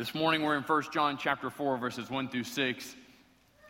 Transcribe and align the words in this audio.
This 0.00 0.14
morning 0.14 0.40
we're 0.40 0.56
in 0.56 0.62
1 0.62 0.82
John 0.94 1.18
chapter 1.18 1.50
4, 1.50 1.76
verses 1.76 2.08
1 2.08 2.30
through 2.30 2.44
6. 2.44 2.96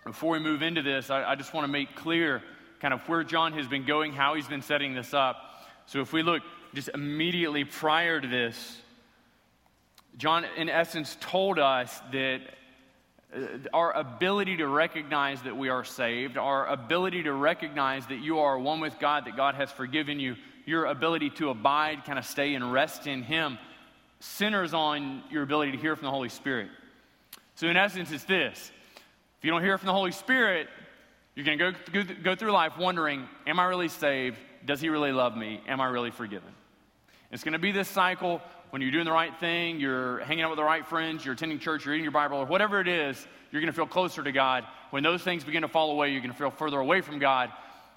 Before 0.04 0.30
we 0.30 0.38
move 0.38 0.62
into 0.62 0.80
this, 0.80 1.10
I, 1.10 1.24
I 1.24 1.34
just 1.34 1.52
want 1.52 1.64
to 1.64 1.72
make 1.72 1.96
clear 1.96 2.40
kind 2.78 2.94
of 2.94 3.00
where 3.08 3.24
John 3.24 3.52
has 3.54 3.66
been 3.66 3.84
going, 3.84 4.12
how 4.12 4.34
he's 4.34 4.46
been 4.46 4.62
setting 4.62 4.94
this 4.94 5.12
up. 5.12 5.66
So 5.86 6.00
if 6.02 6.12
we 6.12 6.22
look 6.22 6.44
just 6.72 6.88
immediately 6.94 7.64
prior 7.64 8.20
to 8.20 8.28
this, 8.28 8.80
John, 10.18 10.44
in 10.56 10.68
essence, 10.68 11.16
told 11.20 11.58
us 11.58 12.00
that 12.12 12.42
uh, 13.34 13.40
our 13.74 13.92
ability 13.92 14.58
to 14.58 14.68
recognize 14.68 15.42
that 15.42 15.56
we 15.56 15.68
are 15.68 15.82
saved, 15.82 16.38
our 16.38 16.64
ability 16.68 17.24
to 17.24 17.32
recognize 17.32 18.06
that 18.06 18.20
you 18.20 18.38
are 18.38 18.56
one 18.56 18.78
with 18.78 19.00
God, 19.00 19.24
that 19.24 19.36
God 19.36 19.56
has 19.56 19.72
forgiven 19.72 20.20
you, 20.20 20.36
your 20.64 20.84
ability 20.84 21.30
to 21.30 21.50
abide, 21.50 22.04
kind 22.04 22.20
of 22.20 22.24
stay 22.24 22.54
and 22.54 22.72
rest 22.72 23.08
in 23.08 23.24
Him 23.24 23.58
centers 24.20 24.72
on 24.72 25.22
your 25.30 25.42
ability 25.42 25.72
to 25.72 25.78
hear 25.78 25.96
from 25.96 26.04
the 26.04 26.10
Holy 26.10 26.28
Spirit. 26.28 26.68
So, 27.56 27.66
in 27.66 27.76
essence, 27.76 28.12
it's 28.12 28.24
this 28.24 28.70
if 29.38 29.44
you 29.44 29.50
don't 29.50 29.62
hear 29.62 29.76
from 29.78 29.86
the 29.86 29.92
Holy 29.92 30.12
Spirit, 30.12 30.68
you're 31.34 31.44
going 31.44 31.58
to 31.58 31.72
go, 31.92 32.04
go, 32.22 32.34
through 32.34 32.52
life 32.52 32.78
wondering, 32.78 33.26
Am 33.46 33.58
I 33.58 33.64
really 33.64 33.88
saved? 33.88 34.36
Does 34.64 34.80
He 34.80 34.88
really 34.88 35.12
love 35.12 35.36
me? 35.36 35.60
Am 35.66 35.80
I 35.80 35.88
really 35.88 36.10
forgiven? 36.10 36.52
It's 37.30 37.44
going 37.44 37.52
to 37.52 37.58
be 37.58 37.72
this 37.72 37.88
cycle 37.88 38.42
when 38.70 38.82
you're 38.82 38.90
doing 38.90 39.04
the 39.04 39.12
right 39.12 39.36
thing, 39.38 39.80
you're 39.80 40.20
hanging 40.20 40.44
out 40.44 40.50
with 40.50 40.56
the 40.56 40.64
right 40.64 40.86
friends, 40.86 41.24
you're 41.24 41.34
attending 41.34 41.58
church, 41.58 41.84
you're 41.84 41.92
reading 41.92 42.04
your 42.04 42.12
Bible, 42.12 42.38
or 42.38 42.46
whatever 42.46 42.80
it 42.80 42.86
is, 42.86 43.26
you're 43.50 43.60
going 43.60 43.72
to 43.72 43.76
feel 43.76 43.86
closer 43.86 44.22
to 44.22 44.32
God. 44.32 44.64
When 44.90 45.02
those 45.02 45.22
things 45.22 45.42
begin 45.42 45.62
to 45.62 45.68
fall 45.68 45.90
away, 45.90 46.10
you're 46.10 46.20
going 46.20 46.32
to 46.32 46.38
feel 46.38 46.50
further 46.50 46.78
away 46.78 47.00
from 47.00 47.18
God. 47.18 47.50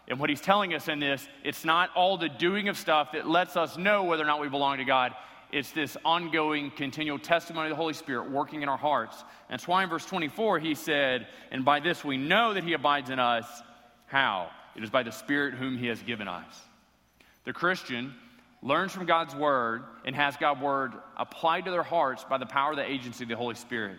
And 0.08 0.20
what 0.20 0.30
he's 0.30 0.42
telling 0.42 0.74
us 0.74 0.88
in 0.88 1.00
this, 1.00 1.28
it's 1.44 1.64
not 1.64 1.92
all 1.96 2.18
the 2.18 2.28
doing 2.28 2.70
of 2.70 2.78
stuff 2.78 3.12
that 3.14 3.28
lets 3.28 3.56
us 3.56 3.78
know 3.78 4.04
whether 4.04 4.24
or 4.24 4.26
not 4.26 4.42
we 4.42 4.50
belong 4.50 4.78
to 4.78 4.84
God. 4.84 5.14
It's 5.54 5.70
this 5.70 5.96
ongoing, 6.04 6.72
continual 6.72 7.20
testimony 7.20 7.68
of 7.68 7.70
the 7.70 7.76
Holy 7.76 7.94
Spirit 7.94 8.32
working 8.32 8.64
in 8.64 8.70
our 8.70 8.78
hearts. 8.78 9.16
And 9.22 9.54
that's 9.54 9.68
why 9.68 9.84
in 9.84 9.90
verse 9.90 10.04
24 10.04 10.58
he 10.58 10.74
said, 10.74 11.28
And 11.52 11.64
by 11.64 11.80
this 11.80 12.04
we 12.04 12.18
know 12.18 12.56
that 12.56 12.64
he 12.64 12.74
abides 12.74 13.12
in 13.12 13.20
us. 13.20 13.46
How? 14.08 14.50
It 14.76 14.84
is 14.84 14.90
by 14.90 15.04
the 15.04 15.12
Spirit 15.12 15.54
whom 15.54 15.78
he 15.78 15.86
has 15.88 16.02
given 16.02 16.28
us. 16.28 16.60
The 17.44 17.54
Christian 17.54 18.16
learns 18.64 18.94
from 18.94 19.06
God's 19.06 19.36
word 19.36 19.84
and 20.06 20.16
has 20.16 20.36
God's 20.38 20.60
word 20.60 20.94
applied 21.16 21.66
to 21.66 21.72
their 21.72 21.84
hearts 21.84 22.26
by 22.28 22.40
the 22.40 22.48
power 22.48 22.72
of 22.72 22.78
the 22.78 22.90
agency 22.90 23.24
of 23.24 23.30
the 23.30 23.36
Holy 23.36 23.54
Spirit. 23.54 23.98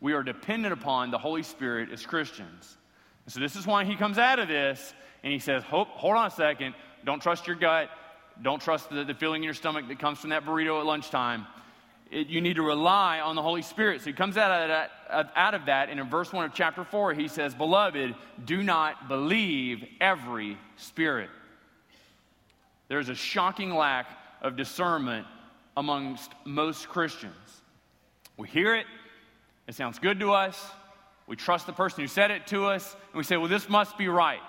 We 0.00 0.12
are 0.12 0.22
dependent 0.22 0.72
upon 0.72 1.10
the 1.10 1.18
Holy 1.18 1.42
Spirit 1.42 1.90
as 1.90 2.06
Christians. 2.06 2.76
And 3.24 3.32
so 3.32 3.40
this 3.40 3.56
is 3.56 3.66
why 3.66 3.84
he 3.84 3.96
comes 3.96 4.18
out 4.18 4.38
of 4.38 4.46
this 4.46 4.94
and 5.24 5.32
he 5.32 5.40
says, 5.40 5.64
hold, 5.64 5.88
hold 5.88 6.14
on 6.14 6.28
a 6.28 6.30
second. 6.30 6.76
Don't 7.04 7.20
trust 7.20 7.48
your 7.48 7.56
gut. 7.56 7.90
Don't 8.40 8.60
trust 8.60 8.90
the, 8.90 9.04
the, 9.04 9.14
feeling 9.14 9.42
in 9.42 9.44
your 9.44 9.54
stomach 9.54 9.88
that 9.88 9.98
comes 9.98 10.18
from 10.18 10.30
that 10.30 10.44
burrito 10.44 10.78
at 10.80 10.86
lunchtime. 10.86 11.46
It, 12.10 12.28
you 12.28 12.40
need 12.40 12.56
to 12.56 12.62
rely 12.62 13.20
on 13.20 13.36
the 13.36 13.42
Holy 13.42 13.62
Spirit. 13.62 14.00
So 14.00 14.06
he 14.06 14.12
comes 14.12 14.36
out 14.36 14.50
of, 14.50 14.68
that, 14.68 15.32
out 15.36 15.54
of 15.54 15.66
that, 15.66 15.88
and 15.88 16.00
in 16.00 16.08
verse 16.08 16.32
1 16.32 16.44
of 16.44 16.54
chapter 16.54 16.84
4, 16.84 17.14
he 17.14 17.28
says, 17.28 17.54
Beloved, 17.54 18.14
do 18.44 18.62
not 18.62 19.08
believe 19.08 19.84
every 20.00 20.56
spirit. 20.76 21.30
There's 22.88 23.08
a 23.08 23.14
shocking 23.14 23.74
lack 23.74 24.06
of 24.40 24.56
discernment 24.56 25.26
amongst 25.76 26.30
most 26.44 26.88
Christians. 26.88 27.34
We 28.36 28.48
hear 28.48 28.74
it, 28.74 28.86
it 29.66 29.74
sounds 29.74 29.98
good 29.98 30.20
to 30.20 30.32
us, 30.32 30.70
we 31.26 31.36
trust 31.36 31.66
the 31.66 31.72
person 31.72 32.00
who 32.00 32.08
said 32.08 32.30
it 32.30 32.46
to 32.48 32.66
us, 32.66 32.94
and 33.12 33.18
we 33.18 33.24
say, 33.24 33.36
Well, 33.36 33.48
this 33.48 33.68
must 33.68 33.96
be 33.96 34.08
right. 34.08 34.40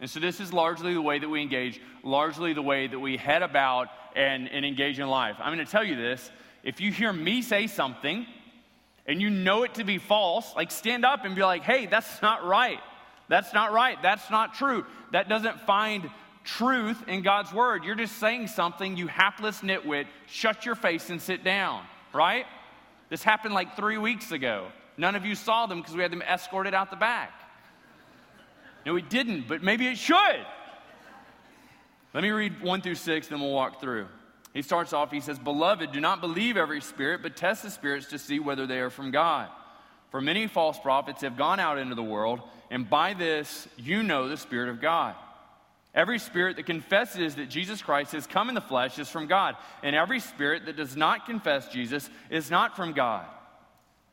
And 0.00 0.08
so, 0.08 0.20
this 0.20 0.40
is 0.40 0.52
largely 0.52 0.94
the 0.94 1.02
way 1.02 1.18
that 1.18 1.28
we 1.28 1.42
engage, 1.42 1.80
largely 2.04 2.52
the 2.52 2.62
way 2.62 2.86
that 2.86 2.98
we 2.98 3.16
head 3.16 3.42
about 3.42 3.88
and, 4.14 4.48
and 4.48 4.64
engage 4.64 4.98
in 4.98 5.08
life. 5.08 5.36
I'm 5.38 5.54
going 5.54 5.64
to 5.64 5.70
tell 5.70 5.84
you 5.84 5.96
this 5.96 6.30
if 6.62 6.80
you 6.80 6.92
hear 6.92 7.12
me 7.12 7.42
say 7.42 7.66
something 7.66 8.26
and 9.06 9.22
you 9.22 9.30
know 9.30 9.62
it 9.62 9.74
to 9.74 9.84
be 9.84 9.98
false, 9.98 10.54
like 10.54 10.70
stand 10.70 11.04
up 11.04 11.24
and 11.24 11.34
be 11.34 11.42
like, 11.42 11.62
hey, 11.62 11.86
that's 11.86 12.20
not 12.20 12.44
right. 12.44 12.78
That's 13.28 13.52
not 13.54 13.72
right. 13.72 14.00
That's 14.02 14.30
not 14.30 14.54
true. 14.54 14.84
That 15.12 15.28
doesn't 15.28 15.60
find 15.60 16.10
truth 16.44 17.02
in 17.08 17.22
God's 17.22 17.52
word. 17.52 17.84
You're 17.84 17.94
just 17.94 18.18
saying 18.18 18.48
something, 18.48 18.96
you 18.96 19.06
hapless 19.06 19.60
nitwit. 19.60 20.06
Shut 20.26 20.64
your 20.64 20.74
face 20.74 21.10
and 21.10 21.20
sit 21.20 21.44
down, 21.44 21.84
right? 22.12 22.46
This 23.10 23.22
happened 23.22 23.54
like 23.54 23.76
three 23.76 23.98
weeks 23.98 24.32
ago. 24.32 24.68
None 24.96 25.14
of 25.14 25.24
you 25.24 25.34
saw 25.34 25.66
them 25.66 25.80
because 25.80 25.94
we 25.94 26.02
had 26.02 26.12
them 26.12 26.22
escorted 26.22 26.74
out 26.74 26.90
the 26.90 26.96
back. 26.96 27.32
No, 28.88 28.96
it 28.96 29.10
didn't, 29.10 29.46
but 29.46 29.62
maybe 29.62 29.86
it 29.86 29.98
should. 29.98 30.46
Let 32.14 32.22
me 32.22 32.30
read 32.30 32.62
1 32.62 32.80
through 32.80 32.94
6, 32.94 33.28
then 33.28 33.38
we'll 33.38 33.52
walk 33.52 33.82
through. 33.82 34.06
He 34.54 34.62
starts 34.62 34.94
off, 34.94 35.10
he 35.10 35.20
says, 35.20 35.38
Beloved, 35.38 35.92
do 35.92 36.00
not 36.00 36.22
believe 36.22 36.56
every 36.56 36.80
spirit, 36.80 37.20
but 37.22 37.36
test 37.36 37.64
the 37.64 37.70
spirits 37.70 38.06
to 38.06 38.18
see 38.18 38.40
whether 38.40 38.66
they 38.66 38.78
are 38.78 38.88
from 38.88 39.10
God. 39.10 39.50
For 40.10 40.22
many 40.22 40.46
false 40.46 40.78
prophets 40.78 41.20
have 41.20 41.36
gone 41.36 41.60
out 41.60 41.76
into 41.76 41.94
the 41.94 42.02
world, 42.02 42.40
and 42.70 42.88
by 42.88 43.12
this 43.12 43.68
you 43.76 44.02
know 44.02 44.26
the 44.26 44.38
Spirit 44.38 44.70
of 44.70 44.80
God. 44.80 45.14
Every 45.94 46.18
spirit 46.18 46.56
that 46.56 46.64
confesses 46.64 47.34
that 47.34 47.50
Jesus 47.50 47.82
Christ 47.82 48.12
has 48.12 48.26
come 48.26 48.48
in 48.48 48.54
the 48.54 48.62
flesh 48.62 48.98
is 48.98 49.10
from 49.10 49.26
God, 49.26 49.54
and 49.82 49.94
every 49.94 50.20
spirit 50.20 50.64
that 50.64 50.78
does 50.78 50.96
not 50.96 51.26
confess 51.26 51.68
Jesus 51.68 52.08
is 52.30 52.50
not 52.50 52.74
from 52.74 52.94
God. 52.94 53.26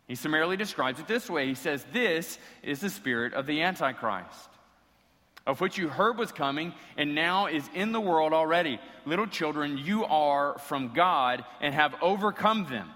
He 0.05 0.15
summarily 0.15 0.57
describes 0.57 0.99
it 0.99 1.07
this 1.07 1.29
way 1.29 1.47
He 1.47 1.55
says, 1.55 1.85
This 1.93 2.37
is 2.61 2.81
the 2.81 2.89
spirit 2.89 3.33
of 3.33 3.45
the 3.45 3.61
Antichrist 3.61 4.49
of 5.45 5.61
which 5.61 5.77
you 5.77 5.87
heard 5.87 6.17
was 6.17 6.31
coming 6.31 6.73
and 6.97 7.13
now 7.13 7.45
is 7.45 7.69
in 7.73 7.91
the 7.91 8.01
world 8.01 8.33
already. 8.33 8.79
Little 9.05 9.27
children, 9.27 9.77
you 9.77 10.05
are 10.05 10.57
from 10.59 10.93
God 10.93 11.45
and 11.61 11.73
have 11.73 11.95
overcome 12.01 12.67
them. 12.69 12.89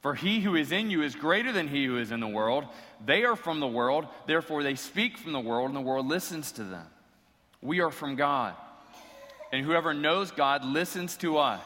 For 0.00 0.14
he 0.14 0.40
who 0.40 0.54
is 0.54 0.72
in 0.72 0.90
you 0.90 1.02
is 1.02 1.14
greater 1.14 1.52
than 1.52 1.68
he 1.68 1.84
who 1.84 1.98
is 1.98 2.12
in 2.12 2.20
the 2.20 2.28
world. 2.28 2.64
They 3.04 3.24
are 3.24 3.36
from 3.36 3.60
the 3.60 3.66
world, 3.66 4.06
therefore 4.26 4.62
they 4.62 4.74
speak 4.74 5.18
from 5.18 5.32
the 5.32 5.40
world, 5.40 5.68
and 5.68 5.76
the 5.76 5.80
world 5.80 6.06
listens 6.06 6.52
to 6.52 6.64
them. 6.64 6.86
We 7.60 7.80
are 7.80 7.90
from 7.90 8.16
God. 8.16 8.54
And 9.52 9.64
whoever 9.64 9.94
knows 9.94 10.30
God 10.30 10.64
listens 10.64 11.16
to 11.18 11.38
us. 11.38 11.62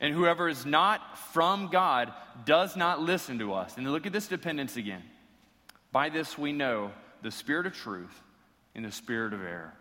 And 0.00 0.14
whoever 0.14 0.48
is 0.48 0.64
not 0.64 1.18
from 1.32 1.68
God 1.68 2.12
does 2.44 2.76
not 2.76 3.00
listen 3.00 3.38
to 3.38 3.54
us. 3.54 3.76
And 3.76 3.90
look 3.90 4.06
at 4.06 4.12
this 4.12 4.28
dependence 4.28 4.76
again. 4.76 5.02
By 5.90 6.10
this 6.10 6.36
we 6.36 6.52
know 6.52 6.90
the 7.22 7.30
spirit 7.30 7.66
of 7.66 7.74
truth 7.74 8.22
in 8.76 8.82
the 8.82 8.92
spirit 8.92 9.32
of 9.32 9.40
error. 9.40 9.72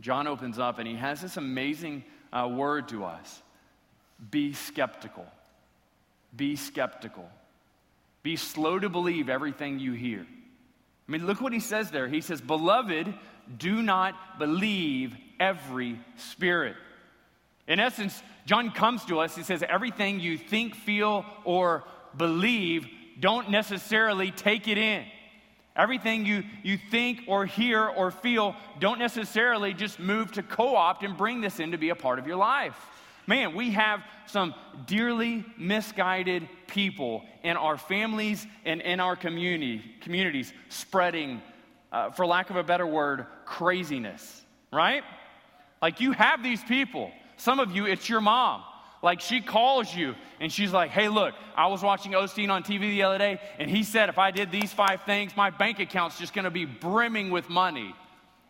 John 0.00 0.26
opens 0.26 0.58
up 0.58 0.78
and 0.78 0.88
he 0.88 0.94
has 0.94 1.20
this 1.20 1.36
amazing 1.36 2.04
uh, 2.32 2.48
word 2.48 2.88
to 2.88 3.04
us 3.04 3.42
be 4.30 4.52
skeptical. 4.52 5.26
Be 6.34 6.54
skeptical. 6.54 7.28
Be 8.22 8.36
slow 8.36 8.78
to 8.78 8.88
believe 8.88 9.28
everything 9.28 9.80
you 9.80 9.92
hear. 9.92 10.20
I 10.20 11.12
mean, 11.12 11.26
look 11.26 11.40
what 11.40 11.52
he 11.52 11.58
says 11.58 11.90
there. 11.90 12.06
He 12.06 12.20
says, 12.20 12.40
Beloved, 12.40 13.12
do 13.58 13.82
not 13.82 14.38
believe 14.38 15.16
every 15.40 15.98
spirit. 16.16 16.76
In 17.66 17.80
essence, 17.80 18.22
John 18.46 18.70
comes 18.70 19.04
to 19.06 19.18
us, 19.18 19.34
he 19.34 19.42
says, 19.42 19.64
Everything 19.68 20.20
you 20.20 20.38
think, 20.38 20.76
feel, 20.76 21.26
or 21.44 21.82
believe, 22.16 22.86
don't 23.18 23.50
necessarily 23.50 24.30
take 24.30 24.68
it 24.68 24.78
in. 24.78 25.04
Everything 25.74 26.26
you, 26.26 26.44
you 26.62 26.78
think 26.90 27.22
or 27.26 27.46
hear 27.46 27.86
or 27.86 28.10
feel, 28.10 28.54
don't 28.78 28.98
necessarily 28.98 29.72
just 29.72 29.98
move 29.98 30.32
to 30.32 30.42
co 30.42 30.76
opt 30.76 31.02
and 31.02 31.16
bring 31.16 31.40
this 31.40 31.60
in 31.60 31.72
to 31.72 31.78
be 31.78 31.88
a 31.88 31.94
part 31.94 32.18
of 32.18 32.26
your 32.26 32.36
life. 32.36 32.76
Man, 33.26 33.54
we 33.54 33.70
have 33.70 34.02
some 34.26 34.54
dearly 34.86 35.44
misguided 35.56 36.48
people 36.66 37.24
in 37.42 37.56
our 37.56 37.78
families 37.78 38.46
and 38.64 38.80
in 38.80 39.00
our 39.00 39.16
community, 39.16 39.82
communities 40.00 40.52
spreading, 40.68 41.40
uh, 41.92 42.10
for 42.10 42.26
lack 42.26 42.50
of 42.50 42.56
a 42.56 42.64
better 42.64 42.86
word, 42.86 43.26
craziness, 43.44 44.42
right? 44.72 45.04
Like 45.80 46.00
you 46.00 46.12
have 46.12 46.42
these 46.42 46.62
people. 46.64 47.12
Some 47.36 47.60
of 47.60 47.70
you, 47.72 47.86
it's 47.86 48.08
your 48.08 48.20
mom. 48.20 48.62
Like 49.02 49.20
she 49.20 49.40
calls 49.40 49.92
you 49.94 50.14
and 50.40 50.52
she's 50.52 50.72
like, 50.72 50.90
hey, 50.90 51.08
look, 51.08 51.34
I 51.56 51.66
was 51.66 51.82
watching 51.82 52.12
Osteen 52.12 52.50
on 52.50 52.62
TV 52.62 52.80
the 52.80 53.02
other 53.02 53.18
day, 53.18 53.40
and 53.58 53.68
he 53.68 53.82
said 53.82 54.08
if 54.08 54.18
I 54.18 54.30
did 54.30 54.50
these 54.50 54.72
five 54.72 55.02
things, 55.02 55.36
my 55.36 55.50
bank 55.50 55.80
account's 55.80 56.18
just 56.18 56.32
gonna 56.32 56.50
be 56.50 56.64
brimming 56.64 57.30
with 57.30 57.48
money. 57.48 57.94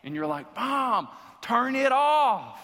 And 0.04 0.14
you're 0.14 0.26
like, 0.26 0.54
Mom, 0.54 1.08
turn 1.40 1.74
it 1.74 1.92
off. 1.92 2.60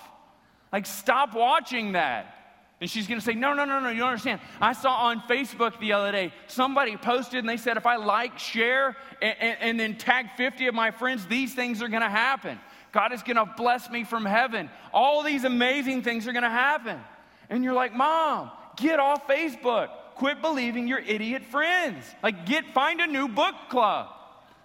Like, 0.72 0.84
stop 0.86 1.34
watching 1.34 1.92
that. 1.92 2.34
And 2.80 2.88
she's 2.90 3.08
gonna 3.08 3.22
say, 3.22 3.34
No, 3.34 3.54
no, 3.54 3.64
no, 3.64 3.80
no, 3.80 3.88
you 3.88 4.00
don't 4.00 4.10
understand. 4.10 4.40
I 4.60 4.74
saw 4.74 4.92
on 4.92 5.20
Facebook 5.22 5.80
the 5.80 5.94
other 5.94 6.12
day, 6.12 6.32
somebody 6.46 6.96
posted 6.96 7.40
and 7.40 7.48
they 7.48 7.56
said, 7.56 7.76
if 7.76 7.86
I 7.86 7.96
like, 7.96 8.38
share, 8.38 8.96
and, 9.22 9.36
and, 9.40 9.56
and 9.60 9.80
then 9.80 9.96
tag 9.96 10.26
50 10.36 10.68
of 10.68 10.74
my 10.74 10.90
friends, 10.90 11.26
these 11.26 11.54
things 11.54 11.82
are 11.82 11.88
gonna 11.88 12.10
happen. 12.10 12.58
God 12.92 13.12
is 13.12 13.22
gonna 13.22 13.52
bless 13.56 13.90
me 13.90 14.04
from 14.04 14.24
heaven. 14.24 14.70
All 14.92 15.22
these 15.22 15.44
amazing 15.44 16.02
things 16.02 16.28
are 16.28 16.32
gonna 16.32 16.50
happen. 16.50 17.00
And 17.50 17.64
you're 17.64 17.74
like, 17.74 17.94
Mom, 17.94 18.50
get 18.76 19.00
off 19.00 19.26
Facebook. 19.26 19.88
Quit 20.14 20.42
believing 20.42 20.88
your 20.88 20.98
idiot 20.98 21.44
friends. 21.44 22.04
Like, 22.22 22.46
get, 22.46 22.72
find 22.74 23.00
a 23.00 23.06
new 23.06 23.28
book 23.28 23.54
club. 23.70 24.08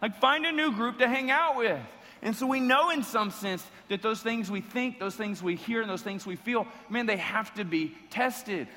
Like, 0.01 0.19
find 0.19 0.45
a 0.45 0.51
new 0.51 0.71
group 0.71 0.99
to 0.99 1.07
hang 1.07 1.31
out 1.31 1.57
with. 1.57 1.79
And 2.21 2.35
so 2.35 2.47
we 2.47 2.59
know 2.59 2.89
in 2.89 3.03
some 3.03 3.31
sense 3.31 3.63
that 3.89 4.01
those 4.01 4.21
things 4.21 4.49
we 4.49 4.61
think, 4.61 4.99
those 4.99 5.15
things 5.15 5.43
we 5.43 5.55
hear, 5.55 5.81
and 5.81 5.89
those 5.89 6.01
things 6.01 6.25
we 6.25 6.35
feel, 6.37 6.65
man, 6.89 7.05
they 7.05 7.17
have 7.17 7.53
to 7.55 7.65
be 7.65 7.95
tested. 8.09 8.67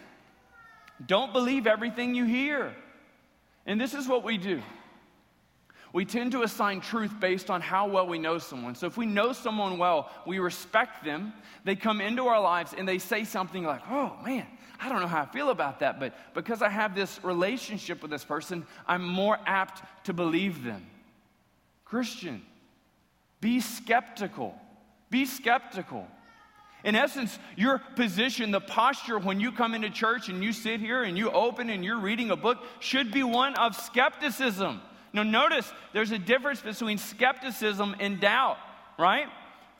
Don't 1.04 1.32
believe 1.32 1.66
everything 1.66 2.14
you 2.14 2.24
hear. 2.24 2.74
And 3.64 3.80
this 3.80 3.94
is 3.94 4.06
what 4.06 4.24
we 4.24 4.36
do. 4.36 4.62
We 5.92 6.04
tend 6.04 6.32
to 6.32 6.42
assign 6.42 6.80
truth 6.80 7.12
based 7.20 7.50
on 7.50 7.60
how 7.60 7.88
well 7.88 8.06
we 8.06 8.18
know 8.18 8.38
someone. 8.38 8.74
So 8.74 8.86
if 8.86 8.96
we 8.96 9.06
know 9.06 9.32
someone 9.32 9.78
well, 9.78 10.10
we 10.26 10.38
respect 10.38 11.04
them, 11.04 11.32
they 11.64 11.76
come 11.76 12.00
into 12.00 12.26
our 12.26 12.40
lives 12.40 12.74
and 12.76 12.86
they 12.86 12.98
say 12.98 13.24
something 13.24 13.64
like, 13.64 13.82
oh 13.88 14.16
man, 14.24 14.46
I 14.80 14.88
don't 14.88 15.00
know 15.00 15.06
how 15.06 15.22
I 15.22 15.26
feel 15.26 15.50
about 15.50 15.80
that, 15.80 15.98
but 15.98 16.14
because 16.34 16.60
I 16.60 16.68
have 16.68 16.94
this 16.94 17.22
relationship 17.22 18.02
with 18.02 18.10
this 18.10 18.24
person, 18.24 18.66
I'm 18.86 19.04
more 19.04 19.38
apt 19.46 19.82
to 20.04 20.12
believe 20.12 20.64
them. 20.64 20.86
Christian, 21.84 22.42
be 23.40 23.60
skeptical. 23.60 24.54
Be 25.08 25.24
skeptical. 25.24 26.06
In 26.84 26.94
essence, 26.94 27.38
your 27.56 27.78
position, 27.78 28.50
the 28.50 28.60
posture 28.60 29.18
when 29.18 29.40
you 29.40 29.50
come 29.50 29.74
into 29.74 29.90
church 29.90 30.28
and 30.28 30.42
you 30.42 30.52
sit 30.52 30.80
here 30.80 31.02
and 31.02 31.16
you 31.16 31.30
open 31.30 31.70
and 31.70 31.84
you're 31.84 31.98
reading 31.98 32.30
a 32.30 32.36
book 32.36 32.58
should 32.80 33.12
be 33.12 33.22
one 33.22 33.54
of 33.54 33.74
skepticism. 33.74 34.80
Now, 35.16 35.22
notice 35.22 35.72
there's 35.94 36.10
a 36.10 36.18
difference 36.18 36.60
between 36.60 36.98
skepticism 36.98 37.96
and 37.98 38.20
doubt, 38.20 38.58
right? 38.98 39.28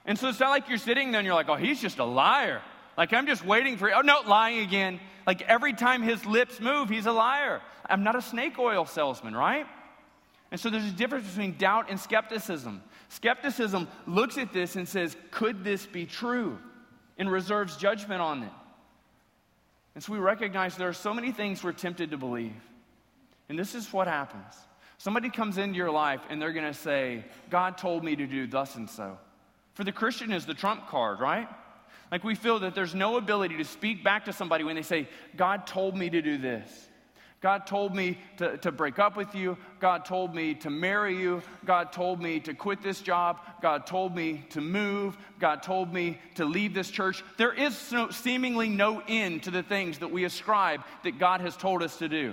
And 0.06 0.19
so 0.19 0.31
it's 0.31 0.41
not 0.41 0.49
like 0.49 0.71
you're 0.71 0.79
sitting 0.79 1.12
there 1.12 1.19
and 1.19 1.27
you're 1.27 1.35
like, 1.35 1.50
oh, 1.50 1.56
he's 1.56 1.79
just 1.79 1.99
a 1.99 2.06
liar. 2.06 2.62
Like, 2.97 3.12
I'm 3.12 3.27
just 3.27 3.44
waiting 3.44 3.77
for, 3.77 3.94
oh, 3.94 4.00
no, 4.00 4.23
lying 4.27 4.61
again. 4.61 4.99
Like, 5.27 5.43
every 5.43 5.75
time 5.75 6.03
his 6.03 6.25
lips 6.25 6.59
move, 6.59 6.88
he's 6.88 7.05
a 7.05 7.12
liar. 7.12 7.61
I'm 7.85 8.03
not 8.03 8.17
a 8.17 8.23
snake 8.23 8.59
oil 8.59 8.87
salesman, 8.87 9.37
right? 9.37 9.67
And 10.50 10.59
so 10.59 10.71
there's 10.71 10.87
a 10.87 10.93
difference 10.93 11.29
between 11.29 11.59
doubt 11.59 11.91
and 11.91 12.00
skepticism. 12.00 12.82
Skepticism 13.11 13.89
looks 14.06 14.39
at 14.39 14.55
this 14.55 14.77
and 14.77 14.89
says, 14.89 15.19
could 15.31 15.62
this 15.62 15.85
be 15.85 16.06
true? 16.06 16.56
And 17.19 17.31
reserves 17.31 17.77
judgment 17.77 18.23
on 18.23 18.43
it. 18.43 18.53
And 19.94 20.03
so 20.03 20.15
we 20.15 20.19
recognize 20.19 20.79
there 20.79 20.89
are 20.89 20.94
so 20.94 21.12
many 21.12 21.31
things 21.31 21.62
we're 21.62 21.73
tempted 21.73 22.12
to 22.12 22.17
believe. 22.17 22.56
And 23.50 23.59
this 23.59 23.75
is 23.75 23.93
what 23.93 24.06
happens. 24.06 24.55
Somebody 24.98 25.31
comes 25.31 25.58
into 25.58 25.76
your 25.76 25.90
life 25.90 26.20
and 26.31 26.40
they're 26.40 26.52
going 26.52 26.72
to 26.72 26.78
say, 26.78 27.25
God 27.50 27.76
told 27.78 28.02
me 28.02 28.16
to 28.16 28.26
do 28.26 28.46
thus 28.46 28.76
and 28.76 28.88
so. 28.88 29.19
For 29.75 29.84
the 29.84 29.93
Christian 29.93 30.32
is 30.32 30.46
the 30.46 30.54
trump 30.54 30.88
card, 30.88 31.20
right? 31.20 31.48
Like 32.10 32.25
we 32.25 32.34
feel 32.34 32.60
that 32.60 32.75
there's 32.75 32.94
no 32.94 33.16
ability 33.16 33.56
to 33.58 33.64
speak 33.64 34.02
back 34.02 34.25
to 34.25 34.32
somebody 34.32 34.64
when 34.64 34.76
they 34.76 34.82
say, 34.82 35.08
God 35.37 35.66
told 35.66 35.96
me 35.96 36.08
to 36.08 36.22
do 36.22 36.38
this. 36.38 36.88
God 37.43 37.66
told 37.66 37.94
me 37.94 38.19
to, 38.38 38.56
to 38.58 38.72
break 38.72 38.98
up 38.98 39.16
with 39.16 39.34
you. 39.34 39.58
God 39.78 40.04
told 40.04 40.34
me 40.34 40.54
to 40.54 40.70
marry 40.70 41.16
you. 41.16 41.43
God 41.64 41.93
told 41.93 42.22
me 42.22 42.40
to 42.40 42.54
quit 42.54 42.82
this 42.82 43.00
job. 43.00 43.40
God 43.60 43.87
told 43.87 44.16
me 44.16 44.44
to 44.50 44.60
move. 44.60 45.19
God 45.38 45.62
told 45.62 45.93
me 45.93 46.19
to 46.37 46.46
leave 46.46 46.72
this 46.72 46.90
church. 46.90 47.22
There 47.37 47.52
is 47.52 47.76
seemingly 48.10 48.70
no 48.70 49.02
end 49.06 49.43
to 49.43 49.50
the 49.50 49.62
things 49.62 49.98
that 49.98 50.10
we 50.10 50.25
ascribe 50.25 50.81
that 51.04 51.19
God 51.19 51.43
has 51.43 51.56
told 51.56 51.82
us 51.82 51.98
to 51.98 52.08
do. 52.08 52.32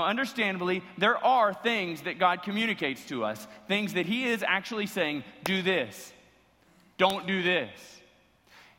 Now, 0.00 0.06
understandably, 0.06 0.82
there 0.96 1.22
are 1.22 1.52
things 1.52 2.00
that 2.02 2.18
God 2.18 2.42
communicates 2.42 3.04
to 3.08 3.22
us, 3.22 3.46
things 3.68 3.92
that 3.92 4.06
He 4.06 4.24
is 4.24 4.42
actually 4.42 4.86
saying, 4.86 5.24
do 5.44 5.60
this, 5.60 6.14
don't 6.96 7.26
do 7.26 7.42
this. 7.42 7.70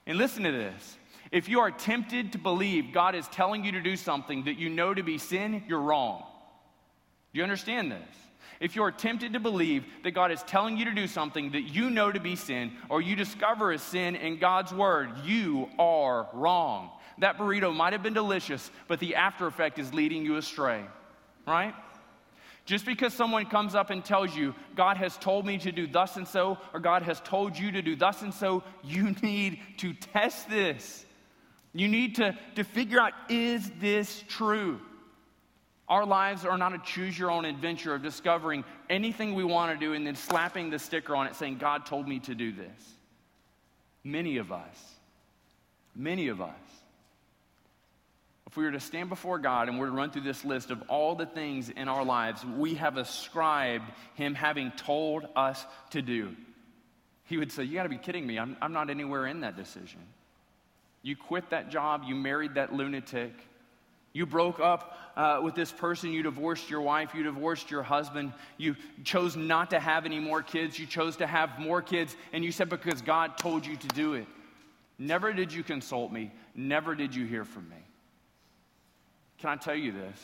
And 0.08 0.18
listen 0.18 0.42
to 0.46 0.52
this. 0.52 0.98
If 1.32 1.48
you 1.48 1.60
are 1.60 1.70
tempted 1.70 2.32
to 2.32 2.40
believe 2.40 2.92
God 2.92 3.14
is 3.14 3.28
telling 3.28 3.64
you 3.64 3.74
to 3.74 3.82
do 3.82 3.96
something 3.96 4.46
that 4.46 4.58
you 4.58 4.68
know 4.68 4.96
to 4.96 5.04
be 5.04 5.20
sin, 5.20 5.64
you're 5.68 5.80
wrong. 5.80 6.24
Do 7.34 7.38
you 7.38 7.44
understand 7.44 7.92
this? 7.92 8.18
If 8.60 8.76
you're 8.76 8.90
tempted 8.90 9.34
to 9.34 9.40
believe 9.40 9.86
that 10.04 10.12
God 10.12 10.32
is 10.32 10.42
telling 10.44 10.76
you 10.76 10.86
to 10.86 10.92
do 10.96 11.06
something 11.06 11.52
that 11.52 11.62
you 11.62 11.92
know 11.92 12.12
to 12.12 12.20
be 12.20 12.36
sin, 12.36 12.72
or 12.90 13.00
you 13.00 13.16
discover 13.16 13.72
as 13.72 13.84
sin 13.84 14.16
in 14.16 14.40
God's 14.40 14.74
word, 14.74 15.12
you 15.24 15.70
are 15.78 16.28
wrong. 16.34 16.90
That 17.20 17.38
burrito 17.38 17.76
might 17.76 17.94
have 17.94 18.02
been 18.02 18.16
delicious, 18.16 18.72
but 18.88 19.00
the 19.00 19.14
after 19.14 19.46
effect 19.46 19.78
is 19.78 19.94
leading 19.94 20.26
you 20.26 20.38
astray 20.38 20.84
right? 21.52 21.76
Just 22.66 22.86
because 22.86 23.14
someone 23.14 23.46
comes 23.46 23.76
up 23.76 23.90
and 23.90 24.04
tells 24.04 24.36
you, 24.36 24.56
God 24.76 24.98
has 24.98 25.18
told 25.18 25.46
me 25.46 25.58
to 25.60 25.72
do 25.72 25.88
thus 25.88 26.16
and 26.16 26.28
so, 26.28 26.58
or 26.74 26.80
God 26.80 27.04
has 27.04 27.20
told 27.22 27.58
you 27.58 27.72
to 27.74 27.82
do 27.82 27.96
thus 27.96 28.22
and 28.22 28.34
so, 28.34 28.64
you 28.84 29.12
need 29.22 29.60
to 29.78 29.94
test 29.94 30.50
this. 30.50 31.06
You 31.74 31.88
need 31.88 32.16
to, 32.16 32.38
to 32.56 32.64
figure 32.64 33.00
out, 33.00 33.14
is 33.30 33.70
this 33.80 34.24
true? 34.28 34.80
Our 35.88 36.06
lives 36.06 36.46
are 36.46 36.58
not 36.58 36.74
a 36.74 36.80
choose 36.80 37.18
your 37.18 37.32
own 37.32 37.44
adventure 37.44 37.94
of 37.94 38.02
discovering 38.02 38.64
anything 38.90 39.36
we 39.36 39.44
want 39.44 39.78
to 39.78 39.86
do 39.86 39.94
and 39.94 40.08
then 40.08 40.16
slapping 40.16 40.70
the 40.70 40.80
sticker 40.80 41.16
on 41.16 41.28
it 41.28 41.36
saying, 41.36 41.58
God 41.58 41.86
told 41.86 42.08
me 42.08 42.20
to 42.20 42.36
do 42.36 42.52
this. 42.52 42.94
Many 44.04 44.38
of 44.38 44.52
us, 44.52 44.96
many 45.96 46.30
of 46.30 46.40
us 46.42 46.81
if 48.52 48.58
we 48.58 48.66
were 48.66 48.72
to 48.72 48.82
stand 48.82 49.08
before 49.08 49.40
God 49.40 49.70
and 49.70 49.80
we're 49.80 49.86
to 49.86 49.94
run 49.94 50.12
through 50.12 50.24
this 50.24 50.44
list 50.44 50.72
of 50.72 50.84
all 50.90 51.16
the 51.16 51.26
things 51.26 51.70
in 51.70 51.88
our 51.88 52.04
lives 52.04 52.44
we 52.46 52.74
have 52.76 52.98
ascribed 52.98 53.90
Him 54.16 54.36
having 54.36 54.72
told 54.72 55.26
us 55.38 55.66
to 55.92 56.02
do, 56.02 56.36
He 57.24 57.38
would 57.38 57.54
say, 57.54 57.64
You 57.64 57.76
got 57.76 57.84
to 57.84 57.90
be 57.90 57.98
kidding 57.98 58.28
me. 58.28 58.38
I'm, 58.38 58.58
I'm 58.62 58.74
not 58.74 58.90
anywhere 58.90 59.26
in 59.26 59.40
that 59.42 59.56
decision. 59.56 60.02
You 61.02 61.16
quit 61.16 61.52
that 61.52 61.70
job, 61.70 62.04
you 62.06 62.14
married 62.14 62.56
that 62.56 62.74
lunatic. 62.74 63.32
You 64.12 64.26
broke 64.26 64.60
up 64.60 64.98
uh, 65.16 65.40
with 65.42 65.56
this 65.56 65.72
person, 65.72 66.12
you 66.12 66.22
divorced 66.22 66.70
your 66.70 66.82
wife, 66.82 67.16
you 67.16 67.24
divorced 67.24 67.72
your 67.72 67.84
husband, 67.84 68.34
you 68.58 68.76
chose 69.06 69.38
not 69.38 69.70
to 69.70 69.80
have 69.80 70.06
any 70.06 70.20
more 70.20 70.42
kids, 70.44 70.78
you 70.78 70.86
chose 70.86 71.16
to 71.18 71.26
have 71.26 71.58
more 71.58 71.82
kids, 71.82 72.14
and 72.34 72.44
you 72.44 72.52
said 72.52 72.68
because 72.68 73.02
God 73.02 73.38
told 73.38 73.66
you 73.66 73.78
to 73.78 73.88
do 73.88 74.16
it. 74.16 74.28
Never 75.00 75.32
did 75.32 75.54
you 75.54 75.64
consult 75.64 76.12
me, 76.12 76.34
never 76.54 76.96
did 76.96 77.16
you 77.16 77.26
hear 77.26 77.46
from 77.46 77.70
me. 77.70 77.78
Can 79.42 79.50
I 79.50 79.56
tell 79.56 79.76
you 79.76 79.92
this? 79.92 80.20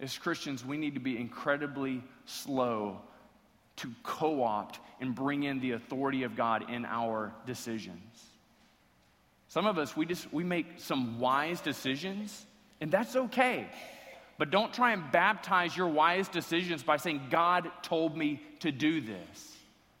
As 0.00 0.16
Christians, 0.16 0.64
we 0.64 0.78
need 0.78 0.94
to 0.94 1.00
be 1.00 1.18
incredibly 1.18 2.02
slow 2.24 2.98
to 3.76 3.92
co 4.02 4.42
opt 4.42 4.80
and 5.00 5.14
bring 5.14 5.42
in 5.42 5.60
the 5.60 5.72
authority 5.72 6.22
of 6.22 6.34
God 6.34 6.70
in 6.70 6.86
our 6.86 7.32
decisions. 7.46 8.24
Some 9.48 9.66
of 9.66 9.76
us, 9.76 9.96
we 9.96 10.06
just 10.06 10.32
we 10.32 10.44
make 10.44 10.66
some 10.78 11.20
wise 11.20 11.60
decisions, 11.60 12.46
and 12.80 12.90
that's 12.90 13.16
okay. 13.16 13.66
But 14.38 14.50
don't 14.50 14.72
try 14.72 14.92
and 14.92 15.10
baptize 15.12 15.76
your 15.76 15.88
wise 15.88 16.28
decisions 16.28 16.82
by 16.82 16.96
saying, 16.96 17.22
God 17.28 17.70
told 17.82 18.16
me 18.16 18.40
to 18.60 18.72
do 18.72 19.00
this. 19.00 19.56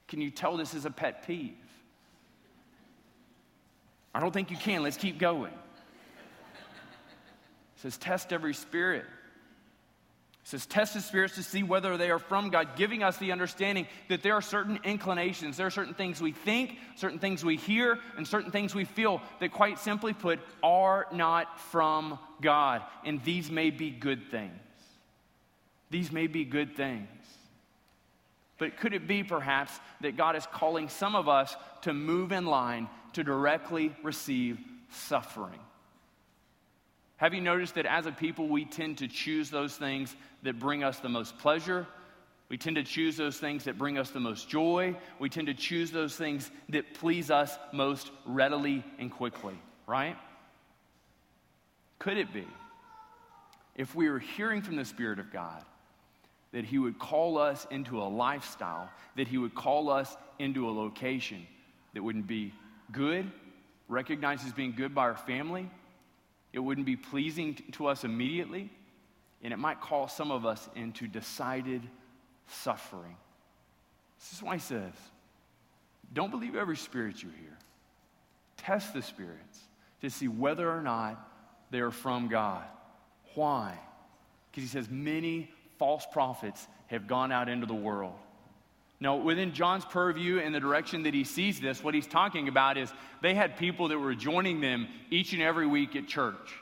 Can 0.06 0.22
you 0.22 0.30
tell 0.30 0.56
this 0.56 0.74
is 0.74 0.86
a 0.86 0.90
pet 0.90 1.26
peeve? 1.26 1.54
I 4.14 4.20
don't 4.20 4.32
think 4.32 4.50
you 4.50 4.56
can. 4.56 4.82
Let's 4.82 4.96
keep 4.96 5.18
going. 5.18 5.52
It 7.78 7.82
says, 7.82 7.96
test 7.96 8.32
every 8.32 8.54
spirit. 8.54 9.04
It 9.04 10.48
says, 10.48 10.66
test 10.66 10.94
the 10.94 11.00
spirits 11.00 11.36
to 11.36 11.44
see 11.44 11.62
whether 11.62 11.96
they 11.96 12.10
are 12.10 12.18
from 12.18 12.50
God, 12.50 12.70
giving 12.74 13.04
us 13.04 13.18
the 13.18 13.30
understanding 13.30 13.86
that 14.08 14.20
there 14.24 14.34
are 14.34 14.42
certain 14.42 14.80
inclinations, 14.82 15.56
there 15.56 15.68
are 15.68 15.70
certain 15.70 15.94
things 15.94 16.20
we 16.20 16.32
think, 16.32 16.76
certain 16.96 17.20
things 17.20 17.44
we 17.44 17.56
hear, 17.56 18.00
and 18.16 18.26
certain 18.26 18.50
things 18.50 18.74
we 18.74 18.84
feel 18.84 19.22
that, 19.38 19.52
quite 19.52 19.78
simply 19.78 20.12
put, 20.12 20.40
are 20.60 21.06
not 21.12 21.60
from 21.70 22.18
God. 22.40 22.82
And 23.04 23.22
these 23.22 23.48
may 23.48 23.70
be 23.70 23.90
good 23.90 24.28
things. 24.28 24.58
These 25.90 26.10
may 26.10 26.26
be 26.26 26.44
good 26.44 26.76
things. 26.76 27.06
But 28.58 28.76
could 28.76 28.92
it 28.92 29.06
be 29.06 29.22
perhaps 29.22 29.78
that 30.00 30.16
God 30.16 30.34
is 30.34 30.44
calling 30.52 30.88
some 30.88 31.14
of 31.14 31.28
us 31.28 31.54
to 31.82 31.94
move 31.94 32.32
in 32.32 32.44
line 32.44 32.88
to 33.12 33.22
directly 33.22 33.94
receive 34.02 34.58
suffering? 34.90 35.60
Have 37.18 37.34
you 37.34 37.40
noticed 37.40 37.74
that 37.74 37.86
as 37.86 38.06
a 38.06 38.12
people, 38.12 38.48
we 38.48 38.64
tend 38.64 38.98
to 38.98 39.08
choose 39.08 39.50
those 39.50 39.76
things 39.76 40.14
that 40.44 40.58
bring 40.58 40.84
us 40.84 41.00
the 41.00 41.08
most 41.08 41.36
pleasure? 41.38 41.86
We 42.48 42.56
tend 42.56 42.76
to 42.76 42.84
choose 42.84 43.16
those 43.16 43.36
things 43.36 43.64
that 43.64 43.76
bring 43.76 43.98
us 43.98 44.10
the 44.10 44.20
most 44.20 44.48
joy. 44.48 44.96
We 45.18 45.28
tend 45.28 45.48
to 45.48 45.54
choose 45.54 45.90
those 45.90 46.16
things 46.16 46.50
that 46.70 46.94
please 46.94 47.30
us 47.30 47.58
most 47.72 48.10
readily 48.24 48.84
and 48.98 49.10
quickly, 49.10 49.58
right? 49.86 50.16
Could 51.98 52.16
it 52.16 52.32
be, 52.32 52.46
if 53.74 53.94
we 53.96 54.08
were 54.08 54.20
hearing 54.20 54.62
from 54.62 54.76
the 54.76 54.84
Spirit 54.84 55.18
of 55.18 55.32
God, 55.32 55.64
that 56.52 56.64
He 56.64 56.78
would 56.78 57.00
call 57.00 57.36
us 57.36 57.66
into 57.70 58.00
a 58.00 58.06
lifestyle, 58.08 58.88
that 59.16 59.26
He 59.26 59.38
would 59.38 59.56
call 59.56 59.90
us 59.90 60.16
into 60.38 60.68
a 60.68 60.70
location 60.70 61.44
that 61.94 62.02
wouldn't 62.02 62.28
be 62.28 62.54
good, 62.92 63.30
recognized 63.88 64.46
as 64.46 64.52
being 64.52 64.72
good 64.72 64.94
by 64.94 65.02
our 65.02 65.16
family, 65.16 65.68
it 66.52 66.58
wouldn't 66.58 66.86
be 66.86 66.96
pleasing 66.96 67.54
to 67.72 67.86
us 67.86 68.04
immediately, 68.04 68.70
and 69.42 69.52
it 69.52 69.58
might 69.58 69.80
call 69.80 70.08
some 70.08 70.30
of 70.30 70.46
us 70.46 70.68
into 70.74 71.06
decided 71.06 71.82
suffering. 72.48 73.16
This 74.18 74.32
is 74.32 74.42
why 74.42 74.54
he 74.54 74.60
says, 74.60 74.92
don't 76.12 76.30
believe 76.30 76.56
every 76.56 76.76
spirit 76.76 77.22
you 77.22 77.28
hear. 77.28 77.56
Test 78.56 78.94
the 78.94 79.02
spirits 79.02 79.60
to 80.00 80.10
see 80.10 80.28
whether 80.28 80.70
or 80.70 80.82
not 80.82 81.30
they 81.70 81.80
are 81.80 81.90
from 81.90 82.28
God. 82.28 82.64
Why? 83.34 83.78
Because 84.50 84.64
he 84.64 84.68
says, 84.68 84.88
many 84.88 85.50
false 85.78 86.06
prophets 86.10 86.66
have 86.86 87.06
gone 87.06 87.30
out 87.30 87.48
into 87.48 87.66
the 87.66 87.74
world. 87.74 88.16
Now, 89.00 89.16
within 89.16 89.52
John's 89.52 89.84
purview 89.84 90.40
and 90.40 90.52
the 90.52 90.58
direction 90.58 91.04
that 91.04 91.14
he 91.14 91.22
sees 91.22 91.60
this, 91.60 91.84
what 91.84 91.94
he's 91.94 92.06
talking 92.06 92.48
about 92.48 92.76
is 92.76 92.92
they 93.22 93.34
had 93.34 93.56
people 93.56 93.88
that 93.88 93.98
were 93.98 94.14
joining 94.14 94.60
them 94.60 94.88
each 95.10 95.32
and 95.32 95.40
every 95.40 95.66
week 95.66 95.94
at 95.94 96.08
church. 96.08 96.54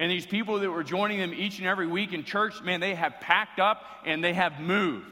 And 0.00 0.10
these 0.10 0.26
people 0.26 0.58
that 0.58 0.70
were 0.70 0.84
joining 0.84 1.18
them 1.18 1.32
each 1.32 1.58
and 1.58 1.68
every 1.68 1.86
week 1.86 2.12
in 2.12 2.24
church, 2.24 2.60
man, 2.62 2.80
they 2.80 2.94
have 2.94 3.20
packed 3.20 3.60
up 3.60 3.84
and 4.04 4.22
they 4.22 4.32
have 4.32 4.60
moved. 4.60 5.06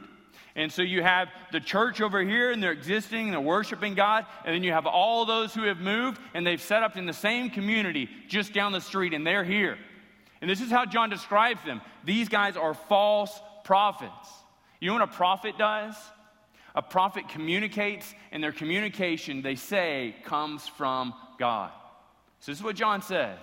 And 0.56 0.72
so 0.72 0.82
you 0.82 1.02
have 1.02 1.28
the 1.52 1.60
church 1.60 2.00
over 2.00 2.20
here 2.22 2.50
and 2.50 2.62
they're 2.62 2.72
existing, 2.72 3.26
and 3.26 3.32
they're 3.32 3.40
worshiping 3.40 3.94
God. 3.94 4.24
And 4.44 4.54
then 4.54 4.62
you 4.64 4.72
have 4.72 4.86
all 4.86 5.24
those 5.24 5.54
who 5.54 5.64
have 5.64 5.78
moved 5.78 6.18
and 6.34 6.46
they've 6.46 6.60
set 6.60 6.82
up 6.82 6.96
in 6.96 7.06
the 7.06 7.12
same 7.12 7.50
community 7.50 8.08
just 8.26 8.52
down 8.52 8.72
the 8.72 8.80
street 8.80 9.12
and 9.12 9.24
they're 9.24 9.44
here. 9.44 9.76
And 10.40 10.50
this 10.50 10.60
is 10.60 10.70
how 10.70 10.84
John 10.84 11.10
describes 11.10 11.62
them. 11.64 11.80
These 12.04 12.28
guys 12.28 12.56
are 12.56 12.74
false 12.74 13.40
prophets. 13.64 14.28
You 14.80 14.88
know 14.88 14.94
what 14.94 15.02
a 15.02 15.08
prophet 15.08 15.58
does? 15.58 15.94
A 16.76 16.82
prophet 16.82 17.28
communicates, 17.28 18.14
and 18.30 18.44
their 18.44 18.52
communication, 18.52 19.42
they 19.42 19.54
say, 19.54 20.14
comes 20.24 20.68
from 20.68 21.14
God. 21.38 21.72
So 22.40 22.52
this 22.52 22.58
is 22.58 22.64
what 22.64 22.76
John 22.76 23.00
says. 23.02 23.38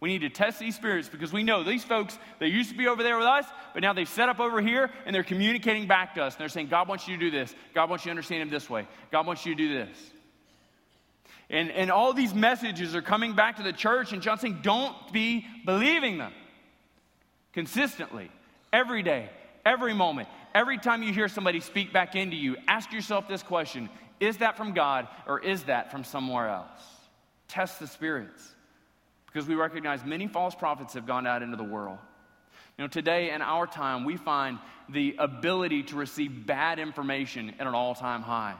We 0.00 0.08
need 0.08 0.22
to 0.22 0.30
test 0.30 0.58
these 0.58 0.74
spirits 0.74 1.08
because 1.08 1.32
we 1.32 1.42
know 1.42 1.62
these 1.62 1.84
folks, 1.84 2.18
they 2.38 2.48
used 2.48 2.70
to 2.70 2.76
be 2.76 2.88
over 2.88 3.02
there 3.02 3.16
with 3.16 3.26
us, 3.26 3.46
but 3.72 3.82
now 3.82 3.92
they've 3.92 4.08
set 4.08 4.28
up 4.28 4.40
over 4.40 4.60
here 4.60 4.90
and 5.06 5.14
they're 5.14 5.22
communicating 5.22 5.86
back 5.86 6.14
to 6.14 6.22
us. 6.22 6.34
And 6.34 6.40
they're 6.40 6.48
saying, 6.48 6.68
God 6.68 6.88
wants 6.88 7.06
you 7.06 7.16
to 7.16 7.20
do 7.20 7.30
this. 7.30 7.54
God 7.74 7.88
wants 7.88 8.04
you 8.04 8.08
to 8.08 8.12
understand 8.12 8.42
Him 8.42 8.50
this 8.50 8.68
way. 8.68 8.86
God 9.10 9.26
wants 9.26 9.46
you 9.46 9.54
to 9.54 9.62
do 9.62 9.72
this. 9.72 9.96
And, 11.50 11.70
and 11.70 11.90
all 11.90 12.12
these 12.12 12.34
messages 12.34 12.94
are 12.94 13.02
coming 13.02 13.34
back 13.34 13.56
to 13.56 13.62
the 13.62 13.72
church, 13.72 14.12
and 14.12 14.22
John's 14.22 14.40
saying, 14.40 14.60
don't 14.62 14.94
be 15.12 15.46
believing 15.64 16.18
them 16.18 16.32
consistently, 17.52 18.30
every 18.72 19.02
day, 19.02 19.30
every 19.64 19.94
moment. 19.94 20.28
Every 20.54 20.78
time 20.78 21.02
you 21.02 21.12
hear 21.12 21.28
somebody 21.28 21.60
speak 21.60 21.92
back 21.92 22.14
into 22.14 22.36
you, 22.36 22.56
ask 22.68 22.92
yourself 22.92 23.26
this 23.26 23.42
question 23.42 23.88
Is 24.20 24.38
that 24.38 24.56
from 24.56 24.72
God 24.72 25.08
or 25.26 25.40
is 25.40 25.64
that 25.64 25.90
from 25.90 26.04
somewhere 26.04 26.48
else? 26.48 26.80
Test 27.48 27.80
the 27.80 27.86
spirits 27.86 28.52
because 29.26 29.48
we 29.48 29.56
recognize 29.56 30.04
many 30.04 30.28
false 30.28 30.54
prophets 30.54 30.94
have 30.94 31.06
gone 31.06 31.26
out 31.26 31.42
into 31.42 31.56
the 31.56 31.64
world. 31.64 31.98
You 32.78 32.84
know, 32.84 32.88
today 32.88 33.30
in 33.30 33.42
our 33.42 33.66
time, 33.66 34.04
we 34.04 34.16
find 34.16 34.58
the 34.88 35.16
ability 35.18 35.82
to 35.84 35.96
receive 35.96 36.46
bad 36.46 36.78
information 36.78 37.54
at 37.58 37.66
an 37.66 37.74
all 37.74 37.94
time 37.94 38.22
high. 38.22 38.54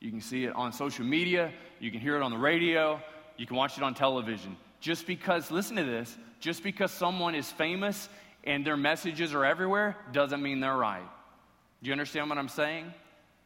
You 0.00 0.10
can 0.10 0.20
see 0.20 0.44
it 0.44 0.54
on 0.54 0.72
social 0.72 1.04
media, 1.04 1.52
you 1.80 1.90
can 1.90 2.00
hear 2.00 2.16
it 2.16 2.22
on 2.22 2.30
the 2.30 2.38
radio, 2.38 3.00
you 3.36 3.46
can 3.46 3.56
watch 3.56 3.76
it 3.76 3.82
on 3.82 3.94
television. 3.94 4.56
Just 4.80 5.06
because, 5.06 5.50
listen 5.50 5.76
to 5.76 5.84
this, 5.84 6.16
just 6.40 6.62
because 6.62 6.90
someone 6.90 7.34
is 7.34 7.50
famous 7.50 8.08
and 8.46 8.66
their 8.66 8.76
messages 8.76 9.34
are 9.34 9.44
everywhere 9.44 9.96
doesn't 10.12 10.42
mean 10.42 10.60
they're 10.60 10.76
right. 10.76 11.06
Do 11.82 11.88
you 11.88 11.92
understand 11.92 12.30
what 12.30 12.38
I'm 12.38 12.48
saying? 12.48 12.94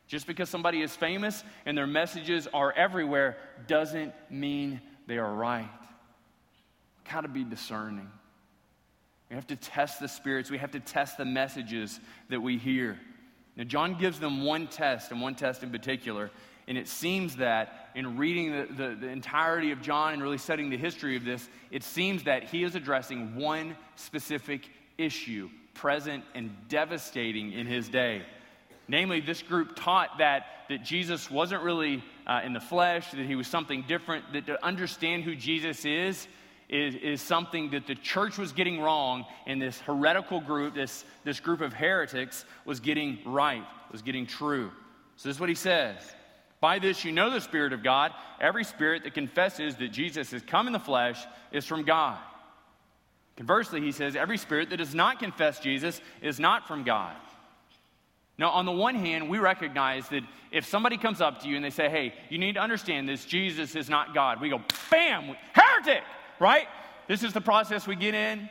Just 0.06 0.26
because 0.26 0.48
somebody 0.48 0.82
is 0.82 0.94
famous 0.94 1.42
and 1.66 1.76
their 1.76 1.86
messages 1.86 2.46
are 2.52 2.72
everywhere 2.72 3.36
doesn't 3.66 4.12
mean 4.30 4.80
they 5.06 5.18
are 5.18 5.32
right 5.32 5.68
got 7.12 7.22
to 7.22 7.28
be 7.28 7.44
discerning. 7.44 8.08
We 9.28 9.36
have 9.36 9.46
to 9.48 9.56
test 9.56 10.00
the 10.00 10.08
spirits, 10.08 10.50
we 10.50 10.58
have 10.58 10.72
to 10.72 10.80
test 10.80 11.18
the 11.18 11.24
messages 11.24 12.00
that 12.28 12.40
we 12.40 12.58
hear. 12.58 12.98
Now, 13.56 13.64
John 13.64 13.98
gives 13.98 14.18
them 14.18 14.44
one 14.44 14.66
test, 14.66 15.10
and 15.10 15.20
one 15.20 15.34
test 15.34 15.62
in 15.62 15.70
particular. 15.70 16.30
And 16.66 16.78
it 16.78 16.86
seems 16.86 17.36
that 17.36 17.90
in 17.94 18.16
reading 18.16 18.52
the, 18.52 18.66
the, 18.74 18.94
the, 18.94 19.08
entirety 19.08 19.72
of 19.72 19.82
John 19.82 20.12
and 20.12 20.22
really 20.22 20.38
studying 20.38 20.70
the 20.70 20.76
history 20.76 21.16
of 21.16 21.24
this, 21.24 21.48
it 21.70 21.82
seems 21.82 22.24
that 22.24 22.44
he 22.44 22.62
is 22.62 22.76
addressing 22.76 23.34
one 23.34 23.76
specific 23.96 24.68
issue 25.00 25.48
present 25.74 26.24
and 26.34 26.50
devastating 26.68 27.52
in 27.52 27.66
his 27.66 27.88
day. 27.88 28.22
Namely, 28.88 29.20
this 29.20 29.42
group 29.42 29.76
taught 29.76 30.18
that, 30.18 30.46
that 30.68 30.82
Jesus 30.82 31.30
wasn't 31.30 31.62
really 31.62 32.02
uh, 32.26 32.40
in 32.44 32.52
the 32.52 32.60
flesh, 32.60 33.10
that 33.12 33.24
he 33.24 33.36
was 33.36 33.46
something 33.46 33.84
different, 33.86 34.32
that 34.32 34.46
to 34.46 34.64
understand 34.64 35.22
who 35.22 35.34
Jesus 35.34 35.84
is, 35.84 36.26
is, 36.68 36.94
is 36.96 37.22
something 37.22 37.70
that 37.70 37.86
the 37.86 37.94
church 37.94 38.36
was 38.36 38.52
getting 38.52 38.80
wrong, 38.80 39.24
and 39.46 39.62
this 39.62 39.80
heretical 39.80 40.40
group, 40.40 40.74
this, 40.74 41.04
this 41.24 41.40
group 41.40 41.60
of 41.60 41.72
heretics, 41.72 42.44
was 42.64 42.80
getting 42.80 43.18
right, 43.24 43.64
was 43.90 44.02
getting 44.02 44.26
true. 44.26 44.70
So, 45.16 45.28
this 45.28 45.36
is 45.36 45.40
what 45.40 45.48
he 45.48 45.54
says. 45.54 45.96
By 46.60 46.78
this 46.78 47.04
you 47.04 47.12
know 47.12 47.30
the 47.30 47.40
Spirit 47.40 47.72
of 47.72 47.82
God. 47.82 48.12
Every 48.40 48.64
spirit 48.64 49.04
that 49.04 49.14
confesses 49.14 49.76
that 49.76 49.88
Jesus 49.88 50.30
has 50.32 50.42
come 50.42 50.66
in 50.66 50.72
the 50.72 50.78
flesh 50.78 51.24
is 51.52 51.64
from 51.64 51.84
God. 51.84 52.18
Conversely, 53.40 53.80
he 53.80 53.90
says, 53.90 54.16
every 54.16 54.36
spirit 54.36 54.68
that 54.68 54.76
does 54.76 54.94
not 54.94 55.18
confess 55.18 55.60
Jesus 55.60 56.02
is 56.20 56.38
not 56.38 56.68
from 56.68 56.84
God. 56.84 57.16
Now, 58.36 58.50
on 58.50 58.66
the 58.66 58.72
one 58.72 58.94
hand, 58.94 59.30
we 59.30 59.38
recognize 59.38 60.06
that 60.10 60.24
if 60.52 60.66
somebody 60.66 60.98
comes 60.98 61.22
up 61.22 61.40
to 61.40 61.48
you 61.48 61.56
and 61.56 61.64
they 61.64 61.70
say, 61.70 61.88
hey, 61.88 62.12
you 62.28 62.36
need 62.36 62.56
to 62.56 62.60
understand 62.60 63.08
this, 63.08 63.24
Jesus 63.24 63.74
is 63.74 63.88
not 63.88 64.12
God, 64.12 64.42
we 64.42 64.50
go, 64.50 64.60
bam, 64.90 65.34
heretic! 65.54 66.02
right? 66.38 66.66
This 67.08 67.22
is 67.22 67.32
the 67.32 67.40
process 67.40 67.86
we 67.86 67.96
get 67.96 68.14
in. 68.14 68.50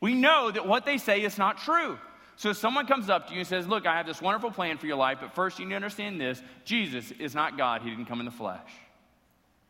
We 0.00 0.14
know 0.14 0.50
that 0.50 0.66
what 0.66 0.86
they 0.86 0.96
say 0.96 1.20
is 1.20 1.36
not 1.36 1.58
true. 1.58 1.98
So 2.36 2.48
if 2.48 2.56
someone 2.56 2.86
comes 2.86 3.10
up 3.10 3.26
to 3.26 3.34
you 3.34 3.40
and 3.40 3.46
says, 3.46 3.68
Look, 3.68 3.86
I 3.86 3.98
have 3.98 4.06
this 4.06 4.22
wonderful 4.22 4.50
plan 4.50 4.78
for 4.78 4.86
your 4.86 4.96
life, 4.96 5.18
but 5.20 5.34
first 5.34 5.58
you 5.58 5.66
need 5.66 5.72
to 5.72 5.76
understand 5.76 6.18
this 6.18 6.42
Jesus 6.64 7.10
is 7.10 7.34
not 7.34 7.58
God, 7.58 7.82
He 7.82 7.90
didn't 7.90 8.06
come 8.06 8.20
in 8.20 8.24
the 8.24 8.32
flesh. 8.32 8.70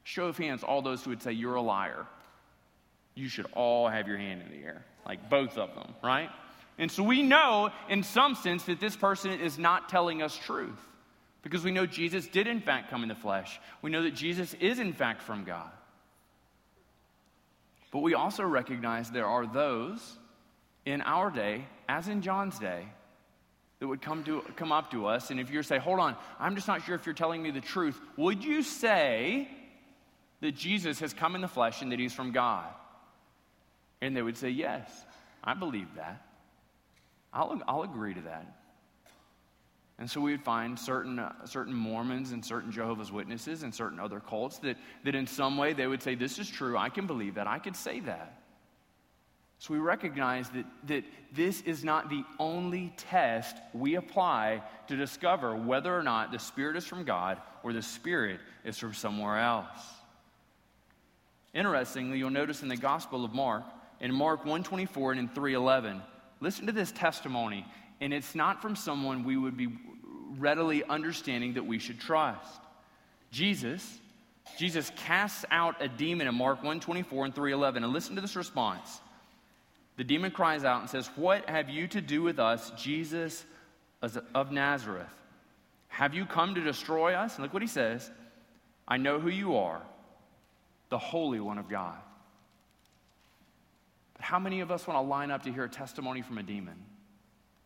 Show 0.04 0.26
of 0.26 0.38
hands, 0.38 0.62
all 0.62 0.80
those 0.80 1.02
who 1.02 1.10
would 1.10 1.22
say, 1.22 1.32
You're 1.32 1.56
a 1.56 1.60
liar. 1.60 2.06
You 3.20 3.28
should 3.28 3.46
all 3.52 3.86
have 3.86 4.08
your 4.08 4.16
hand 4.16 4.40
in 4.40 4.50
the 4.50 4.66
air, 4.66 4.82
like 5.04 5.28
both 5.28 5.58
of 5.58 5.74
them, 5.74 5.94
right? 6.02 6.30
And 6.78 6.90
so 6.90 7.02
we 7.02 7.20
know, 7.20 7.68
in 7.90 8.02
some 8.02 8.34
sense, 8.34 8.64
that 8.64 8.80
this 8.80 8.96
person 8.96 9.32
is 9.40 9.58
not 9.58 9.90
telling 9.90 10.22
us 10.22 10.34
truth 10.34 10.78
because 11.42 11.62
we 11.62 11.70
know 11.70 11.84
Jesus 11.84 12.26
did, 12.26 12.46
in 12.46 12.62
fact, 12.62 12.88
come 12.88 13.02
in 13.02 13.10
the 13.10 13.14
flesh. 13.14 13.60
We 13.82 13.90
know 13.90 14.04
that 14.04 14.14
Jesus 14.14 14.54
is, 14.54 14.78
in 14.78 14.94
fact, 14.94 15.20
from 15.20 15.44
God. 15.44 15.70
But 17.90 17.98
we 17.98 18.14
also 18.14 18.42
recognize 18.42 19.10
there 19.10 19.26
are 19.26 19.46
those 19.46 20.16
in 20.86 21.02
our 21.02 21.30
day, 21.30 21.66
as 21.90 22.08
in 22.08 22.22
John's 22.22 22.58
day, 22.58 22.86
that 23.80 23.86
would 23.86 24.00
come, 24.00 24.24
to, 24.24 24.40
come 24.56 24.72
up 24.72 24.92
to 24.92 25.06
us. 25.06 25.30
And 25.30 25.38
if 25.38 25.50
you 25.50 25.62
say, 25.62 25.78
hold 25.78 26.00
on, 26.00 26.16
I'm 26.38 26.54
just 26.54 26.68
not 26.68 26.84
sure 26.84 26.94
if 26.94 27.04
you're 27.04 27.14
telling 27.14 27.42
me 27.42 27.50
the 27.50 27.60
truth, 27.60 28.00
would 28.16 28.42
you 28.42 28.62
say 28.62 29.46
that 30.40 30.52
Jesus 30.52 31.00
has 31.00 31.12
come 31.12 31.34
in 31.34 31.42
the 31.42 31.48
flesh 31.48 31.82
and 31.82 31.92
that 31.92 31.98
he's 31.98 32.14
from 32.14 32.32
God? 32.32 32.64
And 34.00 34.16
they 34.16 34.22
would 34.22 34.36
say, 34.36 34.50
yes, 34.50 34.90
I 35.42 35.54
believe 35.54 35.88
that. 35.96 36.24
I'll, 37.32 37.60
I'll 37.68 37.82
agree 37.82 38.14
to 38.14 38.20
that. 38.22 38.60
And 39.98 40.10
so 40.10 40.20
we 40.20 40.32
would 40.32 40.42
find 40.42 40.78
certain, 40.78 41.18
uh, 41.18 41.44
certain 41.44 41.74
Mormons 41.74 42.32
and 42.32 42.42
certain 42.42 42.72
Jehovah's 42.72 43.12
Witnesses 43.12 43.62
and 43.62 43.74
certain 43.74 44.00
other 44.00 44.18
cults 44.18 44.58
that, 44.60 44.78
that 45.04 45.14
in 45.14 45.26
some 45.26 45.58
way 45.58 45.74
they 45.74 45.86
would 45.86 46.02
say, 46.02 46.14
This 46.14 46.38
is 46.38 46.48
true, 46.48 46.76
I 46.78 46.88
can 46.88 47.06
believe 47.06 47.34
that, 47.34 47.46
I 47.46 47.58
could 47.58 47.76
say 47.76 48.00
that. 48.00 48.40
So 49.58 49.74
we 49.74 49.80
recognize 49.80 50.48
that, 50.50 50.64
that 50.86 51.04
this 51.34 51.60
is 51.60 51.84
not 51.84 52.08
the 52.08 52.24
only 52.38 52.94
test 52.96 53.58
we 53.74 53.96
apply 53.96 54.62
to 54.88 54.96
discover 54.96 55.54
whether 55.54 55.94
or 55.94 56.02
not 56.02 56.32
the 56.32 56.38
Spirit 56.38 56.78
is 56.78 56.86
from 56.86 57.04
God 57.04 57.38
or 57.62 57.74
the 57.74 57.82
Spirit 57.82 58.40
is 58.64 58.78
from 58.78 58.94
somewhere 58.94 59.38
else. 59.38 59.68
Interestingly, 61.52 62.16
you'll 62.16 62.30
notice 62.30 62.62
in 62.62 62.68
the 62.68 62.76
Gospel 62.76 63.22
of 63.22 63.34
Mark, 63.34 63.64
in 64.00 64.14
Mark 64.14 64.40
124 64.40 65.12
and 65.12 65.20
in 65.20 65.28
311, 65.28 66.00
listen 66.40 66.66
to 66.66 66.72
this 66.72 66.92
testimony. 66.92 67.66
And 68.00 68.12
it's 68.12 68.34
not 68.34 68.62
from 68.62 68.76
someone 68.76 69.24
we 69.24 69.36
would 69.36 69.56
be 69.56 69.68
readily 70.38 70.82
understanding 70.84 71.54
that 71.54 71.66
we 71.66 71.78
should 71.78 72.00
trust. 72.00 72.60
Jesus, 73.30 73.98
Jesus 74.58 74.90
casts 74.96 75.44
out 75.50 75.80
a 75.80 75.88
demon 75.88 76.26
in 76.26 76.34
Mark 76.34 76.58
124 76.58 77.26
and 77.26 77.34
311. 77.34 77.84
And 77.84 77.92
listen 77.92 78.14
to 78.14 78.20
this 78.20 78.36
response. 78.36 79.00
The 79.96 80.04
demon 80.04 80.30
cries 80.30 80.64
out 80.64 80.80
and 80.80 80.88
says, 80.88 81.10
What 81.16 81.48
have 81.48 81.68
you 81.68 81.86
to 81.88 82.00
do 82.00 82.22
with 82.22 82.38
us, 82.38 82.70
Jesus 82.70 83.44
of 84.00 84.50
Nazareth? 84.50 85.14
Have 85.88 86.14
you 86.14 86.24
come 86.24 86.54
to 86.54 86.62
destroy 86.62 87.12
us? 87.12 87.34
And 87.34 87.42
look 87.42 87.52
what 87.52 87.62
he 87.62 87.68
says 87.68 88.10
I 88.88 88.96
know 88.96 89.20
who 89.20 89.28
you 89.28 89.56
are, 89.56 89.82
the 90.88 90.98
Holy 90.98 91.38
One 91.38 91.58
of 91.58 91.68
God. 91.68 91.98
How 94.20 94.38
many 94.38 94.60
of 94.60 94.70
us 94.70 94.86
want 94.86 94.98
to 94.98 95.08
line 95.08 95.30
up 95.30 95.42
to 95.44 95.52
hear 95.52 95.64
a 95.64 95.68
testimony 95.68 96.22
from 96.22 96.38
a 96.38 96.42
demon? 96.42 96.76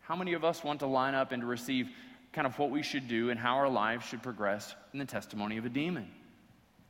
How 0.01 0.17
many 0.17 0.35
of 0.35 0.45
us 0.45 0.63
want 0.63 0.81
to 0.81 0.87
line 0.87 1.15
up 1.15 1.33
and 1.33 1.43
to 1.43 1.47
receive 1.47 1.89
kind 2.33 2.47
of 2.47 2.59
what 2.59 2.71
we 2.71 2.83
should 2.83 3.09
do 3.09 3.31
and 3.31 3.39
how 3.39 3.57
our 3.57 3.69
lives 3.69 4.05
should 4.05 4.23
progress 4.23 4.75
in 4.93 4.99
the 4.99 5.05
testimony 5.05 5.57
of 5.57 5.65
a 5.65 5.69
demon? 5.69 6.11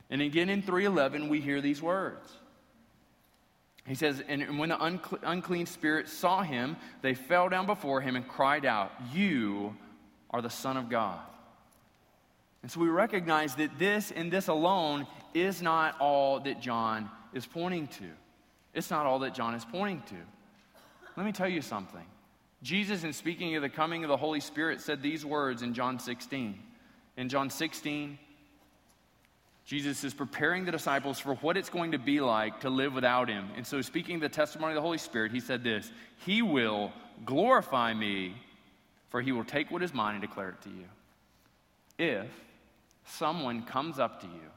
And 0.09 0.21
again 0.21 0.49
in 0.49 0.61
311, 0.61 1.29
we 1.29 1.41
hear 1.41 1.61
these 1.61 1.81
words. 1.81 2.31
He 3.87 3.95
says, 3.95 4.21
And 4.27 4.59
when 4.59 4.69
the 4.69 4.81
uncle- 4.81 5.19
unclean 5.23 5.65
spirits 5.65 6.11
saw 6.11 6.41
him, 6.41 6.75
they 7.01 7.13
fell 7.13 7.49
down 7.49 7.65
before 7.65 8.01
him 8.01 8.15
and 8.15 8.27
cried 8.27 8.65
out, 8.65 8.91
You 9.13 9.75
are 10.31 10.41
the 10.41 10.49
Son 10.49 10.75
of 10.75 10.89
God. 10.89 11.19
And 12.63 12.71
so 12.71 12.79
we 12.79 12.89
recognize 12.89 13.55
that 13.55 13.77
this 13.77 14.11
and 14.11 14.31
this 14.31 14.47
alone 14.47 15.05
is 15.35 15.61
not 15.61 15.99
all 15.99 16.39
that 16.41 16.61
John 16.61 17.11
is 17.33 17.45
pointing 17.45 17.87
to. 17.87 18.05
It's 18.75 18.91
not 18.91 19.05
all 19.05 19.19
that 19.19 19.33
John 19.33 19.55
is 19.55 19.65
pointing 19.65 20.03
to. 20.09 20.15
Let 21.15 21.25
me 21.25 21.31
tell 21.31 21.47
you 21.47 21.61
something. 21.61 22.05
Jesus, 22.61 23.03
in 23.03 23.13
speaking 23.13 23.55
of 23.55 23.61
the 23.61 23.69
coming 23.69 24.03
of 24.03 24.09
the 24.09 24.17
Holy 24.17 24.41
Spirit, 24.41 24.81
said 24.81 25.01
these 25.01 25.25
words 25.25 25.61
in 25.61 25.73
John 25.73 25.97
16. 25.97 26.59
In 27.17 27.29
John 27.29 27.49
16, 27.49 28.19
Jesus 29.65 30.03
is 30.03 30.13
preparing 30.13 30.65
the 30.65 30.71
disciples 30.71 31.19
for 31.19 31.35
what 31.35 31.57
it's 31.57 31.69
going 31.69 31.93
to 31.93 31.97
be 31.97 32.19
like 32.19 32.59
to 32.61 32.69
live 32.69 32.93
without 32.93 33.29
him. 33.29 33.47
And 33.55 33.65
so, 33.65 33.81
speaking 33.81 34.19
the 34.19 34.29
testimony 34.29 34.73
of 34.73 34.75
the 34.75 34.81
Holy 34.81 34.97
Spirit, 34.97 35.31
he 35.31 35.39
said 35.39 35.63
this 35.63 35.89
He 36.25 36.41
will 36.41 36.91
glorify 37.25 37.93
me, 37.93 38.35
for 39.09 39.21
he 39.21 39.31
will 39.31 39.45
take 39.45 39.71
what 39.71 39.81
is 39.81 39.93
mine 39.93 40.15
and 40.15 40.21
declare 40.21 40.49
it 40.49 40.61
to 40.63 40.69
you. 40.69 40.85
If 41.97 42.27
someone 43.05 43.63
comes 43.63 43.99
up 43.99 44.21
to 44.21 44.27
you 44.27 44.51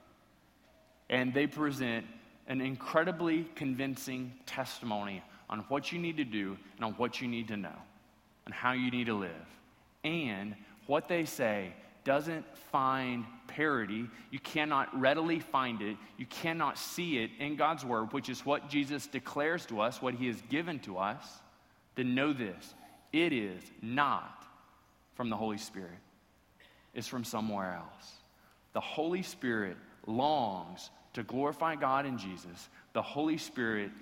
and 1.09 1.33
they 1.33 1.47
present 1.47 2.05
an 2.49 2.61
incredibly 2.61 3.47
convincing 3.55 4.33
testimony 4.47 5.23
on 5.49 5.61
what 5.69 5.93
you 5.93 5.99
need 5.99 6.17
to 6.17 6.25
do 6.25 6.57
and 6.77 6.85
on 6.85 6.93
what 6.95 7.21
you 7.21 7.29
need 7.29 7.49
to 7.49 7.57
know 7.57 7.77
and 8.47 8.55
how 8.55 8.73
you 8.73 8.91
need 8.91 9.07
to 9.07 9.15
live, 9.15 9.31
and 10.05 10.55
what 10.87 11.07
they 11.07 11.27
say 11.27 11.71
doesn't 12.03 12.47
find 12.73 13.27
parity. 13.47 14.09
You 14.31 14.39
cannot 14.39 14.99
readily 14.99 15.39
find 15.39 15.83
it. 15.83 15.99
You 16.17 16.25
cannot 16.25 16.79
see 16.79 17.19
it 17.19 17.31
in 17.39 17.57
God's 17.57 17.85
word, 17.85 18.15
which 18.15 18.31
is 18.31 18.47
what 18.47 18.71
Jesus 18.71 19.07
declares 19.07 19.67
to 19.67 19.83
us, 19.83 20.01
what 20.01 20.15
he 20.15 20.29
has 20.29 20.41
given 20.49 20.79
to 20.81 20.97
us. 20.97 21.23
Then 21.95 22.15
know 22.15 22.33
this 22.33 22.75
it 23.13 23.35
is 23.35 23.63
not 23.83 24.47
from 25.15 25.29
the 25.29 25.37
Holy 25.37 25.59
Spirit, 25.59 25.99
it's 26.95 27.07
from 27.07 27.25
somewhere 27.25 27.75
else. 27.75 28.13
The 28.73 28.81
Holy 28.81 29.23
Spirit 29.23 29.77
longs 30.09 30.91
to 31.13 31.23
glorify 31.23 31.77
God 31.77 32.07
in 32.07 32.19
Jesus. 32.19 32.69
The 32.93 33.03
Holy 33.03 33.39
Spirit's 33.39 33.93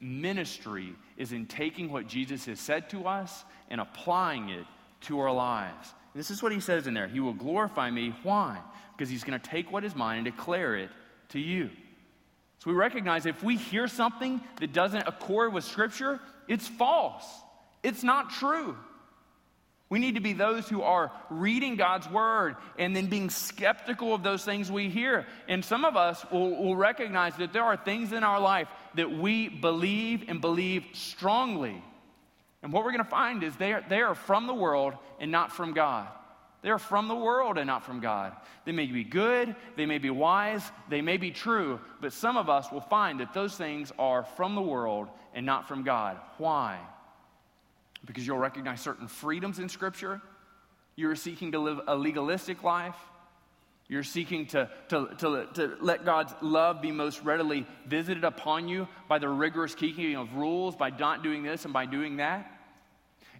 ministry 0.00 0.92
is 1.16 1.32
in 1.32 1.46
taking 1.46 1.90
what 1.90 2.06
Jesus 2.06 2.46
has 2.46 2.60
said 2.60 2.90
to 2.90 3.06
us 3.06 3.44
and 3.70 3.80
applying 3.80 4.50
it 4.50 4.66
to 5.02 5.18
our 5.20 5.32
lives. 5.32 5.94
This 6.14 6.30
is 6.30 6.42
what 6.42 6.52
he 6.52 6.60
says 6.60 6.86
in 6.86 6.94
there. 6.94 7.08
He 7.08 7.20
will 7.20 7.34
glorify 7.34 7.90
me. 7.90 8.14
Why? 8.22 8.58
Because 8.96 9.10
he's 9.10 9.24
going 9.24 9.38
to 9.38 9.50
take 9.50 9.70
what 9.70 9.84
is 9.84 9.94
mine 9.94 10.18
and 10.18 10.24
declare 10.24 10.76
it 10.76 10.90
to 11.30 11.38
you. 11.38 11.70
So 12.58 12.70
we 12.70 12.76
recognize 12.76 13.26
if 13.26 13.42
we 13.42 13.56
hear 13.56 13.86
something 13.86 14.40
that 14.60 14.72
doesn't 14.72 15.06
accord 15.06 15.52
with 15.52 15.64
Scripture, 15.64 16.20
it's 16.48 16.66
false. 16.66 17.24
It's 17.82 18.02
not 18.02 18.30
true. 18.30 18.76
We 19.88 20.00
need 20.00 20.16
to 20.16 20.20
be 20.20 20.32
those 20.32 20.68
who 20.68 20.82
are 20.82 21.12
reading 21.30 21.76
God's 21.76 22.10
word 22.10 22.56
and 22.76 22.94
then 22.94 23.06
being 23.06 23.30
skeptical 23.30 24.12
of 24.14 24.24
those 24.24 24.44
things 24.44 24.70
we 24.70 24.88
hear. 24.88 25.26
And 25.48 25.64
some 25.64 25.84
of 25.84 25.96
us 25.96 26.24
will, 26.32 26.56
will, 26.56 26.76
recognize 26.76 27.36
that 27.36 27.52
there 27.52 27.62
are 27.62 27.76
things 27.76 28.12
in 28.12 28.24
our 28.24 28.40
life 28.40 28.66
that 28.94 29.12
we 29.12 29.48
believe 29.48 30.24
and 30.28 30.40
believe 30.40 30.84
strongly. 30.92 31.80
And 32.62 32.72
what 32.72 32.84
we're 32.84 32.90
going 32.90 33.04
to 33.04 33.10
find 33.10 33.44
is 33.44 33.54
they 33.56 33.74
are, 33.74 33.84
they 33.88 34.00
are 34.00 34.16
from 34.16 34.48
the 34.48 34.54
world 34.54 34.94
and 35.20 35.30
not 35.30 35.52
from 35.52 35.72
God. 35.72 36.08
They 36.62 36.70
are 36.70 36.80
from 36.80 37.06
the 37.06 37.14
world 37.14 37.58
and 37.58 37.68
not 37.68 37.84
from 37.84 38.00
God. 38.00 38.32
They 38.64 38.72
may 38.72 38.86
be 38.86 39.04
good, 39.04 39.54
they 39.76 39.86
may 39.86 39.98
be 39.98 40.10
wise, 40.10 40.68
they 40.88 41.00
may 41.00 41.16
be 41.16 41.30
true, 41.30 41.78
but 42.00 42.12
some 42.12 42.36
of 42.36 42.50
us 42.50 42.72
will 42.72 42.80
find 42.80 43.20
that 43.20 43.32
those 43.32 43.56
things 43.56 43.92
are 44.00 44.24
from 44.24 44.56
the 44.56 44.62
world 44.62 45.06
and 45.32 45.46
not 45.46 45.68
from 45.68 45.84
God. 45.84 46.18
Why? 46.38 46.80
Because 48.06 48.26
you'll 48.26 48.38
recognize 48.38 48.80
certain 48.80 49.08
freedoms 49.08 49.58
in 49.58 49.68
Scripture. 49.68 50.22
You're 50.94 51.16
seeking 51.16 51.52
to 51.52 51.58
live 51.58 51.80
a 51.86 51.96
legalistic 51.96 52.62
life. 52.62 52.96
You're 53.88 54.02
seeking 54.02 54.46
to, 54.46 54.68
to, 54.88 55.08
to, 55.18 55.46
to 55.54 55.76
let 55.80 56.04
God's 56.04 56.34
love 56.40 56.82
be 56.82 56.90
most 56.90 57.22
readily 57.22 57.66
visited 57.86 58.24
upon 58.24 58.68
you 58.68 58.88
by 59.08 59.18
the 59.18 59.28
rigorous 59.28 59.74
keeping 59.74 60.16
of 60.16 60.34
rules, 60.34 60.74
by 60.74 60.90
not 60.90 61.22
doing 61.22 61.42
this 61.42 61.64
and 61.64 61.72
by 61.72 61.86
doing 61.86 62.16
that. 62.16 62.50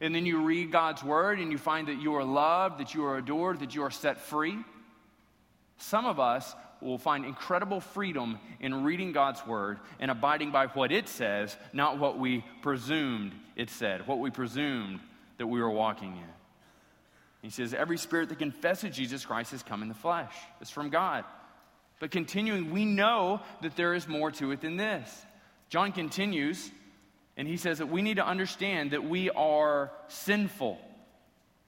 And 0.00 0.14
then 0.14 0.26
you 0.26 0.42
read 0.42 0.70
God's 0.70 1.02
word 1.02 1.40
and 1.40 1.50
you 1.50 1.58
find 1.58 1.88
that 1.88 2.00
you 2.00 2.14
are 2.14 2.25
loved, 2.25 2.78
that 2.78 2.94
you 2.94 3.04
are 3.06 3.16
adored, 3.16 3.61
that 3.61 3.75
you 3.75 3.82
are 3.82 3.90
set 3.90 4.20
free. 4.20 4.58
Some 5.78 6.06
of 6.06 6.20
us 6.20 6.54
will 6.80 6.99
find 6.99 7.25
incredible 7.25 7.80
freedom 7.80 8.38
in 8.61 8.85
reading 8.85 9.12
God's 9.12 9.45
word 9.47 9.78
and 9.99 10.11
abiding 10.11 10.50
by 10.50 10.66
what 10.66 10.92
it 10.92 11.09
says, 11.09 11.56
not 11.73 11.99
what 11.99 12.18
we 12.18 12.45
presumed 12.62 13.33
it 13.56 13.71
said, 13.71 14.06
what 14.06 14.18
we 14.18 14.30
presumed 14.30 15.00
that 15.38 15.47
we 15.47 15.61
were 15.61 15.71
walking 15.71 16.12
in. 16.16 16.33
He 17.42 17.50
says, 17.50 17.75
Every 17.75 17.99
spirit 17.99 18.29
that 18.31 18.38
confesses 18.38 18.96
Jesus 18.96 19.24
Christ 19.24 19.53
has 19.53 19.62
come 19.62 19.83
in 19.83 19.88
the 19.88 19.94
flesh. 19.94 20.35
It's 20.61 20.70
from 20.70 20.90
God. 20.90 21.24
But 21.98 22.11
continuing, 22.11 22.70
we 22.70 22.85
know 22.85 23.40
that 23.62 23.77
there 23.77 23.94
is 23.94 24.07
more 24.07 24.31
to 24.33 24.50
it 24.50 24.61
than 24.61 24.77
this. 24.77 25.24
John 25.68 25.92
continues 25.92 26.70
and 27.37 27.46
he 27.46 27.57
says 27.57 27.79
that 27.79 27.88
we 27.88 28.03
need 28.03 28.16
to 28.16 28.27
understand 28.27 28.92
that 28.92 29.05
we 29.05 29.31
are 29.31 29.92
sinful. 30.09 30.79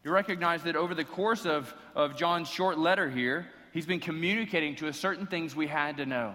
You 0.02 0.10
recognize 0.10 0.62
that 0.62 0.76
over 0.76 0.94
the 0.94 1.04
course 1.04 1.44
of, 1.44 1.72
of 1.94 2.16
John's 2.16 2.48
short 2.48 2.78
letter 2.78 3.10
here, 3.10 3.46
he's 3.72 3.86
been 3.86 4.00
communicating 4.00 4.76
to 4.76 4.88
us 4.88 4.98
certain 4.98 5.26
things 5.26 5.54
we 5.54 5.66
had 5.66 5.98
to 5.98 6.06
know. 6.06 6.34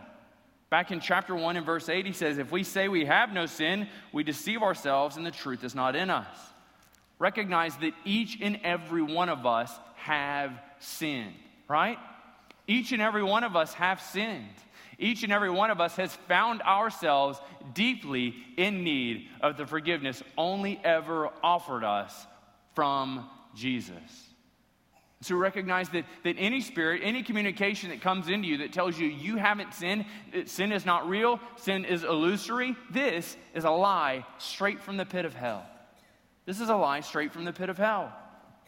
Back 0.70 0.92
in 0.92 1.00
chapter 1.00 1.36
1 1.36 1.56
and 1.56 1.66
verse 1.66 1.88
8, 1.88 2.06
he 2.06 2.14
says, 2.14 2.40
If 2.40 2.52
we 2.52 2.64
say 2.64 2.88
we 2.88 3.06
have 3.06 3.32
no 3.32 3.46
sin, 3.46 3.88
we 4.12 4.24
deceive 4.24 4.64
ourselves 4.64 5.18
and 5.18 5.26
the 5.26 5.32
truth 5.32 5.64
is 5.64 5.76
not 5.76 5.96
in 5.96 6.10
us. 6.10 6.36
Recognize 7.20 7.78
that 7.78 7.94
each 8.06 8.40
and 8.42 8.60
every 8.64 9.04
one 9.04 9.30
of 9.30 9.46
us 9.46 9.72
have 9.98 10.52
sinned, 10.80 11.36
right? 11.68 12.00
Each 12.68 12.92
and 12.92 13.02
every 13.02 13.24
one 13.24 13.44
of 13.44 13.56
us 13.56 13.74
have 13.76 14.02
sinned. 14.02 14.50
Each 14.98 15.24
and 15.24 15.32
every 15.32 15.50
one 15.50 15.70
of 15.70 15.82
us 15.82 15.96
has 15.98 16.14
found 16.28 16.62
ourselves 16.62 17.40
deeply 17.74 18.36
in 18.58 18.84
need 18.84 19.28
of 19.42 19.58
the 19.58 19.66
forgiveness 19.66 20.24
only 20.38 20.80
ever 20.84 21.30
offered 21.44 21.84
us 21.84 22.26
from 22.74 23.30
Jesus. 23.56 24.33
So 25.24 25.36
recognize 25.36 25.90
that, 25.90 26.06
that 26.24 26.36
any 26.38 26.62
spirit, 26.62 27.02
any 27.04 27.24
communication 27.24 27.90
that 27.90 28.02
comes 28.02 28.30
into 28.30 28.48
you 28.48 28.58
that 28.60 28.74
tells 28.74 28.98
you 29.00 29.08
you 29.08 29.38
haven't 29.38 29.74
sinned, 29.74 30.06
sin 30.46 30.72
is 30.72 30.86
not 30.86 31.08
real, 31.08 31.40
sin 31.58 31.86
is 31.86 32.04
illusory, 32.04 32.76
this 32.92 33.38
is 33.54 33.64
a 33.64 33.72
lie 33.72 34.26
straight 34.38 34.82
from 34.82 34.98
the 34.98 35.06
pit 35.06 35.26
of 35.26 35.34
hell. 35.34 35.66
This 36.46 36.60
is 36.60 36.70
a 36.70 36.76
lie 36.76 37.00
straight 37.00 37.32
from 37.32 37.46
the 37.46 37.54
pit 37.54 37.70
of 37.70 37.78
hell 37.78 38.14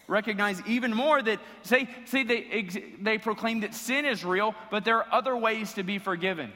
recognize 0.08 0.62
even 0.68 0.94
more 0.94 1.22
that, 1.22 1.40
say, 1.64 1.90
say 2.06 2.24
they, 2.24 2.70
they 3.02 3.18
proclaim 3.18 3.62
that 3.62 3.74
sin 3.74 4.06
is 4.06 4.24
real, 4.24 4.54
but 4.70 4.86
there 4.86 4.98
are 4.98 5.08
other 5.12 5.36
ways 5.36 5.74
to 5.74 5.84
be 5.84 5.98
forgiven. 5.98 6.52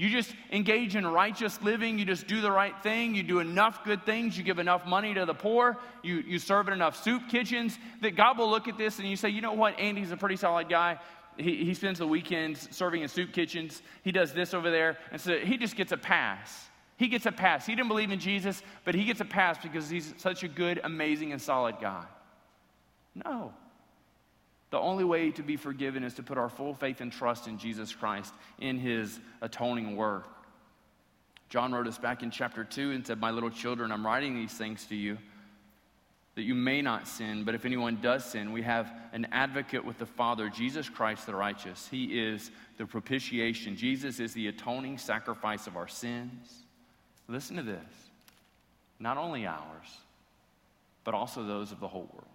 You 0.00 0.08
just 0.08 0.34
engage 0.50 0.96
in 0.96 1.06
righteous 1.06 1.60
living, 1.60 1.98
you 1.98 2.06
just 2.06 2.26
do 2.26 2.40
the 2.40 2.50
right 2.50 2.72
thing, 2.82 3.14
you 3.14 3.22
do 3.22 3.38
enough 3.38 3.84
good 3.84 4.06
things, 4.06 4.34
you 4.34 4.42
give 4.42 4.58
enough 4.58 4.86
money 4.86 5.12
to 5.12 5.26
the 5.26 5.34
poor, 5.34 5.76
you, 6.02 6.24
you 6.26 6.38
serve 6.38 6.68
in 6.68 6.72
enough 6.72 7.04
soup 7.04 7.28
kitchens, 7.28 7.78
that 8.00 8.16
God 8.16 8.38
will 8.38 8.48
look 8.48 8.66
at 8.66 8.78
this 8.78 8.98
and 8.98 9.06
you 9.06 9.14
say, 9.14 9.28
you 9.28 9.42
know 9.42 9.52
what, 9.52 9.78
Andy's 9.78 10.10
a 10.10 10.16
pretty 10.16 10.36
solid 10.36 10.70
guy. 10.70 10.98
He, 11.36 11.66
he 11.66 11.74
spends 11.74 11.98
the 11.98 12.06
weekends 12.06 12.66
serving 12.74 13.02
in 13.02 13.08
soup 13.08 13.34
kitchens, 13.34 13.82
he 14.02 14.10
does 14.10 14.32
this 14.32 14.54
over 14.54 14.70
there, 14.70 14.96
and 15.12 15.20
so 15.20 15.36
he 15.36 15.58
just 15.58 15.76
gets 15.76 15.92
a 15.92 15.98
pass. 15.98 16.70
He 16.96 17.08
gets 17.08 17.26
a 17.26 17.32
pass. 17.32 17.66
He 17.66 17.74
didn't 17.74 17.88
believe 17.88 18.10
in 18.10 18.20
Jesus, 18.20 18.62
but 18.86 18.94
he 18.94 19.04
gets 19.04 19.20
a 19.20 19.26
pass 19.26 19.58
because 19.62 19.90
he's 19.90 20.14
such 20.16 20.44
a 20.44 20.48
good, 20.48 20.80
amazing, 20.82 21.32
and 21.32 21.42
solid 21.42 21.74
guy. 21.78 22.06
No. 23.14 23.52
The 24.70 24.78
only 24.78 25.04
way 25.04 25.30
to 25.32 25.42
be 25.42 25.56
forgiven 25.56 26.04
is 26.04 26.14
to 26.14 26.22
put 26.22 26.38
our 26.38 26.48
full 26.48 26.74
faith 26.74 27.00
and 27.00 27.12
trust 27.12 27.48
in 27.48 27.58
Jesus 27.58 27.92
Christ, 27.92 28.32
in 28.58 28.78
his 28.78 29.18
atoning 29.42 29.96
work. 29.96 30.28
John 31.48 31.72
wrote 31.72 31.88
us 31.88 31.98
back 31.98 32.22
in 32.22 32.30
chapter 32.30 32.62
2 32.62 32.92
and 32.92 33.04
said, 33.04 33.20
My 33.20 33.32
little 33.32 33.50
children, 33.50 33.90
I'm 33.90 34.06
writing 34.06 34.36
these 34.36 34.52
things 34.52 34.86
to 34.86 34.94
you 34.94 35.18
that 36.36 36.42
you 36.42 36.54
may 36.54 36.80
not 36.80 37.08
sin, 37.08 37.44
but 37.44 37.54
if 37.54 37.64
anyone 37.64 37.98
does 38.00 38.24
sin, 38.24 38.52
we 38.52 38.62
have 38.62 38.90
an 39.12 39.26
advocate 39.32 39.84
with 39.84 39.98
the 39.98 40.06
Father, 40.06 40.48
Jesus 40.48 40.88
Christ 40.88 41.26
the 41.26 41.34
righteous. 41.34 41.88
He 41.90 42.18
is 42.18 42.50
the 42.78 42.86
propitiation. 42.86 43.76
Jesus 43.76 44.20
is 44.20 44.32
the 44.32 44.46
atoning 44.46 44.98
sacrifice 44.98 45.66
of 45.66 45.76
our 45.76 45.88
sins. 45.88 46.64
Listen 47.28 47.56
to 47.56 47.62
this 47.62 47.84
not 49.00 49.16
only 49.16 49.46
ours, 49.46 49.98
but 51.04 51.14
also 51.14 51.42
those 51.42 51.72
of 51.72 51.80
the 51.80 51.88
whole 51.88 52.08
world. 52.12 52.29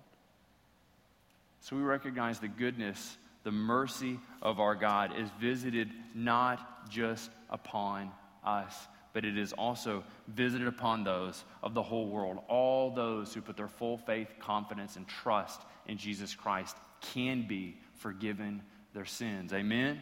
So 1.66 1.76
we 1.76 1.82
recognize 1.82 2.38
the 2.38 2.48
goodness, 2.48 3.18
the 3.42 3.52
mercy 3.52 4.20
of 4.44 4.60
our 4.60 4.76
God 4.76 5.18
is 5.18 5.28
visited 5.42 5.90
not 6.14 6.92
just 6.92 7.32
upon 7.50 8.12
us, 8.44 8.88
but 9.14 9.26
it 9.26 9.36
is 9.36 9.52
also 9.52 10.04
visited 10.28 10.68
upon 10.68 11.04
those 11.04 11.44
of 11.64 11.74
the 11.74 11.82
whole 11.82 12.08
world. 12.08 12.38
All 12.50 12.92
those 12.92 13.34
who 13.34 13.42
put 13.42 13.58
their 13.58 13.68
full 13.68 13.98
faith, 13.98 14.28
confidence, 14.40 14.96
and 14.96 15.08
trust 15.08 15.60
in 15.88 15.98
Jesus 15.98 16.36
Christ 16.36 16.78
can 17.02 17.48
be 17.48 17.80
forgiven 17.94 18.62
their 18.94 19.06
sins. 19.06 19.52
Amen? 19.52 20.00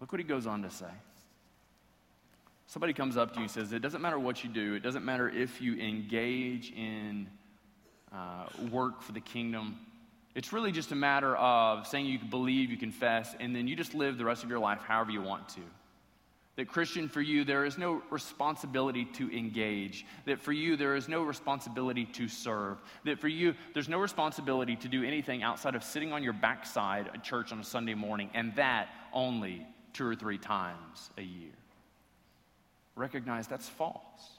Look 0.00 0.10
what 0.10 0.18
he 0.20 0.26
goes 0.26 0.48
on 0.48 0.62
to 0.62 0.70
say. 0.70 0.90
Somebody 2.66 2.94
comes 2.94 3.16
up 3.16 3.30
to 3.34 3.36
you 3.36 3.42
and 3.42 3.50
says, 3.50 3.72
It 3.72 3.80
doesn't 3.80 4.02
matter 4.02 4.18
what 4.18 4.42
you 4.42 4.50
do, 4.50 4.74
it 4.74 4.82
doesn't 4.82 5.04
matter 5.04 5.28
if 5.28 5.62
you 5.62 5.76
engage 5.76 6.72
in 6.72 7.28
uh, 8.14 8.46
work 8.70 9.02
for 9.02 9.12
the 9.12 9.20
kingdom. 9.20 9.78
It's 10.34 10.52
really 10.52 10.72
just 10.72 10.92
a 10.92 10.96
matter 10.96 11.36
of 11.36 11.86
saying 11.86 12.06
you 12.06 12.18
believe, 12.18 12.70
you 12.70 12.76
confess, 12.76 13.34
and 13.38 13.54
then 13.54 13.68
you 13.68 13.76
just 13.76 13.94
live 13.94 14.18
the 14.18 14.24
rest 14.24 14.44
of 14.44 14.50
your 14.50 14.58
life 14.58 14.80
however 14.86 15.10
you 15.10 15.22
want 15.22 15.48
to. 15.50 15.60
That, 16.56 16.68
Christian, 16.68 17.08
for 17.08 17.22
you, 17.22 17.44
there 17.44 17.64
is 17.64 17.78
no 17.78 18.02
responsibility 18.10 19.06
to 19.14 19.34
engage. 19.34 20.04
That 20.26 20.38
for 20.38 20.52
you, 20.52 20.76
there 20.76 20.96
is 20.96 21.08
no 21.08 21.22
responsibility 21.22 22.04
to 22.04 22.28
serve. 22.28 22.76
That 23.04 23.18
for 23.18 23.28
you, 23.28 23.54
there's 23.72 23.88
no 23.88 23.98
responsibility 23.98 24.76
to 24.76 24.88
do 24.88 25.02
anything 25.02 25.42
outside 25.42 25.74
of 25.74 25.82
sitting 25.82 26.12
on 26.12 26.22
your 26.22 26.34
backside 26.34 27.08
at 27.08 27.24
church 27.24 27.52
on 27.52 27.60
a 27.60 27.64
Sunday 27.64 27.94
morning, 27.94 28.28
and 28.34 28.54
that 28.56 28.88
only 29.14 29.66
two 29.94 30.06
or 30.06 30.14
three 30.14 30.36
times 30.36 31.10
a 31.16 31.22
year. 31.22 31.52
Recognize 32.96 33.46
that's 33.46 33.68
false. 33.68 34.32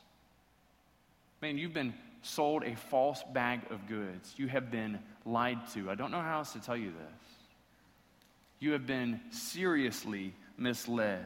Man, 1.41 1.57
you've 1.57 1.73
been 1.73 1.95
sold 2.23 2.63
a 2.63 2.75
false 2.75 3.21
bag 3.33 3.61
of 3.69 3.87
goods. 3.87 4.33
You 4.37 4.47
have 4.47 4.71
been 4.71 4.99
lied 5.25 5.59
to. 5.73 5.91
I 5.91 5.95
don't 5.95 6.11
know 6.11 6.21
how 6.21 6.39
else 6.39 6.53
to 6.53 6.59
tell 6.59 6.77
you 6.77 6.91
this. 6.91 7.29
You 8.59 8.71
have 8.71 8.87
been 8.87 9.19
seriously 9.29 10.33
misled. 10.57 11.25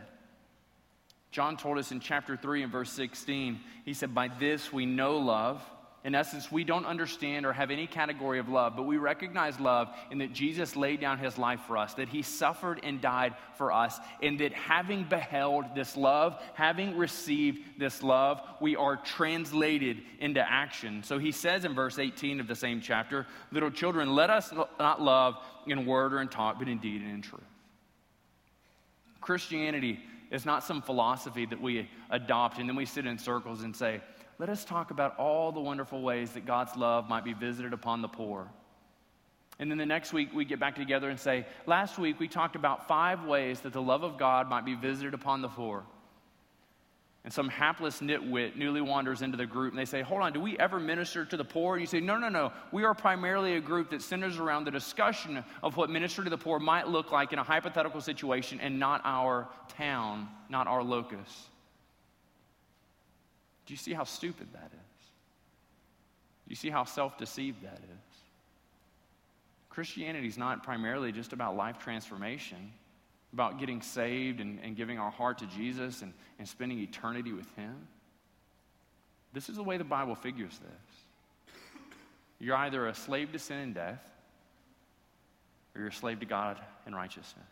John 1.32 1.56
told 1.56 1.78
us 1.78 1.92
in 1.92 2.00
chapter 2.00 2.36
3 2.36 2.64
and 2.64 2.72
verse 2.72 2.92
16, 2.92 3.60
he 3.86 3.94
said, 3.94 4.16
By 4.16 4.28
this 4.28 4.74
we 4.74 4.86
know 4.86 5.18
love. 5.18 5.64
In 6.04 6.16
essence, 6.16 6.52
we 6.52 6.64
don't 6.64 6.86
understand 6.86 7.46
or 7.46 7.52
have 7.52 7.72
any 7.72 7.88
category 7.88 8.40
of 8.40 8.48
love, 8.48 8.76
but 8.76 8.84
we 8.84 8.98
recognize 8.98 9.60
love 9.60 9.90
in 10.12 10.20
that 10.20 10.32
Jesus 10.32 10.76
laid 10.76 11.02
down 11.02 11.18
his 11.18 11.38
life 11.38 11.60
for 11.68 11.76
us, 11.76 11.96
that 11.96 12.08
he 12.08 12.22
suffered 12.22 12.80
and 12.84 13.02
died 13.02 13.34
for 13.58 13.74
us, 13.74 14.00
and 14.22 14.40
that 14.40 14.54
having 14.54 15.04
beheld 15.04 15.66
this 15.76 15.98
love, 15.98 16.42
having 16.54 16.96
received 16.96 17.60
this 17.80 18.04
love, 18.04 18.42
we 18.62 18.76
are 18.76 18.96
translated 18.96 19.98
into 20.20 20.40
action. 20.40 21.02
So 21.04 21.18
he 21.18 21.32
says 21.32 21.66
in 21.66 21.74
verse 21.74 22.00
18 22.00 22.40
of 22.40 22.48
the 22.48 22.56
same 22.56 22.80
chapter, 22.80 23.26
Little 23.52 23.72
children, 23.72 24.14
let 24.14 24.30
us 24.30 24.54
not 24.80 25.02
love 25.02 25.36
in 25.66 25.86
word 25.86 26.14
or 26.14 26.22
in 26.22 26.28
talk, 26.28 26.60
but 26.60 26.70
in 26.70 26.78
deed 26.78 27.02
and 27.02 27.12
in 27.12 27.22
truth. 27.22 27.42
Christianity 29.20 30.00
is 30.32 30.46
not 30.46 30.64
some 30.64 30.82
philosophy 30.82 31.46
that 31.46 31.62
we 31.62 31.90
adopt 32.10 32.60
and 32.60 32.70
then 32.70 32.76
we 32.76 32.86
sit 32.86 33.06
in 33.06 33.18
circles 33.18 33.64
and 33.64 33.76
say, 33.76 34.02
let 34.40 34.50
us 34.50 34.64
talk 34.64 34.92
about 34.92 35.18
all 35.18 35.52
the 35.52 35.60
wonderful 35.60 36.02
ways 36.02 36.32
that 36.32 36.46
God's 36.46 36.76
love 36.76 37.10
might 37.10 37.24
be 37.24 37.34
visited 37.34 37.74
upon 37.74 38.02
the 38.02 38.08
poor. 38.08 38.48
And 39.60 39.72
then 39.72 39.78
the 39.78 39.86
next 39.86 40.14
week 40.14 40.34
we 40.34 40.46
get 40.46 40.60
back 40.60 40.76
together 40.76 41.10
and 41.10 41.20
say, 41.20 41.46
last 41.66 41.98
week 41.98 42.20
we 42.20 42.28
talked 42.28 42.56
about 42.56 42.88
five 42.88 43.26
ways 43.26 43.62
that 43.62 43.74
the 43.74 43.82
love 43.82 44.04
of 44.04 44.18
God 44.18 44.48
might 44.50 44.66
be 44.66 44.76
visited 44.76 45.14
upon 45.14 45.42
the 45.42 45.48
poor 45.48 45.84
and 47.28 47.34
some 47.34 47.50
hapless 47.50 48.00
nitwit 48.00 48.56
newly 48.56 48.80
wanders 48.80 49.22
into 49.22 49.36
the 49.36 49.46
group 49.46 49.74
and 49.74 49.78
they 49.78 49.84
say, 49.84 50.02
Hold 50.02 50.22
on, 50.22 50.32
do 50.32 50.40
we 50.40 50.58
ever 50.60 50.80
minister 50.80 51.26
to 51.26 51.36
the 51.36 51.44
poor? 51.44 51.76
And 51.76 51.82
you 51.82 51.86
say, 51.86 52.00
No, 52.00 52.18
no, 52.18 52.30
no. 52.30 52.54
We 52.72 52.86
are 52.86 52.94
primarily 52.94 53.56
a 53.56 53.60
group 53.60 53.90
that 53.90 54.02
centers 54.02 54.38
around 54.38 54.64
the 54.64 54.72
discussion 54.72 55.44
of 55.62 55.76
what 55.76 55.90
ministry 55.90 56.24
to 56.24 56.30
the 56.30 56.38
poor 56.38 56.58
might 56.58 56.88
look 56.88 57.12
like 57.12 57.34
in 57.34 57.40
a 57.40 57.44
hypothetical 57.44 58.00
situation 58.00 58.62
and 58.62 58.80
not 58.80 59.02
our 59.04 59.50
town, 59.68 60.30
not 60.48 60.68
our 60.68 60.82
locus. 60.82 61.50
Do 63.68 63.74
you 63.74 63.78
see 63.78 63.94
how 63.94 64.06
stupid 64.06 64.48
that 64.54 64.72
is? 64.74 65.06
Do 66.46 66.50
you 66.50 66.56
see 66.56 66.70
how 66.70 66.86
self 66.86 67.18
deceived 67.18 67.62
that 67.64 67.80
is? 67.84 68.16
Christianity 69.70 70.28
is 70.28 70.38
not 70.38 70.64
primarily 70.64 71.12
just 71.12 71.34
about 71.34 71.56
life 71.56 71.78
transformation 71.78 72.72
about 73.34 73.60
getting 73.60 73.82
saved 73.82 74.40
and, 74.40 74.60
and 74.64 74.76
giving 74.76 74.98
our 74.98 75.12
heart 75.12 75.38
to 75.40 75.46
Jesus 75.46 76.02
and, 76.02 76.14
and 76.40 76.48
spending 76.48 76.80
eternity 76.80 77.34
with 77.34 77.54
Him? 77.56 77.76
This 79.34 79.50
is 79.50 79.58
the 79.58 79.64
way 79.64 79.78
the 79.78 79.84
Bible 79.84 80.16
figures 80.16 80.58
this. 80.58 81.54
You're 82.40 82.56
either 82.56 82.88
a 82.88 82.96
slave 82.96 83.32
to 83.34 83.40
sin 83.40 83.58
and 83.58 83.76
death, 83.76 84.04
or 85.76 85.82
you're 85.82 85.90
a 85.90 85.94
slave 85.94 86.20
to 86.22 86.26
God 86.26 86.58
and 86.86 86.96
righteousness. 86.96 87.46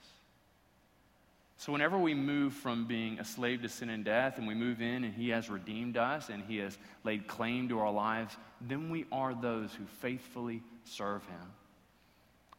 So, 1.58 1.72
whenever 1.72 1.98
we 1.98 2.13
move 2.13 2.54
from 2.54 2.86
being 2.86 3.20
a 3.20 3.26
slave 3.26 3.62
to 3.62 3.70
sin 3.70 3.89
and 3.89 4.04
death 4.04 4.38
and 4.38 4.48
we 4.48 4.54
move 4.54 4.82
in 4.82 5.06
and 5.06 5.13
He 5.13 5.30
has 5.30 5.50
redeemed 5.50 5.96
us 5.96 6.30
and 6.30 6.44
He 6.44 6.58
has 6.58 6.78
laid 7.04 7.28
claim 7.28 7.70
to 7.70 7.80
our 7.80 7.91
lives, 7.91 8.36
then 8.60 8.89
we 8.89 9.06
are 9.12 9.34
those 9.34 9.74
who 9.74 9.86
faithfully 10.02 10.62
serve 10.84 11.24
Him. 11.26 11.52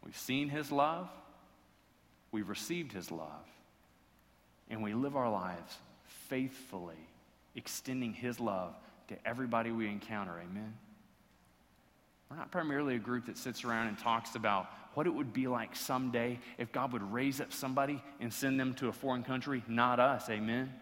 We've 0.02 0.16
seen 0.16 0.48
His 0.48 0.72
love, 0.72 1.10
We've 2.36 2.50
received 2.50 2.92
his 2.92 3.10
love. 3.10 3.48
And 4.68 4.82
we 4.82 4.92
live 4.92 5.16
our 5.16 5.30
lives 5.30 5.74
faithfully, 6.28 7.08
extending 7.54 8.12
his 8.12 8.38
love 8.38 8.74
to 9.08 9.16
everybody 9.24 9.70
we 9.70 9.86
encounter. 9.86 10.32
Amen. 10.32 10.74
We're 12.28 12.36
not 12.36 12.50
primarily 12.50 12.96
a 12.96 12.98
group 12.98 13.24
that 13.24 13.38
sits 13.38 13.64
around 13.64 13.86
and 13.86 13.98
talks 13.98 14.34
about 14.34 14.66
what 14.96 15.06
it 15.06 15.12
would 15.12 15.34
be 15.34 15.46
like 15.46 15.76
someday 15.76 16.38
if 16.56 16.72
God 16.72 16.94
would 16.94 17.12
raise 17.12 17.42
up 17.42 17.52
somebody 17.52 18.02
and 18.18 18.32
send 18.32 18.58
them 18.58 18.72
to 18.76 18.88
a 18.88 18.92
foreign 18.92 19.22
country. 19.22 19.62
Not 19.68 20.00
us. 20.00 20.30
Amen. 20.30 20.72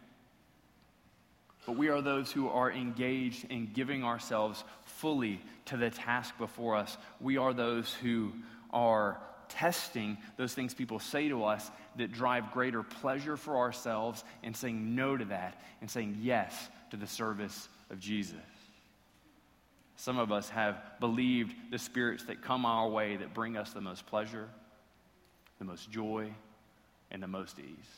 But 1.66 1.77
we 1.77 1.88
are 1.88 2.00
those 2.00 2.31
who 2.31 2.48
are 2.48 2.70
engaged 2.70 3.50
in 3.50 3.72
giving 3.72 4.05
ourselves 4.05 4.62
fully 4.85 5.40
to 5.64 5.77
the 5.77 5.90
task 5.90 6.38
before 6.38 6.77
us. 6.77 6.96
We 7.20 7.38
are 7.38 7.53
those 7.53 7.92
who 7.92 8.31
are 8.70 9.18
testing 9.48 10.16
those 10.37 10.55
things 10.55 10.74
people 10.74 11.00
say 11.00 11.29
to 11.29 11.44
us 11.44 11.68
that 11.96 12.12
drive 12.12 12.53
greater 12.53 12.85
pleasure 12.85 13.37
for 13.37 13.57
ourselves 13.57 14.22
and 14.44 14.57
saying 14.57 14.94
no 14.94 15.16
to 15.16 15.24
that 15.24 15.61
and 15.81 15.90
saying 15.90 16.18
yes 16.22 16.68
to 16.92 16.96
the 16.96 17.07
service 17.09 17.68
of 17.90 17.98
Jesus. 17.98 18.37
Some 19.96 20.18
of 20.18 20.33
us 20.33 20.48
have 20.48 20.76
believed 21.00 21.54
the 21.70 21.78
spirits 21.78 22.24
that 22.24 22.42
come 22.42 22.66
our 22.66 22.88
way 22.88 23.16
that 23.16 23.33
bring 23.33 23.57
us 23.57 23.72
the 23.72 23.80
most 23.80 24.07
pleasure, 24.07 24.48
the 25.59 25.64
most 25.64 25.90
joy, 25.90 26.33
and 27.11 27.22
the 27.22 27.28
most 27.28 27.59
ease. 27.59 27.96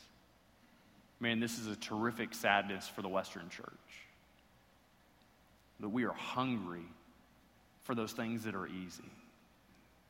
Man, 1.19 1.39
this 1.39 1.57
is 1.57 1.67
a 1.67 1.75
terrific 1.75 2.35
sadness 2.35 2.87
for 2.87 3.01
the 3.01 3.07
Western 3.07 3.49
church. 3.49 3.67
That 5.79 5.89
we 5.89 6.05
are 6.05 6.13
hungry 6.13 6.85
for 7.83 7.95
those 7.95 8.11
things 8.11 8.43
that 8.43 8.53
are 8.53 8.67
easy 8.67 9.11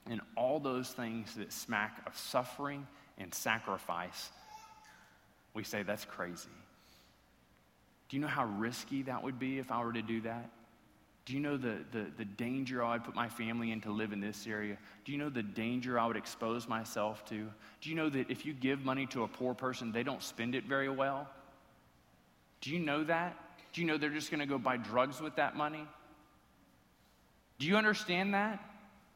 and 0.10 0.22
all 0.36 0.60
those 0.60 0.90
things 0.90 1.36
that 1.36 1.52
smack 1.52 2.02
of 2.06 2.18
suffering 2.18 2.88
and 3.18 3.34
sacrifice, 3.34 4.30
we 5.54 5.64
say 5.64 5.84
that's 5.84 6.06
crazy. 6.06 6.50
Do 8.10 8.16
you 8.18 8.22
know 8.22 8.28
how 8.28 8.46
risky 8.46 9.04
that 9.04 9.24
would 9.24 9.38
be 9.38 9.60
if 9.60 9.72
I 9.72 9.84
were 9.84 9.94
to 9.94 10.02
do 10.02 10.22
that? 10.22 10.50
Do 11.28 11.34
you 11.34 11.42
know 11.42 11.58
the, 11.58 11.80
the, 11.92 12.06
the 12.16 12.24
danger 12.24 12.82
I 12.82 12.94
would 12.94 13.04
put 13.04 13.14
my 13.14 13.28
family 13.28 13.74
in 13.74 13.82
to 13.82 13.92
live 13.92 14.14
in 14.14 14.22
this 14.22 14.48
area? 14.48 14.78
Do 15.04 15.12
you 15.12 15.18
know 15.18 15.28
the 15.28 15.44
danger 15.44 16.00
I 16.00 16.08
would 16.08 16.16
expose 16.16 16.70
myself 16.70 17.26
to? 17.26 17.50
Do 17.82 17.90
you 17.90 17.98
know 17.98 18.10
that 18.10 18.32
if 18.32 18.46
you 18.46 18.54
give 18.54 18.86
money 18.86 19.08
to 19.08 19.24
a 19.24 19.28
poor 19.28 19.54
person, 19.54 19.92
they 19.92 20.04
don't 20.04 20.24
spend 20.24 20.56
it 20.56 20.64
very 20.64 20.88
well? 20.88 21.28
Do 22.62 22.72
you 22.72 22.80
know 22.80 23.04
that? 23.04 23.36
Do 23.74 23.82
you 23.82 23.88
know 23.88 23.98
they're 23.98 24.10
just 24.10 24.32
going 24.32 24.40
to 24.40 24.46
go 24.46 24.58
buy 24.58 24.78
drugs 24.78 25.20
with 25.20 25.36
that 25.36 25.58
money? 25.58 25.86
Do 27.60 27.68
you 27.68 27.76
understand 27.76 28.34
that? 28.34 28.64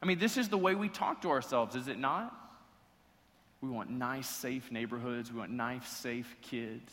I 0.04 0.06
mean, 0.06 0.19
this 0.19 0.36
is 0.36 0.50
the 0.50 0.58
way 0.58 0.76
we 0.76 0.89
talk 0.89 1.21
to 1.21 1.30
ourselves, 1.30 1.78
is 1.78 1.88
it 1.88 1.97
not? 1.97 2.36
We 3.62 3.69
want 3.69 3.89
nice, 3.89 4.28
safe 4.28 4.69
neighborhoods. 4.69 5.32
We 5.32 5.39
want 5.39 5.52
nice, 5.52 5.88
safe 5.88 6.36
kids. 6.41 6.91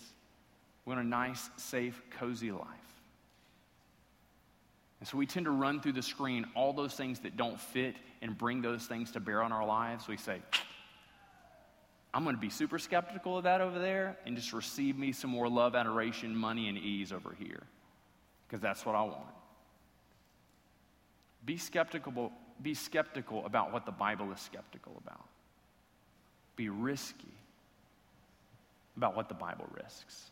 We 0.84 0.94
want 0.94 1.04
a 1.04 1.08
nice, 1.08 1.50
safe, 1.56 2.00
cozy 2.20 2.52
life. 2.52 2.97
And 5.00 5.08
so 5.08 5.16
we 5.16 5.26
tend 5.26 5.46
to 5.46 5.52
run 5.52 5.80
through 5.80 5.92
the 5.92 6.02
screen 6.02 6.46
all 6.54 6.72
those 6.72 6.94
things 6.94 7.20
that 7.20 7.36
don't 7.36 7.60
fit 7.60 7.94
and 8.20 8.36
bring 8.36 8.62
those 8.62 8.84
things 8.86 9.12
to 9.12 9.20
bear 9.20 9.42
on 9.42 9.52
our 9.52 9.64
lives. 9.64 10.08
We 10.08 10.16
say, 10.16 10.40
I'm 12.12 12.24
going 12.24 12.34
to 12.34 12.40
be 12.40 12.50
super 12.50 12.78
skeptical 12.78 13.36
of 13.36 13.44
that 13.44 13.60
over 13.60 13.78
there 13.78 14.16
and 14.26 14.34
just 14.34 14.52
receive 14.52 14.98
me 14.98 15.12
some 15.12 15.30
more 15.30 15.48
love, 15.48 15.76
adoration, 15.76 16.34
money, 16.34 16.68
and 16.68 16.76
ease 16.76 17.12
over 17.12 17.34
here 17.38 17.62
because 18.46 18.60
that's 18.60 18.84
what 18.84 18.94
I 18.94 19.02
want. 19.02 19.18
Be 21.44 21.56
skeptical 21.56 22.32
be 22.60 22.74
skeptical 22.74 23.46
about 23.46 23.72
what 23.72 23.86
the 23.86 23.92
Bible 23.92 24.32
is 24.32 24.40
skeptical 24.40 25.00
about. 25.04 25.24
Be 26.56 26.68
risky 26.68 27.32
about 28.96 29.14
what 29.14 29.28
the 29.28 29.34
Bible 29.34 29.66
risks. 29.80 30.30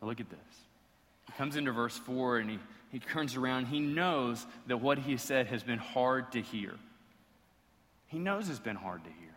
Now 0.00 0.08
look 0.08 0.20
at 0.20 0.30
this. 0.30 0.38
He 1.26 1.32
comes 1.32 1.56
into 1.56 1.72
verse 1.72 1.96
4 1.96 2.38
and 2.38 2.50
he, 2.50 2.58
he 2.92 2.98
turns 2.98 3.36
around. 3.36 3.66
He 3.66 3.80
knows 3.80 4.44
that 4.66 4.78
what 4.78 4.98
he 4.98 5.16
said 5.16 5.46
has 5.48 5.62
been 5.62 5.78
hard 5.78 6.32
to 6.32 6.40
hear. 6.40 6.74
He 8.06 8.18
knows 8.18 8.48
it's 8.48 8.58
been 8.58 8.76
hard 8.76 9.04
to 9.04 9.10
hear. 9.10 9.28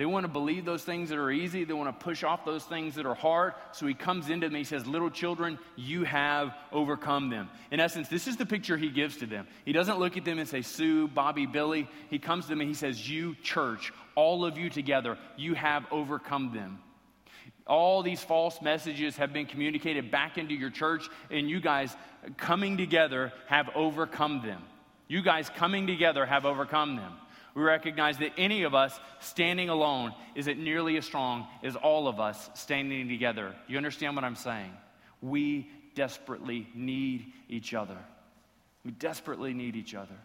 They 0.00 0.06
want 0.06 0.24
to 0.24 0.32
believe 0.32 0.64
those 0.64 0.82
things 0.82 1.10
that 1.10 1.18
are 1.18 1.30
easy. 1.30 1.64
They 1.64 1.74
want 1.74 1.98
to 1.98 2.04
push 2.04 2.24
off 2.24 2.46
those 2.46 2.64
things 2.64 2.94
that 2.94 3.04
are 3.04 3.14
hard. 3.14 3.52
So 3.72 3.86
he 3.86 3.92
comes 3.92 4.30
into 4.30 4.48
them. 4.48 4.56
He 4.56 4.64
says, 4.64 4.86
Little 4.86 5.10
children, 5.10 5.58
you 5.76 6.04
have 6.04 6.54
overcome 6.72 7.28
them. 7.28 7.50
In 7.70 7.80
essence, 7.80 8.08
this 8.08 8.26
is 8.26 8.38
the 8.38 8.46
picture 8.46 8.78
he 8.78 8.88
gives 8.88 9.18
to 9.18 9.26
them. 9.26 9.46
He 9.66 9.72
doesn't 9.72 9.98
look 9.98 10.16
at 10.16 10.24
them 10.24 10.38
and 10.38 10.48
say, 10.48 10.62
Sue, 10.62 11.06
Bobby, 11.06 11.44
Billy. 11.44 11.86
He 12.08 12.18
comes 12.18 12.46
to 12.46 12.48
them 12.48 12.62
and 12.62 12.68
he 12.68 12.74
says, 12.74 13.10
You, 13.10 13.34
church, 13.42 13.92
all 14.14 14.46
of 14.46 14.56
you 14.56 14.70
together, 14.70 15.18
you 15.36 15.52
have 15.52 15.84
overcome 15.90 16.54
them. 16.54 16.78
All 17.70 18.02
these 18.02 18.20
false 18.20 18.60
messages 18.60 19.16
have 19.18 19.32
been 19.32 19.46
communicated 19.46 20.10
back 20.10 20.38
into 20.38 20.54
your 20.54 20.70
church, 20.70 21.08
and 21.30 21.48
you 21.48 21.60
guys 21.60 21.96
coming 22.36 22.76
together 22.76 23.32
have 23.46 23.70
overcome 23.76 24.42
them. 24.44 24.60
You 25.06 25.22
guys 25.22 25.48
coming 25.48 25.86
together 25.86 26.26
have 26.26 26.44
overcome 26.44 26.96
them. 26.96 27.12
We 27.54 27.62
recognize 27.62 28.18
that 28.18 28.32
any 28.36 28.64
of 28.64 28.74
us 28.74 28.98
standing 29.20 29.68
alone 29.68 30.12
isn't 30.34 30.58
nearly 30.58 30.96
as 30.96 31.04
strong 31.04 31.46
as 31.62 31.76
all 31.76 32.08
of 32.08 32.18
us 32.18 32.50
standing 32.54 33.08
together. 33.08 33.54
You 33.68 33.76
understand 33.76 34.16
what 34.16 34.24
I'm 34.24 34.34
saying? 34.34 34.72
We 35.22 35.68
desperately 35.94 36.66
need 36.74 37.32
each 37.48 37.72
other. 37.72 37.98
We 38.84 38.90
desperately 38.90 39.54
need 39.54 39.76
each 39.76 39.94
other. 39.94 40.16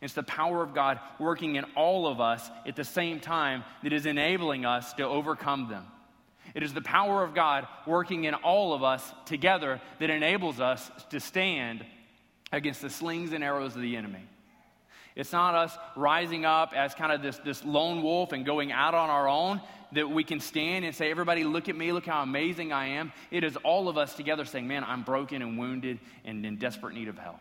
It's 0.00 0.14
the 0.14 0.22
power 0.22 0.62
of 0.62 0.74
God 0.74 0.98
working 1.18 1.56
in 1.56 1.64
all 1.76 2.06
of 2.06 2.22
us 2.22 2.50
at 2.66 2.74
the 2.74 2.84
same 2.84 3.20
time 3.20 3.64
that 3.82 3.92
is 3.92 4.06
enabling 4.06 4.64
us 4.64 4.94
to 4.94 5.04
overcome 5.04 5.68
them. 5.68 5.84
It 6.54 6.62
is 6.62 6.74
the 6.74 6.82
power 6.82 7.22
of 7.22 7.34
God 7.34 7.66
working 7.86 8.24
in 8.24 8.34
all 8.34 8.72
of 8.72 8.82
us 8.82 9.12
together 9.26 9.80
that 9.98 10.10
enables 10.10 10.60
us 10.60 10.90
to 11.10 11.20
stand 11.20 11.84
against 12.52 12.82
the 12.82 12.90
slings 12.90 13.32
and 13.32 13.44
arrows 13.44 13.76
of 13.76 13.82
the 13.82 13.96
enemy. 13.96 14.24
It's 15.16 15.32
not 15.32 15.54
us 15.54 15.76
rising 15.96 16.44
up 16.44 16.72
as 16.74 16.94
kind 16.94 17.12
of 17.12 17.22
this, 17.22 17.38
this 17.38 17.64
lone 17.64 18.02
wolf 18.02 18.32
and 18.32 18.44
going 18.44 18.72
out 18.72 18.94
on 18.94 19.10
our 19.10 19.28
own 19.28 19.60
that 19.92 20.08
we 20.08 20.22
can 20.22 20.40
stand 20.40 20.84
and 20.84 20.94
say, 20.94 21.10
Everybody, 21.10 21.44
look 21.44 21.68
at 21.68 21.76
me, 21.76 21.92
look 21.92 22.06
how 22.06 22.22
amazing 22.22 22.72
I 22.72 22.86
am. 22.86 23.12
It 23.30 23.42
is 23.42 23.56
all 23.56 23.88
of 23.88 23.98
us 23.98 24.14
together 24.14 24.44
saying, 24.44 24.68
Man, 24.68 24.84
I'm 24.84 25.02
broken 25.02 25.42
and 25.42 25.58
wounded 25.58 25.98
and 26.24 26.46
in 26.46 26.56
desperate 26.56 26.94
need 26.94 27.08
of 27.08 27.18
help. 27.18 27.38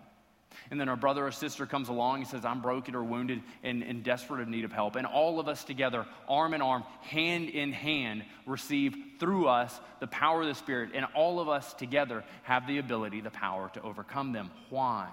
And 0.72 0.80
then 0.80 0.90
our 0.90 0.96
brother 0.96 1.26
or 1.26 1.32
sister 1.32 1.66
comes 1.66 1.90
along 1.90 2.20
and 2.20 2.28
says, 2.28 2.46
I'm 2.46 2.62
broken 2.62 2.96
or 2.96 3.04
wounded 3.04 3.42
and 3.64 3.82
in 3.84 4.02
desperate 4.02 4.48
need 4.48 4.66
of 4.66 4.72
help. 4.72 4.96
And 4.96 5.06
all 5.06 5.40
of 5.40 5.48
us 5.48 5.64
together, 5.64 6.06
arm 6.28 6.54
in 6.54 6.62
arm, 6.62 6.84
hand 7.02 7.50
in 7.50 7.72
hand, 7.72 8.24
receive 8.46 8.96
through 9.20 9.48
us 9.48 9.80
the 10.00 10.08
power 10.08 10.42
of 10.42 10.48
the 10.48 10.56
Spirit. 10.56 10.92
And 10.94 11.06
all 11.16 11.40
of 11.40 11.50
us 11.50 11.74
together 11.74 12.24
have 12.44 12.68
the 12.68 12.78
ability, 12.78 13.22
the 13.22 13.32
power 13.32 13.70
to 13.74 13.82
overcome 13.82 14.32
them. 14.32 14.52
Why? 14.70 15.10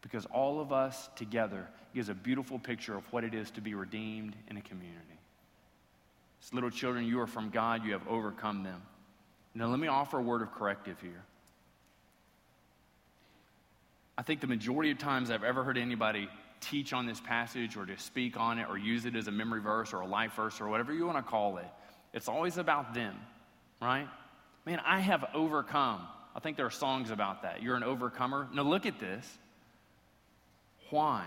Because 0.00 0.26
all 0.26 0.60
of 0.60 0.72
us 0.72 1.08
together 1.16 1.68
gives 1.94 2.08
a 2.08 2.14
beautiful 2.14 2.58
picture 2.58 2.96
of 2.96 3.04
what 3.12 3.24
it 3.24 3.34
is 3.34 3.50
to 3.52 3.60
be 3.60 3.74
redeemed 3.74 4.34
in 4.48 4.56
a 4.56 4.62
community. 4.62 4.98
As 6.42 6.52
little 6.52 6.70
children, 6.70 7.04
you 7.04 7.20
are 7.20 7.26
from 7.26 7.50
God, 7.50 7.84
you 7.84 7.92
have 7.92 8.06
overcome 8.08 8.64
them. 8.64 8.82
Now, 9.54 9.66
let 9.66 9.78
me 9.78 9.88
offer 9.88 10.18
a 10.18 10.22
word 10.22 10.42
of 10.42 10.50
corrective 10.52 11.00
here. 11.00 11.22
I 14.22 14.24
think 14.24 14.40
the 14.40 14.46
majority 14.46 14.92
of 14.92 14.98
times 14.98 15.32
I've 15.32 15.42
ever 15.42 15.64
heard 15.64 15.76
anybody 15.76 16.28
teach 16.60 16.92
on 16.92 17.06
this 17.06 17.20
passage 17.20 17.76
or 17.76 17.84
to 17.84 17.98
speak 17.98 18.38
on 18.38 18.60
it 18.60 18.68
or 18.68 18.78
use 18.78 19.04
it 19.04 19.16
as 19.16 19.26
a 19.26 19.32
memory 19.32 19.60
verse 19.60 19.92
or 19.92 19.98
a 20.02 20.06
life 20.06 20.34
verse 20.34 20.60
or 20.60 20.68
whatever 20.68 20.94
you 20.94 21.04
want 21.04 21.18
to 21.18 21.28
call 21.28 21.56
it, 21.56 21.66
it's 22.12 22.28
always 22.28 22.56
about 22.56 22.94
them, 22.94 23.16
right? 23.80 24.06
Man, 24.64 24.80
I 24.86 25.00
have 25.00 25.24
overcome. 25.34 26.06
I 26.36 26.38
think 26.38 26.56
there 26.56 26.66
are 26.66 26.70
songs 26.70 27.10
about 27.10 27.42
that. 27.42 27.64
You're 27.64 27.74
an 27.74 27.82
overcomer. 27.82 28.46
Now 28.54 28.62
look 28.62 28.86
at 28.86 29.00
this. 29.00 29.26
Why? 30.90 31.24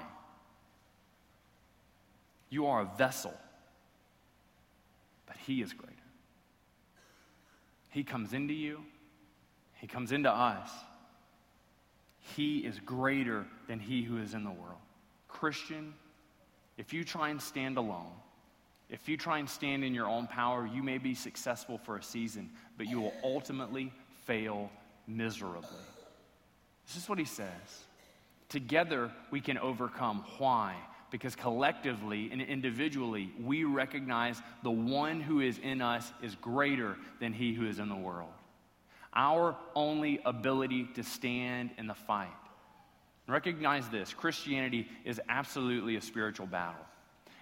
You 2.49 2.67
are 2.67 2.79
a 2.79 2.97
vessel, 2.97 3.34
but 5.25 5.36
He 5.45 5.62
is 5.62 5.73
greater. 5.73 5.93
He 7.89 8.05
comes 8.05 8.31
into 8.31 8.53
you, 8.53 8.86
He 9.81 9.88
comes 9.88 10.13
into 10.13 10.31
us. 10.31 10.69
He 12.33 12.59
is 12.59 12.79
greater 12.79 13.45
than 13.67 13.79
he 13.79 14.01
who 14.01 14.17
is 14.17 14.33
in 14.33 14.43
the 14.43 14.51
world. 14.51 14.79
Christian, 15.27 15.93
if 16.77 16.91
you 16.91 17.03
try 17.03 17.29
and 17.29 17.41
stand 17.41 17.77
alone, 17.77 18.11
if 18.89 19.07
you 19.07 19.17
try 19.17 19.39
and 19.39 19.49
stand 19.49 19.83
in 19.83 19.93
your 19.93 20.07
own 20.07 20.27
power, 20.27 20.67
you 20.67 20.81
may 20.81 20.97
be 20.97 21.13
successful 21.13 21.77
for 21.77 21.97
a 21.97 22.03
season, 22.03 22.49
but 22.77 22.88
you 22.88 22.99
will 22.99 23.13
ultimately 23.23 23.91
fail 24.25 24.71
miserably. 25.07 25.69
This 26.88 26.97
is 26.97 27.09
what 27.09 27.19
he 27.19 27.25
says. 27.25 27.85
Together 28.49 29.11
we 29.31 29.41
can 29.41 29.57
overcome. 29.57 30.23
Why? 30.38 30.75
Because 31.11 31.35
collectively 31.35 32.29
and 32.31 32.41
individually, 32.41 33.31
we 33.41 33.63
recognize 33.63 34.41
the 34.63 34.71
one 34.71 35.19
who 35.21 35.41
is 35.41 35.59
in 35.59 35.81
us 35.81 36.11
is 36.21 36.35
greater 36.35 36.97
than 37.19 37.33
he 37.33 37.53
who 37.53 37.67
is 37.67 37.79
in 37.79 37.89
the 37.89 37.95
world 37.95 38.34
our 39.15 39.56
only 39.75 40.19
ability 40.25 40.89
to 40.95 41.04
stand 41.04 41.71
in 41.78 41.88
the 41.88 41.93
fight. 41.93 42.28
Recognize 43.28 43.88
this 43.89 44.13
Christianity 44.13 44.88
is 45.04 45.19
absolutely 45.30 45.95
a 45.95 46.01
spiritual 46.01 46.47
battle. 46.47 46.86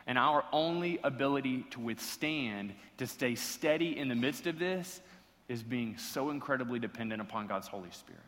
And 0.06 0.18
our 0.18 0.44
only 0.52 1.00
ability 1.04 1.66
to 1.72 1.80
withstand, 1.80 2.74
to 2.98 3.08
stay 3.08 3.36
steady 3.36 3.98
in 3.98 4.10
the 4.10 4.16
midst 4.16 4.48
of 4.48 4.60
this, 4.60 5.02
is 5.48 5.64
being 5.64 5.98
so 5.98 6.30
incredibly 6.30 6.80
dependent 6.80 7.22
upon 7.22 7.48
God's 7.48 7.68
Holy 7.68 7.92
Spirit. 7.92 8.22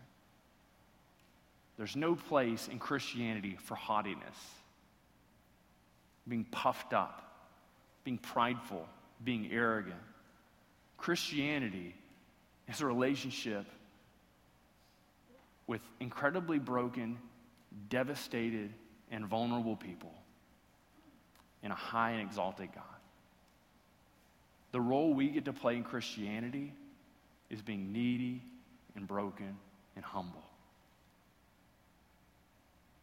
There's 1.78 1.96
no 1.96 2.16
place 2.16 2.70
in 2.70 2.80
Christianity 2.80 3.58
for 3.62 3.76
haughtiness, 3.76 4.38
being 6.28 6.46
puffed 6.46 6.94
up, 6.94 7.50
being 8.06 8.18
prideful, 8.18 8.88
being 9.24 9.50
arrogant. 9.52 10.00
Christianity 10.98 11.94
is 12.68 12.82
a 12.82 12.86
relationship 12.86 13.66
with 15.68 15.82
incredibly 16.00 16.60
broken, 16.60 17.18
devastated, 17.90 18.72
and 19.12 19.26
vulnerable 19.26 19.76
people 19.76 20.14
in 21.64 21.72
a 21.72 21.76
high 21.76 22.12
and 22.12 22.22
exalted 22.22 22.70
God. 22.74 22.84
The 24.72 24.82
role 24.82 25.14
we 25.14 25.30
get 25.30 25.46
to 25.46 25.54
play 25.54 25.76
in 25.76 25.84
Christianity 25.84 26.74
is 27.50 27.62
being 27.62 27.92
needy 27.94 28.42
and 28.96 29.08
broken 29.08 29.58
and 29.96 30.04
humble. 30.04 30.44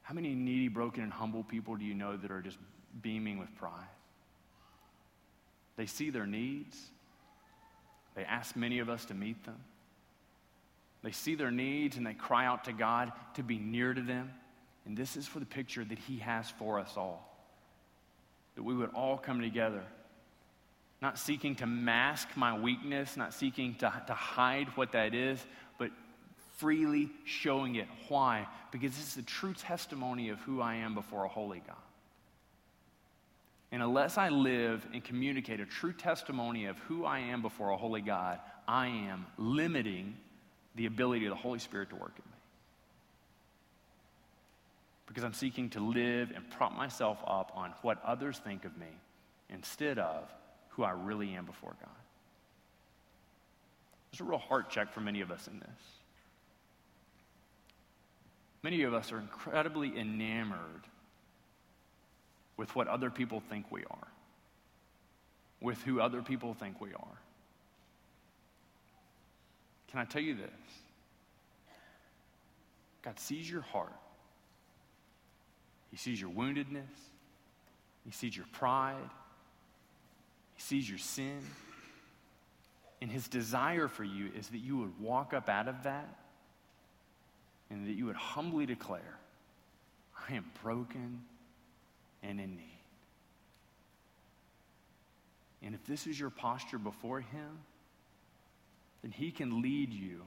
How 0.02 0.14
many 0.14 0.34
needy, 0.34 0.68
broken, 0.68 1.02
and 1.02 1.12
humble 1.12 1.44
people 1.44 1.76
do 1.76 1.84
you 1.84 1.94
know 1.94 2.16
that 2.16 2.30
are 2.30 2.42
just 2.42 2.58
beaming 3.00 3.38
with 3.38 3.54
pride? 3.56 3.86
They 5.76 5.86
see 5.86 6.10
their 6.10 6.26
needs, 6.26 6.76
they 8.14 8.24
ask 8.24 8.56
many 8.56 8.78
of 8.78 8.88
us 8.88 9.04
to 9.06 9.14
meet 9.14 9.44
them. 9.44 9.58
They 11.02 11.12
see 11.12 11.34
their 11.34 11.50
needs 11.50 11.96
and 11.96 12.06
they 12.06 12.14
cry 12.14 12.46
out 12.46 12.64
to 12.64 12.72
God 12.72 13.12
to 13.34 13.42
be 13.42 13.58
near 13.58 13.92
to 13.92 14.00
them. 14.00 14.32
And 14.86 14.96
this 14.96 15.16
is 15.16 15.26
for 15.26 15.40
the 15.40 15.46
picture 15.46 15.84
that 15.84 15.98
He 15.98 16.18
has 16.18 16.50
for 16.50 16.78
us 16.78 16.96
all. 16.96 17.28
That 18.54 18.62
we 18.62 18.74
would 18.74 18.90
all 18.94 19.16
come 19.16 19.40
together, 19.40 19.82
not 21.00 21.18
seeking 21.18 21.54
to 21.56 21.66
mask 21.66 22.28
my 22.36 22.58
weakness, 22.58 23.16
not 23.16 23.32
seeking 23.32 23.74
to, 23.76 23.92
to 24.06 24.14
hide 24.14 24.68
what 24.74 24.92
that 24.92 25.14
is, 25.14 25.44
but 25.78 25.90
freely 26.58 27.10
showing 27.24 27.76
it. 27.76 27.88
Why? 28.08 28.46
Because 28.70 28.92
this 28.92 29.08
is 29.08 29.14
the 29.14 29.22
true 29.22 29.54
testimony 29.54 30.28
of 30.28 30.38
who 30.40 30.60
I 30.60 30.76
am 30.76 30.94
before 30.94 31.24
a 31.24 31.28
holy 31.28 31.62
God. 31.66 31.76
And 33.72 33.82
unless 33.82 34.18
I 34.18 34.28
live 34.28 34.86
and 34.92 35.02
communicate 35.02 35.58
a 35.58 35.64
true 35.64 35.94
testimony 35.94 36.66
of 36.66 36.78
who 36.80 37.06
I 37.06 37.20
am 37.20 37.40
before 37.40 37.70
a 37.70 37.76
holy 37.76 38.02
God, 38.02 38.38
I 38.68 38.86
am 38.88 39.26
limiting 39.38 40.14
the 40.74 40.84
ability 40.84 41.24
of 41.24 41.30
the 41.30 41.36
Holy 41.36 41.58
Spirit 41.58 41.88
to 41.90 41.96
work 41.96 42.12
in 42.16 42.30
me. 42.30 42.36
Because 45.06 45.24
I'm 45.24 45.32
seeking 45.32 45.70
to 45.70 45.80
live 45.80 46.32
and 46.34 46.48
prop 46.50 46.76
myself 46.76 47.18
up 47.26 47.52
on 47.54 47.72
what 47.80 48.02
others 48.04 48.38
think 48.38 48.66
of 48.66 48.76
me 48.76 48.86
instead 49.48 49.98
of 49.98 50.30
who 50.70 50.84
I 50.84 50.90
really 50.90 51.32
am 51.32 51.46
before 51.46 51.74
God. 51.80 51.90
There's 54.10 54.20
a 54.20 54.24
real 54.24 54.38
heart 54.38 54.68
check 54.68 54.92
for 54.92 55.00
many 55.00 55.22
of 55.22 55.30
us 55.30 55.48
in 55.48 55.58
this. 55.58 55.68
Many 58.62 58.82
of 58.82 58.92
us 58.92 59.12
are 59.12 59.18
incredibly 59.18 59.98
enamored 59.98 60.86
with 62.56 62.74
what 62.76 62.88
other 62.88 63.10
people 63.10 63.40
think 63.40 63.70
we 63.70 63.84
are, 63.90 64.08
with 65.60 65.82
who 65.82 66.00
other 66.00 66.22
people 66.22 66.54
think 66.54 66.80
we 66.80 66.92
are. 66.94 67.18
Can 69.90 70.00
I 70.00 70.04
tell 70.04 70.22
you 70.22 70.34
this? 70.34 70.50
God 73.02 73.18
sees 73.18 73.50
your 73.50 73.62
heart. 73.62 73.92
He 75.90 75.96
sees 75.96 76.20
your 76.20 76.30
woundedness. 76.30 76.82
He 78.04 78.10
sees 78.10 78.36
your 78.36 78.46
pride. 78.52 79.10
He 80.54 80.62
sees 80.62 80.88
your 80.88 80.98
sin. 80.98 81.40
And 83.00 83.10
his 83.10 83.28
desire 83.28 83.88
for 83.88 84.04
you 84.04 84.30
is 84.38 84.48
that 84.48 84.58
you 84.58 84.78
would 84.78 84.98
walk 85.00 85.34
up 85.34 85.48
out 85.48 85.68
of 85.68 85.82
that 85.82 86.16
and 87.68 87.86
that 87.86 87.92
you 87.92 88.06
would 88.06 88.16
humbly 88.16 88.64
declare, 88.64 89.18
I 90.28 90.34
am 90.34 90.44
broken 90.62 91.22
and 92.22 92.40
in 92.40 92.56
need. 92.56 92.78
And 95.62 95.74
if 95.74 95.84
this 95.86 96.06
is 96.06 96.18
your 96.18 96.30
posture 96.30 96.78
before 96.78 97.20
Him, 97.20 97.58
then 99.02 99.12
He 99.12 99.30
can 99.30 99.62
lead 99.62 99.92
you 99.92 100.22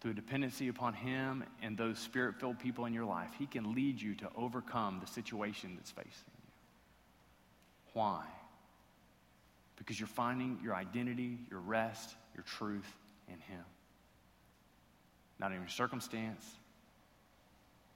through 0.00 0.14
dependency 0.14 0.68
upon 0.68 0.94
Him 0.94 1.44
and 1.62 1.76
those 1.76 1.98
spirit 1.98 2.36
filled 2.38 2.58
people 2.58 2.86
in 2.86 2.92
your 2.92 3.04
life. 3.04 3.30
He 3.38 3.46
can 3.46 3.74
lead 3.74 4.00
you 4.00 4.14
to 4.16 4.28
overcome 4.36 5.00
the 5.00 5.06
situation 5.06 5.72
that's 5.76 5.90
facing 5.90 6.10
you. 6.10 6.52
Why? 7.92 8.24
Because 9.76 9.98
you're 9.98 10.06
finding 10.06 10.58
your 10.62 10.74
identity, 10.74 11.38
your 11.50 11.60
rest, 11.60 12.14
your 12.34 12.44
truth 12.44 12.90
in 13.28 13.38
Him. 13.40 13.64
Not 15.38 15.52
in 15.52 15.58
your 15.58 15.68
circumstance 15.68 16.44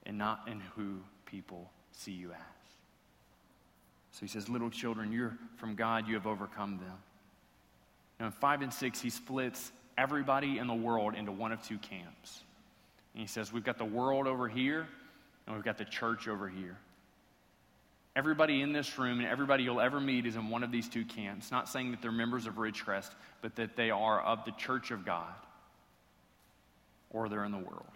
and 0.04 0.18
not 0.18 0.46
in 0.46 0.60
who 0.76 0.98
people 1.26 1.70
see 2.00 2.12
you 2.12 2.30
as. 2.30 2.38
So 4.12 4.20
he 4.20 4.26
says, 4.26 4.48
Little 4.48 4.70
children, 4.70 5.12
you're 5.12 5.36
from 5.56 5.74
God, 5.74 6.08
you 6.08 6.14
have 6.14 6.26
overcome 6.26 6.78
them. 6.78 6.96
Now, 8.18 8.26
in 8.26 8.32
5 8.32 8.62
and 8.62 8.72
6, 8.72 9.00
he 9.00 9.10
splits 9.10 9.72
everybody 9.96 10.58
in 10.58 10.66
the 10.66 10.74
world 10.74 11.14
into 11.14 11.32
one 11.32 11.52
of 11.52 11.62
two 11.62 11.78
camps. 11.78 12.42
And 13.14 13.20
he 13.20 13.26
says, 13.26 13.52
We've 13.52 13.64
got 13.64 13.78
the 13.78 13.84
world 13.84 14.26
over 14.26 14.48
here, 14.48 14.86
and 15.46 15.54
we've 15.54 15.64
got 15.64 15.78
the 15.78 15.84
church 15.84 16.28
over 16.28 16.48
here. 16.48 16.76
Everybody 18.16 18.60
in 18.60 18.72
this 18.72 18.98
room 18.98 19.20
and 19.20 19.28
everybody 19.28 19.62
you'll 19.62 19.80
ever 19.80 20.00
meet 20.00 20.26
is 20.26 20.34
in 20.34 20.50
one 20.50 20.64
of 20.64 20.72
these 20.72 20.88
two 20.88 21.04
camps. 21.04 21.52
Not 21.52 21.68
saying 21.68 21.92
that 21.92 22.02
they're 22.02 22.10
members 22.10 22.46
of 22.46 22.54
Ridgecrest, 22.54 23.10
but 23.40 23.54
that 23.56 23.76
they 23.76 23.90
are 23.90 24.20
of 24.20 24.44
the 24.44 24.50
church 24.52 24.90
of 24.90 25.04
God 25.04 25.32
or 27.10 27.28
they're 27.28 27.44
in 27.44 27.52
the 27.52 27.58
world. 27.58 27.86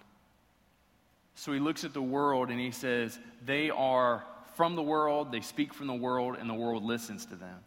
So 1.34 1.52
he 1.52 1.58
looks 1.58 1.84
at 1.84 1.92
the 1.92 2.02
world 2.02 2.50
and 2.50 2.60
he 2.60 2.70
says, 2.70 3.18
They 3.44 3.70
are 3.70 4.24
from 4.54 4.76
the 4.76 4.82
world, 4.82 5.32
they 5.32 5.40
speak 5.40 5.74
from 5.74 5.86
the 5.86 5.94
world, 5.94 6.36
and 6.38 6.48
the 6.48 6.54
world 6.54 6.84
listens 6.84 7.26
to 7.26 7.36
them. 7.36 7.58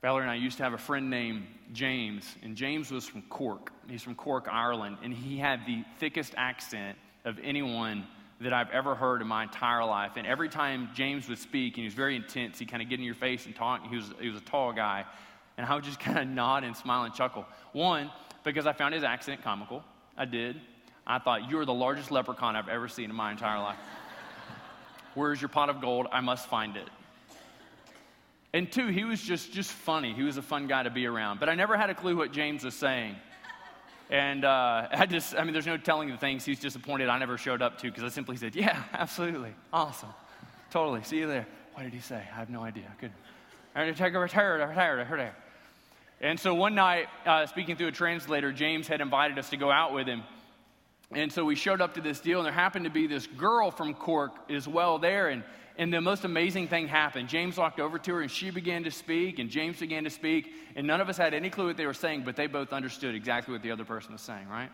Valerie 0.00 0.22
and 0.22 0.30
I 0.30 0.34
used 0.34 0.56
to 0.56 0.64
have 0.64 0.72
a 0.72 0.78
friend 0.78 1.10
named 1.10 1.46
James, 1.72 2.36
and 2.42 2.56
James 2.56 2.90
was 2.90 3.06
from 3.06 3.22
Cork. 3.22 3.72
He's 3.88 4.02
from 4.02 4.14
Cork, 4.14 4.48
Ireland, 4.50 4.98
and 5.02 5.12
he 5.12 5.38
had 5.38 5.64
the 5.66 5.84
thickest 5.98 6.34
accent 6.36 6.98
of 7.24 7.38
anyone 7.42 8.06
that 8.40 8.52
I've 8.52 8.70
ever 8.70 8.96
heard 8.96 9.22
in 9.22 9.28
my 9.28 9.44
entire 9.44 9.84
life. 9.84 10.12
And 10.16 10.26
every 10.26 10.48
time 10.48 10.90
James 10.94 11.28
would 11.28 11.38
speak, 11.38 11.74
and 11.74 11.82
he 11.82 11.84
was 11.84 11.94
very 11.94 12.16
intense, 12.16 12.58
he 12.58 12.66
kind 12.66 12.82
of 12.82 12.88
get 12.88 12.98
in 12.98 13.04
your 13.04 13.14
face 13.14 13.46
and 13.46 13.54
talk. 13.54 13.88
He 13.88 13.96
was, 13.96 14.12
he 14.20 14.28
was 14.28 14.40
a 14.40 14.44
tall 14.44 14.72
guy. 14.72 15.04
And 15.56 15.64
I 15.64 15.74
would 15.74 15.84
just 15.84 16.00
kind 16.00 16.18
of 16.18 16.26
nod 16.26 16.64
and 16.64 16.76
smile 16.76 17.04
and 17.04 17.14
chuckle. 17.14 17.46
One, 17.72 18.10
because 18.42 18.66
I 18.66 18.72
found 18.72 18.94
his 18.94 19.04
accent 19.04 19.42
comical. 19.42 19.84
I 20.16 20.24
did. 20.24 20.60
I 21.06 21.18
thought, 21.18 21.50
You're 21.50 21.64
the 21.64 21.74
largest 21.74 22.10
leprechaun 22.10 22.56
I've 22.56 22.68
ever 22.68 22.88
seen 22.88 23.10
in 23.10 23.16
my 23.16 23.30
entire 23.30 23.58
life. 23.58 23.78
Where's 25.14 25.40
your 25.40 25.48
pot 25.48 25.68
of 25.68 25.80
gold? 25.80 26.06
I 26.12 26.20
must 26.20 26.48
find 26.48 26.76
it. 26.76 26.88
And 28.54 28.70
two, 28.70 28.88
he 28.88 29.04
was 29.04 29.20
just, 29.20 29.52
just 29.52 29.70
funny. 29.70 30.12
He 30.12 30.22
was 30.22 30.36
a 30.36 30.42
fun 30.42 30.66
guy 30.66 30.82
to 30.82 30.90
be 30.90 31.06
around. 31.06 31.40
But 31.40 31.48
I 31.48 31.54
never 31.54 31.76
had 31.76 31.88
a 31.88 31.94
clue 31.94 32.16
what 32.16 32.32
James 32.32 32.64
was 32.64 32.74
saying. 32.74 33.16
And 34.10 34.44
uh, 34.44 34.88
I 34.92 35.06
just, 35.06 35.34
I 35.34 35.42
mean, 35.42 35.54
there's 35.54 35.66
no 35.66 35.78
telling 35.78 36.10
the 36.10 36.18
things 36.18 36.44
he's 36.44 36.60
disappointed 36.60 37.08
I 37.08 37.18
never 37.18 37.38
showed 37.38 37.62
up 37.62 37.78
to 37.78 37.84
because 37.84 38.04
I 38.04 38.08
simply 38.08 38.36
said, 38.36 38.54
Yeah, 38.54 38.82
absolutely. 38.92 39.54
Awesome. 39.72 40.10
Totally. 40.70 41.02
See 41.02 41.18
you 41.18 41.26
there. 41.26 41.46
What 41.74 41.84
did 41.84 41.94
he 41.94 42.00
say? 42.00 42.16
I 42.16 42.38
have 42.38 42.50
no 42.50 42.62
idea. 42.62 42.84
Good. 43.00 43.12
I 43.74 43.84
retired, 43.84 44.14
I 44.14 44.18
retired, 44.18 44.60
I 44.60 44.64
retired, 44.64 45.10
retired. 45.10 45.34
And 46.20 46.38
so 46.38 46.54
one 46.54 46.74
night, 46.74 47.08
uh, 47.24 47.46
speaking 47.46 47.74
through 47.74 47.88
a 47.88 47.92
translator, 47.92 48.52
James 48.52 48.86
had 48.86 49.00
invited 49.00 49.38
us 49.38 49.48
to 49.50 49.56
go 49.56 49.70
out 49.70 49.94
with 49.94 50.06
him. 50.06 50.22
And 51.14 51.32
so 51.32 51.44
we 51.44 51.54
showed 51.54 51.80
up 51.80 51.94
to 51.94 52.00
this 52.00 52.20
deal, 52.20 52.38
and 52.38 52.46
there 52.46 52.52
happened 52.52 52.84
to 52.84 52.90
be 52.90 53.06
this 53.06 53.26
girl 53.26 53.70
from 53.70 53.94
Cork 53.94 54.32
as 54.50 54.66
well 54.66 54.98
there. 54.98 55.28
And, 55.28 55.44
and 55.76 55.92
the 55.92 56.00
most 56.00 56.24
amazing 56.24 56.68
thing 56.68 56.88
happened. 56.88 57.28
James 57.28 57.56
walked 57.56 57.80
over 57.80 57.98
to 57.98 58.14
her, 58.14 58.22
and 58.22 58.30
she 58.30 58.50
began 58.50 58.84
to 58.84 58.90
speak, 58.90 59.38
and 59.38 59.50
James 59.50 59.80
began 59.80 60.04
to 60.04 60.10
speak. 60.10 60.52
And 60.74 60.86
none 60.86 61.00
of 61.00 61.08
us 61.08 61.16
had 61.16 61.34
any 61.34 61.50
clue 61.50 61.66
what 61.66 61.76
they 61.76 61.86
were 61.86 61.94
saying, 61.94 62.22
but 62.24 62.36
they 62.36 62.46
both 62.46 62.72
understood 62.72 63.14
exactly 63.14 63.52
what 63.52 63.62
the 63.62 63.70
other 63.70 63.84
person 63.84 64.12
was 64.12 64.22
saying, 64.22 64.48
right? 64.48 64.70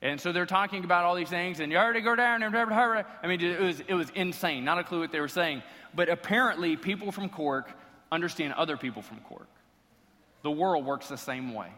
And 0.00 0.20
so 0.20 0.30
they're 0.30 0.46
talking 0.46 0.84
about 0.84 1.04
all 1.04 1.16
these 1.16 1.28
things, 1.28 1.58
and 1.58 1.72
you 1.72 1.78
already 1.78 2.02
go 2.02 2.14
down, 2.14 2.42
and 2.44 2.54
I 2.54 3.26
mean, 3.26 3.40
it 3.40 3.60
was, 3.60 3.80
it 3.80 3.94
was 3.94 4.10
insane. 4.10 4.64
Not 4.64 4.78
a 4.78 4.84
clue 4.84 5.00
what 5.00 5.10
they 5.10 5.20
were 5.20 5.26
saying. 5.26 5.62
But 5.94 6.08
apparently, 6.08 6.76
people 6.76 7.10
from 7.10 7.28
Cork 7.28 7.68
understand 8.12 8.52
other 8.54 8.76
people 8.76 9.02
from 9.02 9.18
Cork. 9.20 9.48
The 10.42 10.50
world 10.52 10.84
works 10.84 11.08
the 11.08 11.16
same 11.16 11.52
way. 11.52 11.72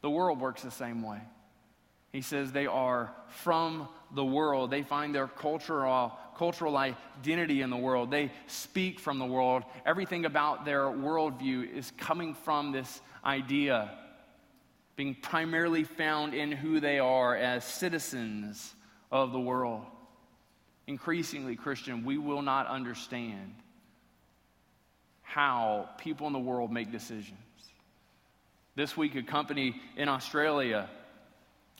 The 0.00 0.10
world 0.10 0.40
works 0.40 0.62
the 0.62 0.70
same 0.72 1.02
way. 1.02 1.20
He 2.14 2.20
says 2.20 2.52
they 2.52 2.68
are 2.68 3.12
from 3.26 3.88
the 4.12 4.24
world. 4.24 4.70
They 4.70 4.84
find 4.84 5.12
their 5.12 5.26
cultural, 5.26 5.92
uh, 5.92 6.36
cultural 6.38 6.76
identity 6.76 7.60
in 7.60 7.70
the 7.70 7.76
world. 7.76 8.12
They 8.12 8.30
speak 8.46 9.00
from 9.00 9.18
the 9.18 9.26
world. 9.26 9.64
Everything 9.84 10.24
about 10.24 10.64
their 10.64 10.82
worldview 10.82 11.76
is 11.76 11.90
coming 11.98 12.34
from 12.34 12.70
this 12.70 13.00
idea, 13.24 13.90
being 14.94 15.16
primarily 15.16 15.82
found 15.82 16.34
in 16.34 16.52
who 16.52 16.78
they 16.78 17.00
are 17.00 17.34
as 17.34 17.64
citizens 17.64 18.76
of 19.10 19.32
the 19.32 19.40
world. 19.40 19.82
Increasingly, 20.86 21.56
Christian, 21.56 22.04
we 22.04 22.16
will 22.16 22.42
not 22.42 22.68
understand 22.68 23.56
how 25.22 25.88
people 25.98 26.28
in 26.28 26.32
the 26.32 26.38
world 26.38 26.70
make 26.70 26.92
decisions. 26.92 27.40
This 28.76 28.96
week, 28.96 29.16
a 29.16 29.24
company 29.24 29.74
in 29.96 30.08
Australia 30.08 30.88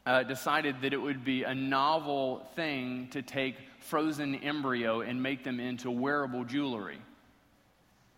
uh, 0.07 0.23
decided 0.23 0.83
that 0.83 0.93
it 0.93 0.99
would 1.01 1.25
be 1.25 1.45
a 1.45 1.55
novel 1.55 2.47
thing 2.57 3.09
to 3.13 3.23
take 3.23 3.57
frozen 3.81 4.35
embryo 4.37 5.01
and 5.01 5.23
make 5.23 5.45
them 5.45 5.61
into 5.61 5.91
wearable 5.91 6.45
jewelry. 6.45 6.99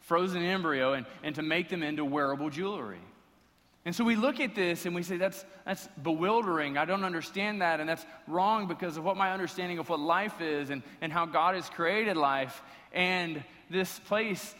Frozen 0.01 0.42
embryo 0.42 0.92
and, 0.92 1.07
and 1.22 1.35
to 1.35 1.42
make 1.42 1.68
them 1.68 1.83
into 1.83 2.05
wearable 2.05 2.51
jewelry. 2.51 3.01
And 3.85 3.94
so 3.94 4.03
we 4.03 4.16
look 4.16 4.40
at 4.40 4.57
this 4.57 4.85
and 4.85 4.96
we 4.96 5.05
say, 5.05 5.16
that's, 5.16 5.44
that's 5.64 5.88
bewildering. 6.03 6.77
I 6.77 6.87
don't 6.87 7.05
understand 7.05 7.62
that. 7.62 7.79
And 7.79 7.88
that's 7.88 8.05
wrong 8.27 8.66
because 8.66 8.96
of 8.96 9.05
what 9.05 9.16
my 9.16 9.33
understanding 9.33 9.79
of 9.79 9.88
what 9.88 10.01
life 10.01 10.40
is 10.40 10.70
and, 10.70 10.83
and 11.01 11.12
how 11.12 11.25
God 11.25 11.55
has 11.55 11.70
created 11.70 12.16
life. 12.16 12.62
And 12.92 13.44
this 13.70 14.01
place 14.01 14.57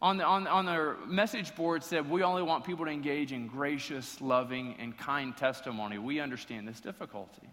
on, 0.00 0.16
the, 0.18 0.24
on, 0.24 0.46
on 0.46 0.64
their 0.66 0.96
message 1.06 1.54
board 1.56 1.82
said, 1.82 2.08
We 2.08 2.22
only 2.22 2.42
want 2.42 2.64
people 2.64 2.84
to 2.84 2.90
engage 2.90 3.32
in 3.32 3.48
gracious, 3.48 4.20
loving, 4.20 4.76
and 4.78 4.96
kind 4.96 5.36
testimony. 5.36 5.98
We 5.98 6.20
understand 6.20 6.68
this 6.68 6.80
difficulty. 6.80 7.48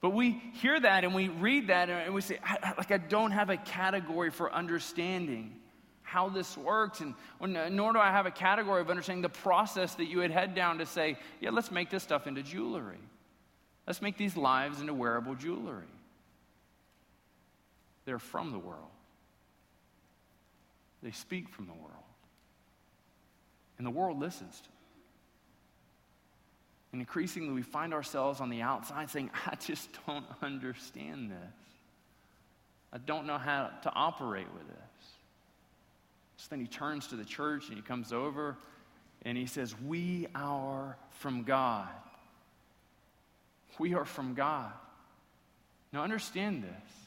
But 0.00 0.10
we 0.10 0.40
hear 0.54 0.78
that 0.78 1.04
and 1.04 1.14
we 1.14 1.28
read 1.28 1.68
that 1.68 1.90
and 1.90 2.14
we 2.14 2.20
say, 2.20 2.38
I, 2.44 2.74
like, 2.76 2.92
I 2.92 2.98
don't 2.98 3.32
have 3.32 3.50
a 3.50 3.56
category 3.56 4.30
for 4.30 4.52
understanding 4.52 5.56
how 6.02 6.28
this 6.28 6.56
works. 6.56 7.00
And 7.00 7.14
nor 7.40 7.92
do 7.92 7.98
I 7.98 8.12
have 8.12 8.26
a 8.26 8.30
category 8.30 8.80
of 8.80 8.88
understanding 8.88 9.22
the 9.22 9.28
process 9.28 9.96
that 9.96 10.04
you 10.04 10.20
had 10.20 10.30
head 10.30 10.54
down 10.54 10.78
to 10.78 10.86
say, 10.86 11.18
yeah, 11.40 11.50
let's 11.50 11.72
make 11.72 11.90
this 11.90 12.04
stuff 12.04 12.28
into 12.28 12.44
jewelry. 12.44 13.00
Let's 13.86 14.00
make 14.00 14.16
these 14.16 14.36
lives 14.36 14.80
into 14.80 14.94
wearable 14.94 15.34
jewelry. 15.34 15.86
They're 18.04 18.20
from 18.20 18.52
the 18.52 18.58
world. 18.58 18.90
They 21.06 21.12
speak 21.12 21.48
from 21.48 21.66
the 21.66 21.72
world. 21.72 21.92
And 23.78 23.86
the 23.86 23.92
world 23.92 24.18
listens 24.18 24.56
to 24.56 24.64
them. 24.64 24.72
And 26.90 27.00
increasingly, 27.00 27.52
we 27.52 27.62
find 27.62 27.94
ourselves 27.94 28.40
on 28.40 28.50
the 28.50 28.62
outside 28.62 29.08
saying, 29.08 29.30
I 29.46 29.54
just 29.54 29.88
don't 30.04 30.24
understand 30.42 31.30
this. 31.30 31.54
I 32.92 32.98
don't 32.98 33.28
know 33.28 33.38
how 33.38 33.70
to 33.84 33.92
operate 33.94 34.48
with 34.52 34.66
this. 34.66 35.08
So 36.38 36.46
then 36.50 36.58
he 36.58 36.66
turns 36.66 37.06
to 37.08 37.14
the 37.14 37.24
church 37.24 37.68
and 37.68 37.76
he 37.76 37.82
comes 37.82 38.12
over 38.12 38.56
and 39.22 39.38
he 39.38 39.46
says, 39.46 39.76
We 39.80 40.26
are 40.34 40.96
from 41.20 41.44
God. 41.44 41.88
We 43.78 43.94
are 43.94 44.04
from 44.04 44.34
God. 44.34 44.72
Now, 45.92 46.02
understand 46.02 46.64
this. 46.64 47.05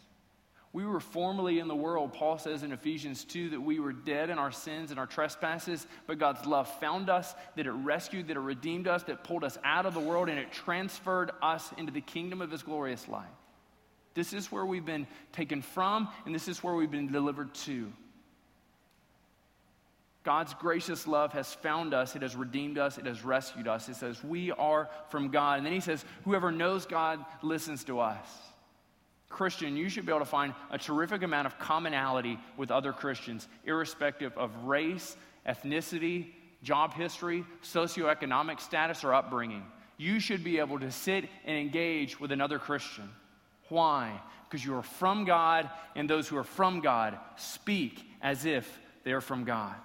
We 0.71 0.85
were 0.85 0.99
formerly 0.99 1.59
in 1.59 1.67
the 1.67 1.75
world. 1.75 2.13
Paul 2.13 2.37
says 2.37 2.61
in 2.61 2.71
Ephesians 2.71 3.23
2 3.25 3.51
that 3.51 3.61
we 3.61 3.79
were 3.79 3.91
dead 3.91 4.29
in 4.29 4.37
our 4.37 4.51
sins 4.51 4.91
and 4.91 4.99
our 4.99 5.07
trespasses, 5.07 5.87
but 6.05 6.19
God's 6.19 6.45
love 6.45 6.67
found 6.79 7.09
us, 7.09 7.33
that 7.55 7.65
it 7.65 7.71
rescued, 7.71 8.27
that 8.27 8.37
it 8.37 8.41
redeemed 8.41 8.87
us, 8.87 9.03
that 9.03 9.23
pulled 9.23 9.43
us 9.43 9.57
out 9.63 9.87
of 9.87 9.95
the 9.95 9.99
world, 9.99 10.29
and 10.29 10.37
it 10.37 10.51
transferred 10.51 11.31
us 11.41 11.73
into 11.77 11.91
the 11.91 12.01
kingdom 12.01 12.39
of 12.41 12.51
his 12.51 12.61
glorious 12.61 13.07
life. 13.07 13.25
This 14.13 14.31
is 14.31 14.51
where 14.51 14.65
we've 14.65 14.85
been 14.85 15.07
taken 15.31 15.63
from, 15.63 16.07
and 16.25 16.35
this 16.35 16.47
is 16.47 16.63
where 16.63 16.75
we've 16.75 16.91
been 16.91 17.11
delivered 17.11 17.53
to. 17.55 17.91
God's 20.23 20.53
gracious 20.53 21.07
love 21.07 21.33
has 21.33 21.51
found 21.51 21.95
us, 21.95 22.15
it 22.15 22.21
has 22.21 22.35
redeemed 22.35 22.77
us, 22.77 22.99
it 22.99 23.07
has 23.07 23.23
rescued 23.23 23.67
us. 23.67 23.89
It 23.89 23.95
says, 23.95 24.23
We 24.23 24.51
are 24.51 24.89
from 25.09 25.29
God. 25.29 25.57
And 25.57 25.65
then 25.65 25.73
he 25.73 25.79
says, 25.79 26.05
Whoever 26.25 26.51
knows 26.51 26.85
God 26.85 27.25
listens 27.41 27.83
to 27.85 27.99
us. 27.99 28.27
Christian, 29.29 29.77
you 29.77 29.89
should 29.89 30.05
be 30.05 30.11
able 30.11 30.19
to 30.19 30.25
find 30.25 30.53
a 30.71 30.77
terrific 30.77 31.21
amount 31.21 31.45
of 31.45 31.59
commonality 31.59 32.39
with 32.57 32.71
other 32.71 32.91
Christians, 32.91 33.47
irrespective 33.63 34.35
of 34.37 34.51
race, 34.63 35.15
ethnicity, 35.47 36.31
job 36.63 36.93
history, 36.95 37.45
socioeconomic 37.63 38.59
status, 38.59 39.03
or 39.03 39.13
upbringing. 39.13 39.63
You 39.97 40.19
should 40.19 40.43
be 40.43 40.59
able 40.59 40.79
to 40.79 40.91
sit 40.91 41.25
and 41.45 41.57
engage 41.57 42.19
with 42.19 42.31
another 42.31 42.57
Christian. 42.57 43.09
Why? 43.69 44.19
Because 44.49 44.65
you 44.65 44.75
are 44.75 44.83
from 44.83 45.25
God, 45.25 45.69
and 45.95 46.09
those 46.09 46.27
who 46.27 46.37
are 46.37 46.43
from 46.43 46.79
God 46.79 47.17
speak 47.37 48.03
as 48.21 48.45
if 48.45 48.79
they're 49.03 49.21
from 49.21 49.43
God. 49.43 49.75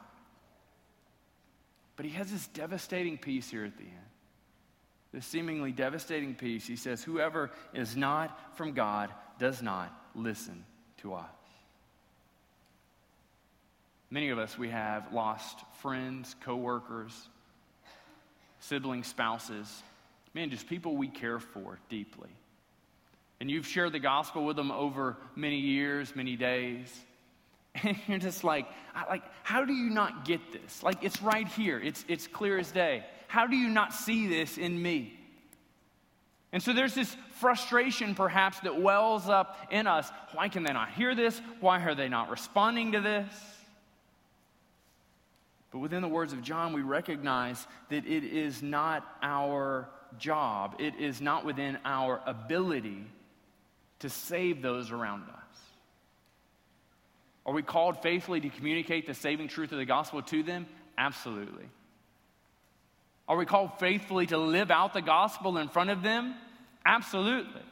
But 1.96 2.06
he 2.06 2.12
has 2.12 2.32
this 2.32 2.46
devastating 2.48 3.18
piece 3.18 3.50
here 3.50 3.64
at 3.64 3.76
the 3.76 3.84
end. 3.84 3.92
This 5.12 5.26
seemingly 5.26 5.70
devastating 5.70 6.34
piece. 6.34 6.66
He 6.66 6.74
says, 6.74 7.04
Whoever 7.04 7.52
is 7.72 7.94
not 7.94 8.56
from 8.56 8.72
God 8.72 9.10
does 9.38 9.62
not 9.62 9.92
listen 10.14 10.64
to 10.98 11.14
us. 11.14 11.24
Many 14.10 14.30
of 14.30 14.38
us, 14.38 14.56
we 14.56 14.68
have 14.68 15.12
lost 15.12 15.58
friends, 15.80 16.36
coworkers, 16.40 17.28
siblings, 18.60 19.06
spouses, 19.06 19.82
man, 20.34 20.50
just 20.50 20.68
people 20.68 20.96
we 20.96 21.08
care 21.08 21.38
for 21.38 21.78
deeply. 21.88 22.30
and 23.40 23.50
you've 23.50 23.66
shared 23.66 23.92
the 23.92 23.98
gospel 23.98 24.44
with 24.44 24.56
them 24.56 24.70
over 24.70 25.16
many 25.34 25.58
years, 25.58 26.14
many 26.16 26.36
days. 26.36 26.88
And 27.82 27.96
you're 28.06 28.18
just 28.18 28.44
like, 28.44 28.66
like, 29.08 29.24
how 29.42 29.64
do 29.64 29.72
you 29.72 29.90
not 29.90 30.24
get 30.24 30.52
this? 30.52 30.84
Like, 30.84 31.02
it's 31.02 31.20
right 31.20 31.48
here. 31.48 31.80
It's, 31.80 32.04
it's 32.06 32.28
clear 32.28 32.56
as 32.56 32.70
day. 32.70 33.04
How 33.26 33.48
do 33.48 33.56
you 33.56 33.68
not 33.68 33.92
see 33.92 34.28
this 34.28 34.58
in 34.58 34.80
me? 34.80 35.18
And 36.54 36.62
so 36.62 36.72
there's 36.72 36.94
this 36.94 37.14
frustration, 37.40 38.14
perhaps, 38.14 38.60
that 38.60 38.80
wells 38.80 39.28
up 39.28 39.58
in 39.72 39.88
us. 39.88 40.08
Why 40.34 40.48
can 40.48 40.62
they 40.62 40.72
not 40.72 40.92
hear 40.92 41.16
this? 41.16 41.42
Why 41.58 41.82
are 41.82 41.96
they 41.96 42.08
not 42.08 42.30
responding 42.30 42.92
to 42.92 43.00
this? 43.00 43.26
But 45.72 45.80
within 45.80 46.00
the 46.00 46.08
words 46.08 46.32
of 46.32 46.42
John, 46.42 46.72
we 46.72 46.82
recognize 46.82 47.66
that 47.90 48.06
it 48.06 48.22
is 48.22 48.62
not 48.62 49.04
our 49.20 49.88
job, 50.16 50.76
it 50.78 50.94
is 50.94 51.20
not 51.20 51.44
within 51.44 51.76
our 51.84 52.20
ability 52.24 53.04
to 53.98 54.08
save 54.08 54.62
those 54.62 54.92
around 54.92 55.22
us. 55.22 55.60
Are 57.44 57.52
we 57.52 57.62
called 57.62 58.00
faithfully 58.00 58.40
to 58.40 58.48
communicate 58.48 59.08
the 59.08 59.14
saving 59.14 59.48
truth 59.48 59.72
of 59.72 59.78
the 59.78 59.84
gospel 59.84 60.22
to 60.22 60.44
them? 60.44 60.66
Absolutely. 60.96 61.64
Are 63.26 63.36
we 63.36 63.46
called 63.46 63.78
faithfully 63.78 64.26
to 64.26 64.38
live 64.38 64.70
out 64.70 64.92
the 64.92 65.02
gospel 65.02 65.56
in 65.58 65.68
front 65.68 65.90
of 65.90 66.02
them? 66.02 66.34
Absolutely. 66.84 67.62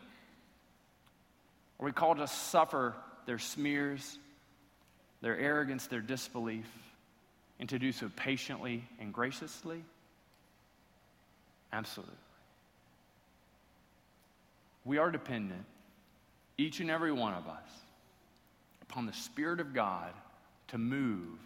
Are 1.78 1.84
we 1.84 1.92
called 1.92 2.18
to 2.18 2.26
suffer 2.26 2.94
their 3.26 3.38
smears, 3.38 4.18
their 5.20 5.36
arrogance, 5.36 5.86
their 5.86 6.00
disbelief, 6.00 6.66
and 7.60 7.68
to 7.68 7.78
do 7.78 7.92
so 7.92 8.10
patiently 8.16 8.84
and 8.98 9.12
graciously? 9.12 9.84
Absolutely. 11.72 12.14
We 14.84 14.98
are 14.98 15.10
dependent, 15.10 15.64
each 16.58 16.80
and 16.80 16.90
every 16.90 17.12
one 17.12 17.34
of 17.34 17.46
us, 17.46 17.68
upon 18.82 19.06
the 19.06 19.12
Spirit 19.12 19.60
of 19.60 19.74
God 19.74 20.12
to 20.68 20.78
move 20.78 21.38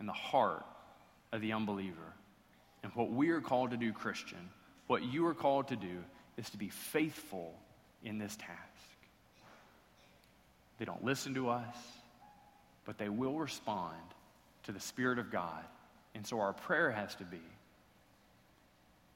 in 0.00 0.06
the 0.06 0.12
heart 0.12 0.66
of 1.32 1.40
the 1.40 1.52
unbeliever. 1.52 2.12
And 2.82 2.92
what 2.94 3.10
we 3.10 3.30
are 3.30 3.40
called 3.40 3.70
to 3.70 3.76
do, 3.76 3.92
Christian, 3.92 4.50
what 4.86 5.02
you 5.04 5.26
are 5.26 5.34
called 5.34 5.68
to 5.68 5.76
do, 5.76 6.02
is 6.36 6.50
to 6.50 6.56
be 6.56 6.68
faithful 6.68 7.54
in 8.04 8.18
this 8.18 8.34
task. 8.36 8.50
They 10.78 10.84
don't 10.84 11.04
listen 11.04 11.34
to 11.34 11.48
us, 11.48 11.76
but 12.84 12.98
they 12.98 13.08
will 13.08 13.38
respond 13.38 13.96
to 14.64 14.72
the 14.72 14.80
Spirit 14.80 15.18
of 15.18 15.30
God. 15.30 15.64
And 16.14 16.26
so 16.26 16.40
our 16.40 16.52
prayer 16.52 16.90
has 16.90 17.14
to 17.16 17.24
be 17.24 17.40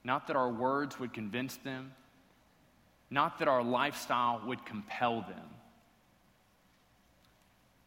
not 0.06 0.28
that 0.28 0.36
our 0.36 0.48
words 0.48 1.00
would 1.00 1.12
convince 1.12 1.56
them, 1.56 1.92
not 3.10 3.40
that 3.40 3.48
our 3.48 3.62
lifestyle 3.62 4.40
would 4.46 4.64
compel 4.64 5.22
them, 5.22 5.48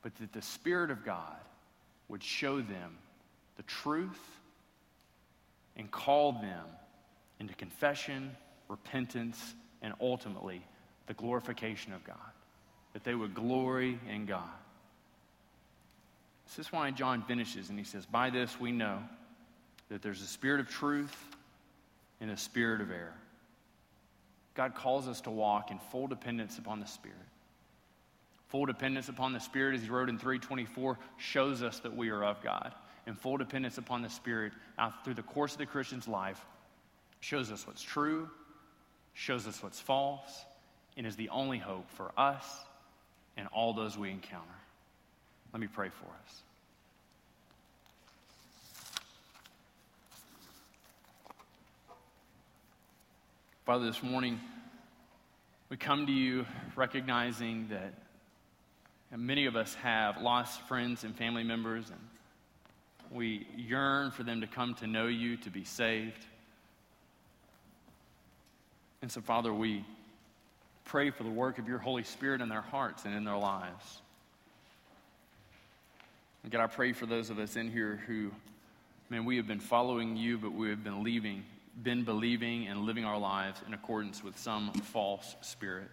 but 0.02 0.14
that 0.18 0.34
the 0.34 0.42
Spirit 0.42 0.92
of 0.92 1.06
God 1.06 1.38
would 2.10 2.22
show 2.22 2.58
them 2.58 2.98
the 3.56 3.64
truth 3.64 4.20
and 5.80 5.90
called 5.90 6.44
them 6.44 6.66
into 7.40 7.56
confession, 7.56 8.36
repentance, 8.68 9.56
and 9.82 9.94
ultimately 10.02 10.62
the 11.08 11.14
glorification 11.14 11.94
of 11.94 12.04
God. 12.04 12.18
That 12.94 13.04
they 13.04 13.16
would 13.16 13.34
glory 13.34 13.98
in 14.14 14.26
God. 14.26 14.44
This 16.46 16.60
is 16.60 16.72
why 16.74 16.92
John 16.92 17.24
finishes 17.24 17.70
and 17.70 17.80
he 17.80 17.86
says, 17.86 18.06
By 18.06 18.30
this 18.30 18.60
we 18.60 18.72
know 18.72 19.00
that 19.90 20.02
there's 20.02 20.22
a 20.22 20.28
spirit 20.28 20.60
of 20.60 20.70
truth 20.70 21.16
and 22.20 22.30
a 22.30 22.38
spirit 22.38 22.82
of 22.82 22.92
error. 22.92 23.16
God 24.56 24.76
calls 24.76 25.08
us 25.08 25.22
to 25.22 25.32
walk 25.32 25.72
in 25.72 25.80
full 25.80 26.08
dependence 26.08 26.58
upon 26.58 26.82
the 26.82 26.86
Spirit. 26.86 27.16
Full 28.50 28.66
dependence 28.66 29.08
upon 29.08 29.32
the 29.32 29.40
Spirit, 29.40 29.76
as 29.76 29.84
he 29.84 29.90
wrote 29.90 30.10
in 30.10 30.18
324, 30.18 30.98
shows 31.18 31.64
us 31.64 31.80
that 31.80 31.96
we 31.96 32.10
are 32.10 32.26
of 32.26 32.42
God. 32.42 32.74
And 33.10 33.18
full 33.20 33.38
dependence 33.38 33.80
upon 33.80 34.03
the 34.03 34.10
Spirit 34.10 34.53
out 34.78 35.03
through 35.03 35.16
the 35.16 35.24
course 35.24 35.53
of 35.53 35.57
the 35.57 35.66
Christian's 35.66 36.07
life 36.07 36.39
shows 37.22 37.51
us 37.51 37.66
what's 37.66 37.82
true, 37.82 38.30
shows 39.16 39.47
us 39.47 39.64
what's 39.64 39.80
false, 39.80 40.45
and 40.95 41.07
is 41.07 41.16
the 41.16 41.30
only 41.30 41.57
hope 41.57 41.89
for 41.89 42.12
us 42.16 42.45
and 43.36 43.47
all 43.51 43.74
those 43.74 43.97
we 43.97 44.12
encounter. 44.12 44.45
Let 45.51 45.60
me 45.60 45.66
pray 45.66 45.89
for 45.89 46.05
us. 46.05 46.41
Father, 53.66 53.88
this 53.88 54.03
morning 54.03 54.39
we 55.70 55.78
come 55.78 56.05
to 56.05 56.14
you 56.14 56.45
recognizing 56.76 57.70
that 57.70 57.95
many 59.18 59.47
of 59.47 59.55
us 59.55 59.74
have 59.82 60.22
lost 60.22 60.62
friends 60.68 61.03
and 61.03 61.18
family 61.18 61.43
members, 61.43 61.89
and 61.89 61.99
we 63.12 63.47
yearn 63.55 64.12
for 64.12 64.24
them 64.24 64.41
to 64.41 64.47
come 64.47 64.76
to 64.76 64.88
know 64.88 65.07
you, 65.07 65.38
to 65.38 65.49
be 65.49 65.64
saved. 65.64 66.26
And 69.01 69.12
so, 69.12 69.22
Father, 69.22 69.53
we 69.53 69.86
pray 70.86 71.10
for 71.10 71.24
the 71.24 71.30
work 71.30 71.57
of 71.57 71.68
your 71.68 71.80
Holy 71.80 72.03
Spirit 72.03 72.41
in 72.41 72.49
their 72.49 72.62
hearts 72.62 73.05
and 73.05 73.16
in 73.16 73.24
their 73.24 73.38
lives. 73.38 74.01
And 76.43 76.51
God, 76.51 76.62
I 76.62 76.68
pray 76.68 76.93
for 76.93 77.05
those 77.05 77.30
of 77.30 77.39
us 77.39 77.55
in 77.55 77.72
here 77.72 78.01
who, 78.07 78.32
man, 79.10 79.26
we 79.26 79.38
have 79.38 79.47
been 79.47 79.60
following 79.60 80.16
you, 80.16 80.38
but 80.38 80.53
we 80.53 80.70
have 80.70 80.84
been 80.84 81.03
leaving 81.03 81.43
been 81.84 82.03
believing 82.03 82.68
and 82.68 82.82
living 82.82 83.05
our 83.05 83.18
lives 83.18 83.62
in 83.66 83.74
accordance 83.74 84.24
with 84.24 84.38
some 84.38 84.72
false 84.74 85.36
spirit. 85.41 85.89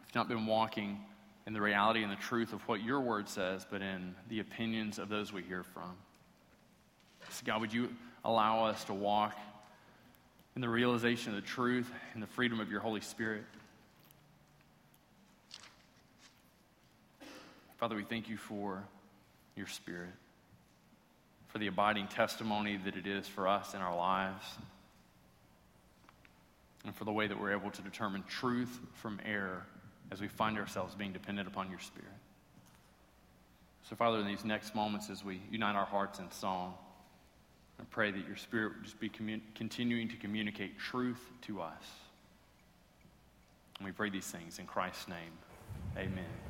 We've 0.00 0.14
not 0.14 0.28
been 0.28 0.46
walking 0.46 0.98
in 1.50 1.54
the 1.54 1.60
reality 1.60 2.04
and 2.04 2.12
the 2.12 2.16
truth 2.16 2.52
of 2.52 2.60
what 2.68 2.80
your 2.80 3.00
word 3.00 3.28
says, 3.28 3.66
but 3.68 3.82
in 3.82 4.14
the 4.28 4.38
opinions 4.38 5.00
of 5.00 5.08
those 5.08 5.32
we 5.32 5.42
hear 5.42 5.64
from. 5.64 5.96
So, 7.30 7.42
God, 7.44 7.60
would 7.60 7.72
you 7.72 7.88
allow 8.24 8.66
us 8.66 8.84
to 8.84 8.94
walk 8.94 9.36
in 10.54 10.62
the 10.62 10.68
realization 10.68 11.34
of 11.34 11.42
the 11.42 11.48
truth 11.48 11.90
and 12.14 12.22
the 12.22 12.28
freedom 12.28 12.60
of 12.60 12.70
your 12.70 12.78
Holy 12.78 13.00
Spirit? 13.00 13.42
Father, 17.78 17.96
we 17.96 18.04
thank 18.04 18.28
you 18.28 18.36
for 18.36 18.84
your 19.56 19.66
Spirit 19.66 20.10
for 21.48 21.58
the 21.58 21.66
abiding 21.66 22.06
testimony 22.06 22.76
that 22.76 22.94
it 22.94 23.08
is 23.08 23.26
for 23.26 23.48
us 23.48 23.74
in 23.74 23.80
our 23.80 23.96
lives, 23.96 24.44
and 26.84 26.94
for 26.94 27.04
the 27.04 27.12
way 27.12 27.26
that 27.26 27.40
we're 27.40 27.50
able 27.50 27.72
to 27.72 27.82
determine 27.82 28.22
truth 28.28 28.78
from 29.02 29.18
error 29.24 29.66
as 30.10 30.20
we 30.20 30.28
find 30.28 30.58
ourselves 30.58 30.94
being 30.94 31.12
dependent 31.12 31.48
upon 31.48 31.70
your 31.70 31.80
Spirit. 31.80 32.08
So, 33.88 33.96
Father, 33.96 34.18
in 34.18 34.26
these 34.26 34.44
next 34.44 34.74
moments 34.74 35.10
as 35.10 35.24
we 35.24 35.40
unite 35.50 35.74
our 35.74 35.86
hearts 35.86 36.18
in 36.18 36.30
song, 36.30 36.74
I 37.80 37.84
pray 37.90 38.10
that 38.10 38.26
your 38.26 38.36
Spirit 38.36 38.74
would 38.76 38.84
just 38.84 39.00
be 39.00 39.08
commun- 39.08 39.42
continuing 39.54 40.08
to 40.08 40.16
communicate 40.16 40.78
truth 40.78 41.20
to 41.42 41.60
us. 41.62 41.84
And 43.78 43.86
we 43.86 43.92
pray 43.92 44.10
these 44.10 44.26
things 44.26 44.58
in 44.58 44.66
Christ's 44.66 45.08
name. 45.08 45.32
Amen. 45.96 46.49